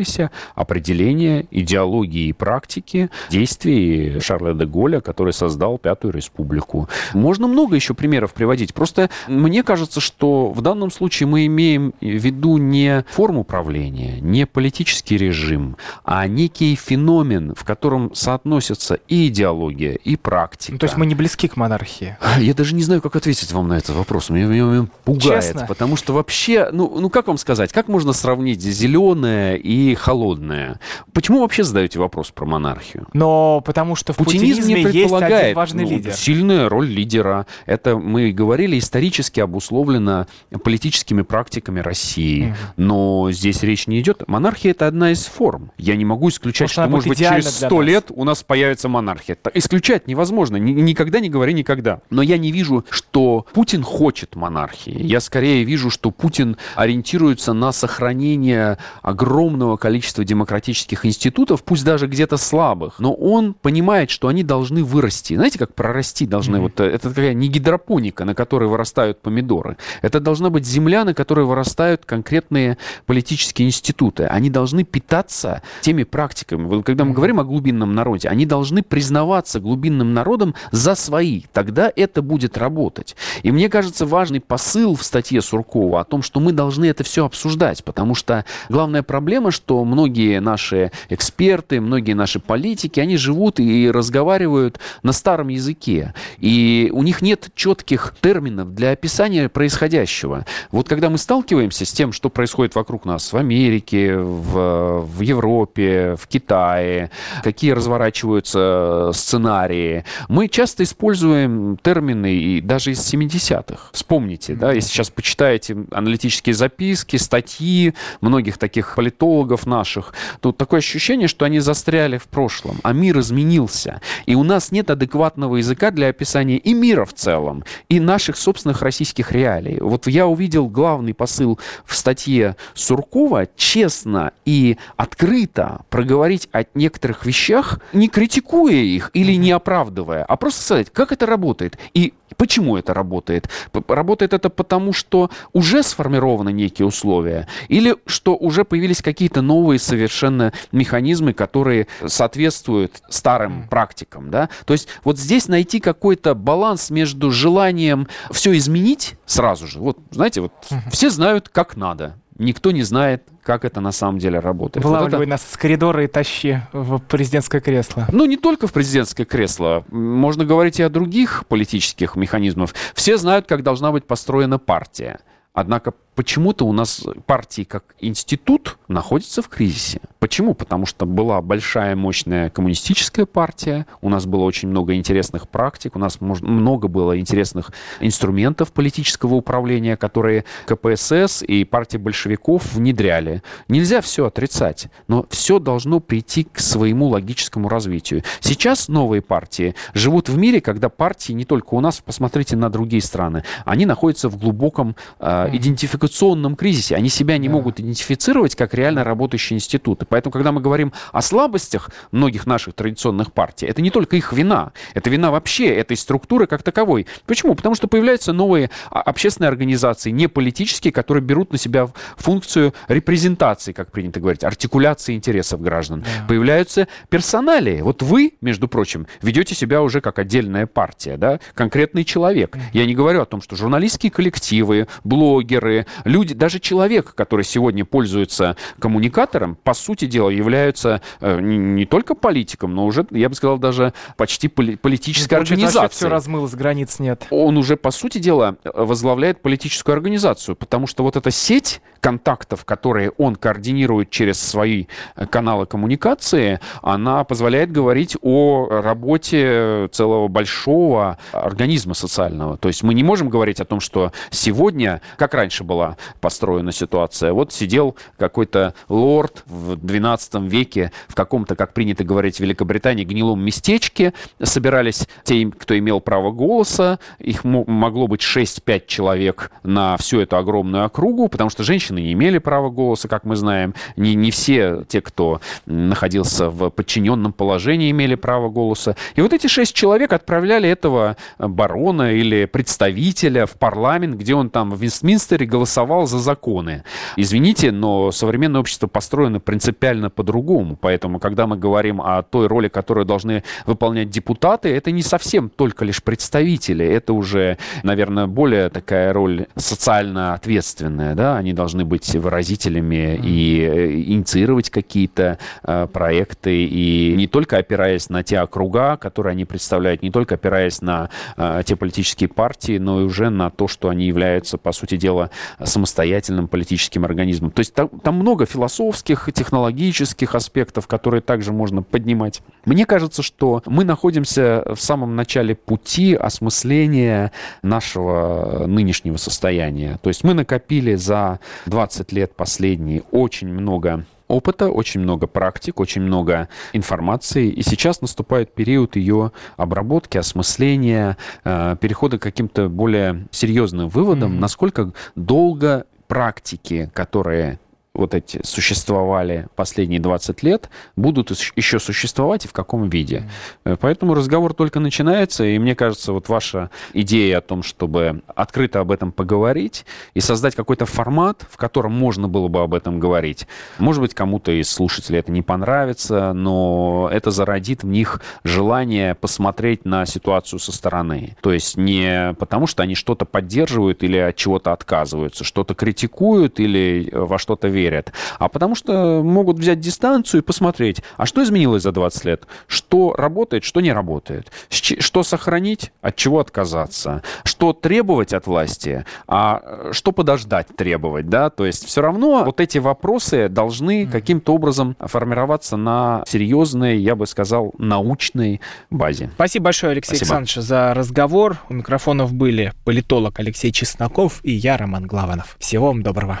устоявшееся 0.00 0.30
определение 0.54 1.46
идеологии 1.50 2.28
и 2.28 2.32
практики 2.32 3.10
действий 3.30 4.20
Шарля 4.20 4.54
де 4.54 4.66
Голля, 4.66 5.00
который 5.00 5.32
создал 5.32 5.78
Пятую 5.78 6.12
Республику. 6.12 6.88
Можно 7.14 7.46
много 7.46 7.76
еще 7.76 7.94
примеров 7.94 8.32
приводить. 8.32 8.74
Просто 8.74 9.10
мне 9.28 9.62
кажется, 9.62 10.00
что 10.00 10.50
в 10.50 10.60
данном 10.62 10.90
случае 10.90 11.26
мы 11.26 11.46
имеем 11.46 11.92
в 12.00 12.04
виду 12.04 12.56
не 12.56 13.04
форму 13.10 13.44
правления, 13.44 14.20
не 14.20 14.46
политический 14.46 15.16
режим, 15.16 15.76
а 16.04 16.26
некий 16.26 16.74
феномен, 16.74 17.54
в 17.54 17.64
котором 17.64 18.14
соотносятся 18.14 18.98
и 19.08 19.28
идеология, 19.28 19.92
и 19.92 20.16
практика. 20.16 20.72
Ну, 20.72 20.78
то 20.78 20.86
есть 20.86 20.96
мы 20.96 21.06
не 21.06 21.14
близки 21.14 21.48
к 21.48 21.56
монархии? 21.56 22.16
Я 22.38 22.54
даже 22.54 22.74
не 22.74 22.82
знаю, 22.82 23.02
как 23.02 23.16
ответить 23.16 23.52
вам 23.52 23.68
на 23.68 23.74
этот 23.74 23.96
вопрос. 23.96 24.30
Меня, 24.30 24.46
меня, 24.46 24.64
меня 24.64 24.86
пугает. 25.04 25.44
Честно? 25.44 25.66
Потому 25.66 25.96
что 25.96 26.12
вообще, 26.12 26.70
ну, 26.72 26.98
ну 26.98 27.10
как 27.10 27.26
вам 27.26 27.38
сказать, 27.38 27.72
как 27.72 27.88
можно 27.88 28.12
сравнить 28.12 28.60
зеленое 28.60 29.58
и 29.58 29.89
холодное? 29.94 30.80
Почему 31.12 31.40
вообще 31.40 31.64
задаете 31.64 31.98
вопрос 31.98 32.30
про 32.30 32.46
монархию? 32.46 33.06
Но 33.12 33.62
потому 33.64 33.96
что 33.96 34.12
в 34.12 34.16
путинизме, 34.16 34.76
путинизме 34.76 35.00
есть 35.00 35.14
один 35.14 35.54
важный 35.54 35.84
ну, 35.84 35.90
лидер. 35.90 36.12
Сильная 36.12 36.68
роль 36.68 36.88
лидера. 36.88 37.46
Это, 37.66 37.96
мы 37.96 38.32
говорили, 38.32 38.78
исторически 38.78 39.40
обусловлено 39.40 40.26
политическими 40.62 41.22
практиками 41.22 41.80
России. 41.80 42.50
Угу. 42.50 42.56
Но 42.76 43.28
здесь 43.32 43.62
речь 43.62 43.86
не 43.86 44.00
идет. 44.00 44.26
Монархия— 44.28 44.70
это 44.72 44.86
одна 44.86 45.12
из 45.12 45.24
форм. 45.24 45.72
Я 45.78 45.96
не 45.96 46.04
могу 46.04 46.28
исключать, 46.28 46.70
Потому 46.70 47.00
что, 47.00 47.08
может 47.08 47.08
быть, 47.08 47.18
через 47.18 47.48
сто 47.48 47.82
лет 47.82 48.06
у 48.10 48.24
нас 48.24 48.42
появится 48.42 48.88
монархия. 48.88 49.36
Исключать 49.54 50.06
невозможно. 50.06 50.56
Никогда 50.56 51.20
не 51.20 51.28
говори 51.28 51.54
никогда. 51.54 52.00
Но 52.10 52.22
я 52.22 52.38
не 52.38 52.52
вижу, 52.52 52.84
что 52.90 53.46
Путин 53.52 53.82
хочет 53.82 54.36
монархии. 54.36 54.96
Я 55.02 55.20
скорее 55.20 55.64
вижу, 55.64 55.90
что 55.90 56.10
Путин 56.10 56.56
ориентируется 56.74 57.52
на 57.52 57.72
сохранение 57.72 58.78
огромного 59.02 59.76
количества 59.80 60.24
демократических 60.24 61.04
институтов, 61.04 61.64
пусть 61.64 61.84
даже 61.84 62.06
где-то 62.06 62.36
слабых, 62.36 63.00
но 63.00 63.12
он 63.12 63.54
понимает, 63.54 64.10
что 64.10 64.28
они 64.28 64.44
должны 64.44 64.84
вырасти. 64.84 65.34
Знаете, 65.34 65.58
как 65.58 65.74
прорасти 65.74 66.26
должны? 66.26 66.56
Mm-hmm. 66.56 66.60
Вот 66.60 66.80
э, 66.80 66.84
это 66.84 67.08
такая 67.08 67.34
не 67.34 67.48
гидропоника, 67.48 68.24
на 68.24 68.34
которой 68.34 68.68
вырастают 68.68 69.20
помидоры. 69.20 69.76
Это 70.02 70.20
должна 70.20 70.50
быть 70.50 70.64
земля, 70.64 71.04
на 71.04 71.14
которой 71.14 71.46
вырастают 71.46 72.04
конкретные 72.04 72.78
политические 73.06 73.66
институты. 73.66 74.24
Они 74.24 74.50
должны 74.50 74.84
питаться 74.84 75.62
теми 75.80 76.04
практиками. 76.04 76.64
Вот 76.64 76.84
когда 76.84 77.04
мы 77.04 77.14
говорим 77.14 77.40
о 77.40 77.44
глубинном 77.44 77.94
народе, 77.94 78.28
они 78.28 78.46
должны 78.46 78.82
признаваться 78.82 79.60
глубинным 79.60 80.14
народом 80.14 80.54
за 80.70 80.94
свои. 80.94 81.42
Тогда 81.52 81.90
это 81.96 82.22
будет 82.22 82.58
работать. 82.58 83.16
И 83.42 83.50
мне 83.50 83.68
кажется, 83.68 84.06
важный 84.06 84.40
посыл 84.40 84.94
в 84.94 85.02
статье 85.02 85.40
Суркова 85.40 86.00
о 86.00 86.04
том, 86.04 86.22
что 86.22 86.40
мы 86.40 86.52
должны 86.52 86.84
это 86.84 87.02
все 87.04 87.24
обсуждать, 87.24 87.82
потому 87.82 88.14
что 88.14 88.44
главная 88.68 89.02
проблема, 89.02 89.50
что 89.50 89.69
что 89.70 89.84
многие 89.84 90.40
наши 90.40 90.90
эксперты, 91.10 91.80
многие 91.80 92.14
наши 92.14 92.40
политики, 92.40 92.98
они 92.98 93.16
живут 93.16 93.60
и 93.60 93.88
разговаривают 93.88 94.80
на 95.04 95.12
старом 95.12 95.46
языке. 95.46 96.12
И 96.38 96.90
у 96.92 97.04
них 97.04 97.22
нет 97.22 97.50
четких 97.54 98.16
терминов 98.20 98.74
для 98.74 98.90
описания 98.90 99.48
происходящего. 99.48 100.44
Вот 100.72 100.88
когда 100.88 101.08
мы 101.08 101.18
сталкиваемся 101.18 101.84
с 101.84 101.92
тем, 101.92 102.10
что 102.10 102.30
происходит 102.30 102.74
вокруг 102.74 103.04
нас 103.04 103.32
в 103.32 103.36
Америке, 103.36 104.16
в, 104.16 105.02
в 105.02 105.20
Европе, 105.20 106.16
в 106.20 106.26
Китае, 106.26 107.12
какие 107.44 107.70
разворачиваются 107.70 109.12
сценарии, 109.14 110.04
мы 110.28 110.48
часто 110.48 110.82
используем 110.82 111.78
термины 111.80 112.34
и 112.34 112.60
даже 112.60 112.90
из 112.90 112.98
70-х. 112.98 113.90
Вспомните, 113.92 114.54
да, 114.54 114.72
если 114.72 114.88
сейчас 114.88 115.10
почитаете 115.10 115.76
аналитические 115.92 116.56
записки, 116.56 117.18
статьи 117.18 117.94
многих 118.20 118.58
таких 118.58 118.96
политологов 118.96 119.49
наших, 119.66 120.14
то 120.40 120.52
такое 120.52 120.78
ощущение, 120.78 121.28
что 121.28 121.44
они 121.44 121.60
застряли 121.60 122.18
в 122.18 122.24
прошлом, 122.24 122.78
а 122.82 122.92
мир 122.92 123.18
изменился. 123.20 124.00
И 124.26 124.34
у 124.34 124.42
нас 124.42 124.72
нет 124.72 124.90
адекватного 124.90 125.56
языка 125.56 125.90
для 125.90 126.08
описания 126.08 126.56
и 126.56 126.74
мира 126.74 127.04
в 127.04 127.14
целом, 127.14 127.64
и 127.88 128.00
наших 128.00 128.36
собственных 128.36 128.82
российских 128.82 129.32
реалий. 129.32 129.78
Вот 129.80 130.06
я 130.06 130.26
увидел 130.26 130.68
главный 130.68 131.14
посыл 131.14 131.58
в 131.84 131.94
статье 131.94 132.56
Суркова 132.74 133.48
честно 133.56 134.32
и 134.44 134.76
открыто 134.96 135.84
проговорить 135.90 136.48
о 136.52 136.64
некоторых 136.74 137.26
вещах, 137.26 137.80
не 137.92 138.08
критикуя 138.08 138.74
их 138.74 139.10
или 139.14 139.34
не 139.34 139.52
оправдывая, 139.52 140.24
а 140.24 140.36
просто 140.36 140.62
сказать, 140.62 140.90
как 140.90 141.12
это 141.12 141.26
работает 141.26 141.78
и 141.94 142.12
Почему 142.36 142.76
это 142.76 142.94
работает? 142.94 143.50
Работает 143.88 144.32
это 144.32 144.50
потому, 144.50 144.92
что 144.92 145.30
уже 145.52 145.82
сформированы 145.82 146.52
некие 146.52 146.86
условия, 146.86 147.48
или 147.68 147.96
что 148.06 148.36
уже 148.36 148.64
появились 148.64 149.02
какие-то 149.02 149.39
новые 149.40 149.78
совершенно 149.78 150.52
механизмы, 150.72 151.32
которые 151.32 151.86
соответствуют 152.06 153.02
старым 153.08 153.68
практикам. 153.68 154.30
Да? 154.30 154.48
То 154.64 154.72
есть 154.72 154.88
вот 155.04 155.18
здесь 155.18 155.48
найти 155.48 155.80
какой-то 155.80 156.34
баланс 156.34 156.90
между 156.90 157.30
желанием 157.30 158.08
все 158.30 158.56
изменить 158.56 159.14
сразу 159.26 159.66
же. 159.66 159.78
Вот, 159.78 159.98
знаете, 160.10 160.40
вот 160.40 160.52
все 160.90 161.10
знают, 161.10 161.48
как 161.48 161.76
надо 161.76 162.16
никто 162.40 162.70
не 162.72 162.82
знает, 162.82 163.22
как 163.42 163.64
это 163.64 163.80
на 163.80 163.92
самом 163.92 164.18
деле 164.18 164.40
работает. 164.40 164.84
Вылавливай 164.84 165.10
вот 165.10 165.22
это... 165.22 165.30
нас 165.30 165.46
с 165.48 165.56
коридора 165.56 166.04
и 166.04 166.06
тащи 166.08 166.58
в 166.72 166.98
президентское 166.98 167.60
кресло. 167.60 168.06
Ну, 168.10 168.24
не 168.24 168.36
только 168.36 168.66
в 168.66 168.72
президентское 168.72 169.26
кресло. 169.26 169.84
Можно 169.88 170.44
говорить 170.44 170.80
и 170.80 170.82
о 170.82 170.88
других 170.88 171.46
политических 171.46 172.16
механизмах. 172.16 172.70
Все 172.94 173.18
знают, 173.18 173.46
как 173.46 173.62
должна 173.62 173.92
быть 173.92 174.06
построена 174.06 174.58
партия. 174.58 175.20
Однако 175.52 175.92
почему-то 176.14 176.66
у 176.66 176.72
нас 176.72 177.04
партии 177.26 177.62
как 177.62 177.84
институт 178.00 178.78
находится 178.88 179.42
в 179.42 179.48
кризисе. 179.48 180.00
Почему? 180.18 180.54
Потому 180.54 180.84
что 180.84 181.06
была 181.06 181.40
большая, 181.40 181.96
мощная 181.96 182.50
коммунистическая 182.50 183.24
партия, 183.24 183.86
у 184.00 184.08
нас 184.08 184.26
было 184.26 184.42
очень 184.42 184.68
много 184.68 184.94
интересных 184.94 185.48
практик, 185.48 185.96
у 185.96 185.98
нас 185.98 186.20
много 186.20 186.88
было 186.88 187.18
интересных 187.18 187.70
инструментов 188.00 188.72
политического 188.72 189.34
управления, 189.34 189.96
которые 189.96 190.44
КПСС 190.66 191.42
и 191.42 191.64
партия 191.64 191.98
большевиков 191.98 192.74
внедряли. 192.74 193.42
Нельзя 193.68 194.00
все 194.00 194.26
отрицать, 194.26 194.88
но 195.08 195.26
все 195.30 195.58
должно 195.58 196.00
прийти 196.00 196.44
к 196.44 196.58
своему 196.58 197.08
логическому 197.08 197.68
развитию. 197.68 198.24
Сейчас 198.40 198.88
новые 198.88 199.22
партии 199.22 199.74
живут 199.94 200.28
в 200.28 200.36
мире, 200.36 200.60
когда 200.60 200.88
партии 200.88 201.32
не 201.32 201.44
только 201.44 201.74
у 201.74 201.80
нас, 201.80 202.00
посмотрите 202.00 202.56
на 202.56 202.68
другие 202.68 203.02
страны, 203.02 203.44
они 203.64 203.86
находятся 203.86 204.28
в 204.28 204.36
глубоком 204.36 204.96
э, 205.20 205.48
идентификационном 205.52 205.99
идентификационном 206.00 206.56
кризисе. 206.56 206.96
Они 206.96 207.08
себя 207.08 207.38
не 207.38 207.48
да. 207.48 207.54
могут 207.54 207.80
идентифицировать 207.80 208.54
как 208.54 208.74
реально 208.74 209.04
работающие 209.04 209.56
институты. 209.56 210.06
Поэтому, 210.08 210.32
когда 210.32 210.52
мы 210.52 210.60
говорим 210.60 210.92
о 211.12 211.22
слабостях 211.22 211.90
многих 212.12 212.46
наших 212.46 212.74
традиционных 212.74 213.32
партий, 213.32 213.66
это 213.66 213.82
не 213.82 213.90
только 213.90 214.16
их 214.16 214.32
вина. 214.32 214.72
Это 214.94 215.10
вина 215.10 215.30
вообще 215.30 215.66
этой 215.68 215.96
структуры 215.96 216.46
как 216.46 216.62
таковой. 216.62 217.06
Почему? 217.26 217.54
Потому 217.54 217.74
что 217.74 217.88
появляются 217.88 218.32
новые 218.32 218.70
а, 218.90 219.00
общественные 219.02 219.48
организации, 219.48 220.10
не 220.10 220.28
политические, 220.28 220.92
которые 220.92 221.22
берут 221.22 221.52
на 221.52 221.58
себя 221.58 221.88
функцию 222.16 222.74
репрезентации, 222.88 223.72
как 223.72 223.92
принято 223.92 224.20
говорить, 224.20 224.44
артикуляции 224.44 225.14
интересов 225.14 225.60
граждан. 225.60 226.00
Да. 226.02 226.26
Появляются 226.28 226.88
персоналии. 227.08 227.80
Вот 227.82 228.02
вы, 228.02 228.34
между 228.40 228.68
прочим, 228.68 229.06
ведете 229.22 229.54
себя 229.54 229.82
уже 229.82 230.00
как 230.00 230.18
отдельная 230.18 230.66
партия, 230.66 231.16
да? 231.16 231.40
конкретный 231.54 232.04
человек. 232.04 232.56
Я 232.72 232.86
не 232.86 232.94
говорю 232.94 233.22
о 233.22 233.26
том, 233.26 233.42
что 233.42 233.56
журналистские 233.56 234.10
коллективы, 234.10 234.86
блогеры, 235.04 235.86
люди, 236.04 236.34
даже 236.34 236.58
человек, 236.58 237.14
который 237.14 237.44
сегодня 237.44 237.84
пользуется 237.84 238.56
коммуникатором, 238.78 239.56
по 239.62 239.74
сути 239.74 240.06
дела 240.06 240.30
являются 240.30 241.02
э, 241.20 241.40
не, 241.40 241.86
только 241.86 242.14
политиком, 242.14 242.74
но 242.74 242.86
уже, 242.86 243.06
я 243.10 243.28
бы 243.28 243.34
сказал, 243.34 243.58
даже 243.58 243.92
почти 244.16 244.48
поли- 244.48 244.76
политической 244.76 245.34
ну, 245.34 245.40
организацией. 245.40 245.90
все 245.90 246.08
размылось, 246.08 246.54
границ 246.54 246.98
нет. 246.98 247.26
Он 247.30 247.56
уже, 247.56 247.76
по 247.76 247.90
сути 247.90 248.18
дела, 248.18 248.56
возглавляет 248.64 249.42
политическую 249.42 249.94
организацию, 249.94 250.56
потому 250.56 250.86
что 250.86 251.02
вот 251.02 251.16
эта 251.16 251.30
сеть 251.30 251.80
контактов, 252.00 252.64
которые 252.64 253.10
он 253.18 253.36
координирует 253.36 254.10
через 254.10 254.40
свои 254.40 254.86
э, 255.16 255.26
каналы 255.26 255.66
коммуникации, 255.66 256.60
она 256.82 257.24
позволяет 257.24 257.70
говорить 257.70 258.16
о 258.22 258.68
работе 258.68 259.88
целого 259.92 260.28
большого 260.28 261.18
организма 261.32 261.94
социального. 261.94 262.56
То 262.56 262.68
есть 262.68 262.82
мы 262.82 262.94
не 262.94 263.02
можем 263.04 263.28
говорить 263.28 263.60
о 263.60 263.64
том, 263.64 263.80
что 263.80 264.12
сегодня, 264.30 265.00
как 265.16 265.34
раньше 265.34 265.64
была 265.80 265.96
построена 266.20 266.72
ситуация. 266.72 267.32
Вот 267.32 267.52
сидел 267.52 267.96
какой-то 268.18 268.74
лорд 268.88 269.42
в 269.46 269.76
12 269.76 270.34
веке 270.42 270.92
в 271.08 271.14
каком-то, 271.14 271.56
как 271.56 271.72
принято 271.72 272.04
говорить 272.04 272.36
в 272.36 272.40
Великобритании, 272.40 273.04
гнилом 273.04 273.42
местечке. 273.42 274.12
Собирались 274.42 275.08
те, 275.24 275.46
кто 275.46 275.78
имел 275.78 276.00
право 276.00 276.30
голоса. 276.30 276.98
Их 277.18 277.44
могло 277.44 278.06
быть 278.06 278.20
6-5 278.20 278.82
человек 278.86 279.50
на 279.62 279.96
всю 279.96 280.20
эту 280.20 280.36
огромную 280.36 280.84
округу, 280.84 281.28
потому 281.28 281.50
что 281.50 281.62
женщины 281.62 282.00
не 282.00 282.12
имели 282.12 282.38
права 282.38 282.68
голоса, 282.68 283.08
как 283.08 283.24
мы 283.24 283.36
знаем. 283.36 283.74
Не, 283.96 284.14
не 284.14 284.30
все 284.30 284.84
те, 284.88 285.00
кто 285.00 285.40
находился 285.66 286.50
в 286.50 286.70
подчиненном 286.70 287.32
положении, 287.32 287.90
имели 287.90 288.16
право 288.16 288.50
голоса. 288.50 288.96
И 289.14 289.22
вот 289.22 289.32
эти 289.32 289.46
шесть 289.46 289.74
человек 289.74 290.12
отправляли 290.12 290.68
этого 290.68 291.16
барона 291.38 292.12
или 292.12 292.44
представителя 292.44 293.46
в 293.46 293.52
парламент, 293.52 294.16
где 294.16 294.34
он 294.34 294.50
там 294.50 294.70
в 294.70 294.80
Вестминстере 294.80 295.46
голосовал 295.46 295.69
голосовал 295.70 296.06
за 296.06 296.18
законы. 296.18 296.82
Извините, 297.16 297.70
но 297.70 298.10
современное 298.10 298.60
общество 298.60 298.88
построено 298.88 299.38
принципиально 299.38 300.10
по-другому. 300.10 300.76
Поэтому, 300.76 301.20
когда 301.20 301.46
мы 301.46 301.56
говорим 301.56 302.00
о 302.00 302.22
той 302.22 302.48
роли, 302.48 302.68
которую 302.68 303.06
должны 303.06 303.44
выполнять 303.66 304.10
депутаты, 304.10 304.68
это 304.68 304.90
не 304.90 305.02
совсем 305.02 305.48
только 305.48 305.84
лишь 305.84 306.02
представители. 306.02 306.84
Это 306.84 307.12
уже, 307.12 307.56
наверное, 307.84 308.26
более 308.26 308.68
такая 308.68 309.12
роль 309.12 309.46
социально 309.54 310.34
ответственная. 310.34 311.14
Да? 311.14 311.36
Они 311.36 311.52
должны 311.52 311.84
быть 311.84 312.16
выразителями 312.16 313.20
и 313.22 313.60
э, 313.60 313.90
инициировать 314.12 314.70
какие-то 314.70 315.38
э, 315.62 315.86
проекты. 315.92 316.64
И 316.64 317.14
не 317.16 317.28
только 317.28 317.58
опираясь 317.58 318.10
на 318.10 318.22
те 318.24 318.40
округа, 318.40 318.96
которые 318.96 319.32
они 319.32 319.44
представляют, 319.44 320.02
не 320.02 320.10
только 320.10 320.34
опираясь 320.34 320.82
на 320.82 321.10
э, 321.36 321.62
те 321.64 321.76
политические 321.76 322.28
партии, 322.28 322.78
но 322.78 323.00
и 323.00 323.04
уже 323.04 323.30
на 323.30 323.50
то, 323.50 323.68
что 323.68 323.88
они 323.88 324.06
являются, 324.06 324.58
по 324.58 324.72
сути 324.72 324.96
дела, 324.96 325.30
самостоятельным 325.64 326.48
политическим 326.48 327.04
организмом. 327.04 327.50
То 327.50 327.60
есть 327.60 327.74
там, 327.74 327.88
там 327.88 328.16
много 328.16 328.46
философских, 328.46 329.28
технологических 329.32 330.34
аспектов, 330.34 330.86
которые 330.86 331.20
также 331.20 331.52
можно 331.52 331.82
поднимать. 331.82 332.42
Мне 332.64 332.86
кажется, 332.86 333.22
что 333.22 333.62
мы 333.66 333.84
находимся 333.84 334.64
в 334.66 334.80
самом 334.80 335.16
начале 335.16 335.54
пути 335.54 336.14
осмысления 336.14 337.32
нашего 337.62 338.66
нынешнего 338.66 339.16
состояния. 339.16 339.98
То 340.02 340.08
есть 340.08 340.24
мы 340.24 340.34
накопили 340.34 340.94
за 340.94 341.40
20 341.66 342.12
лет 342.12 342.34
последние 342.34 343.02
очень 343.10 343.48
много 343.48 344.04
опыта, 344.30 344.68
очень 344.68 345.00
много 345.00 345.26
практик, 345.26 345.80
очень 345.80 346.02
много 346.02 346.48
информации. 346.72 347.48
И 347.48 347.62
сейчас 347.62 348.00
наступает 348.00 348.54
период 348.54 348.96
ее 348.96 349.32
обработки, 349.56 350.18
осмысления, 350.18 351.16
э, 351.44 351.76
перехода 351.80 352.18
к 352.18 352.22
каким-то 352.22 352.68
более 352.68 353.26
серьезным 353.30 353.88
выводам, 353.88 354.32
mm-hmm. 354.32 354.38
насколько 354.38 354.92
долго 355.16 355.86
практики, 356.06 356.90
которые 356.94 357.58
вот 358.00 358.14
эти 358.14 358.40
существовали 358.44 359.46
последние 359.54 360.00
20 360.00 360.42
лет, 360.42 360.70
будут 360.96 361.30
еще 361.56 361.78
существовать 361.78 362.44
и 362.44 362.48
в 362.48 362.52
каком 362.52 362.88
виде. 362.88 363.28
Э, 363.64 363.76
поэтому 363.80 364.14
разговор 364.14 364.54
только 364.54 364.80
начинается, 364.80 365.44
и 365.44 365.58
мне 365.58 365.74
кажется, 365.74 366.12
вот 366.12 366.28
ваша 366.28 366.70
идея 366.92 367.38
о 367.38 367.40
том, 367.40 367.62
чтобы 367.62 368.22
открыто 368.26 368.80
об 368.80 368.90
этом 368.90 369.12
поговорить 369.12 369.84
и 370.14 370.20
создать 370.20 370.54
какой-то 370.54 370.86
формат, 370.86 371.46
в 371.50 371.56
котором 371.56 371.92
можно 371.92 372.28
было 372.28 372.48
бы 372.48 372.62
об 372.62 372.74
этом 372.74 372.98
говорить. 372.98 373.46
Может 373.78 374.00
быть, 374.02 374.14
кому-то 374.14 374.50
из 374.50 374.70
слушателей 374.70 375.20
это 375.20 375.30
не 375.30 375.42
понравится, 375.42 376.32
но 376.32 377.08
это 377.12 377.30
зародит 377.30 377.82
в 377.82 377.86
них 377.86 378.20
желание 378.44 379.14
посмотреть 379.14 379.84
на 379.84 380.06
ситуацию 380.06 380.58
со 380.58 380.72
стороны. 380.72 381.36
То 381.40 381.52
есть 381.52 381.76
не 381.76 382.34
потому, 382.38 382.66
что 382.66 382.82
они 382.82 382.94
что-то 382.94 383.24
поддерживают 383.24 384.02
или 384.02 384.16
от 384.18 384.36
чего-то 384.36 384.72
отказываются, 384.72 385.44
что-то 385.44 385.74
критикуют 385.74 386.60
или 386.60 387.10
во 387.12 387.38
что-то 387.38 387.68
верят, 387.68 387.89
верят, 387.90 388.12
а 388.38 388.48
потому 388.48 388.74
что 388.74 389.22
могут 389.22 389.58
взять 389.58 389.80
дистанцию 389.80 390.42
и 390.42 390.44
посмотреть, 390.44 391.02
а 391.16 391.26
что 391.26 391.42
изменилось 391.42 391.82
за 391.82 391.92
20 391.92 392.24
лет, 392.24 392.46
что 392.66 393.14
работает, 393.14 393.64
что 393.64 393.80
не 393.80 393.92
работает, 393.92 394.50
что 394.68 395.22
сохранить, 395.22 395.92
от 396.00 396.16
чего 396.16 396.40
отказаться, 396.40 397.22
что 397.44 397.72
требовать 397.72 398.32
от 398.32 398.46
власти, 398.46 399.04
а 399.26 399.92
что 399.92 400.12
подождать 400.12 400.68
требовать, 400.76 401.28
да, 401.28 401.50
то 401.50 401.66
есть 401.66 401.84
все 401.86 402.00
равно 402.00 402.44
вот 402.44 402.60
эти 402.60 402.78
вопросы 402.78 403.48
должны 403.48 404.06
каким-то 404.06 404.54
образом 404.54 404.96
формироваться 405.00 405.76
на 405.76 406.24
серьезной, 406.26 406.98
я 406.98 407.16
бы 407.16 407.26
сказал, 407.26 407.72
научной 407.78 408.60
базе. 408.90 409.30
Спасибо 409.34 409.64
большое, 409.64 409.92
Алексей 409.92 410.16
Спасибо. 410.16 410.38
Александрович, 410.38 410.66
за 410.66 410.94
разговор. 410.94 411.58
У 411.68 411.74
микрофонов 411.74 412.32
были 412.32 412.72
политолог 412.84 413.38
Алексей 413.38 413.72
Чесноков 413.72 414.40
и 414.44 414.52
я, 414.52 414.76
Роман 414.76 415.06
Главанов. 415.06 415.56
Всего 415.58 415.88
вам 415.88 416.02
доброго. 416.02 416.40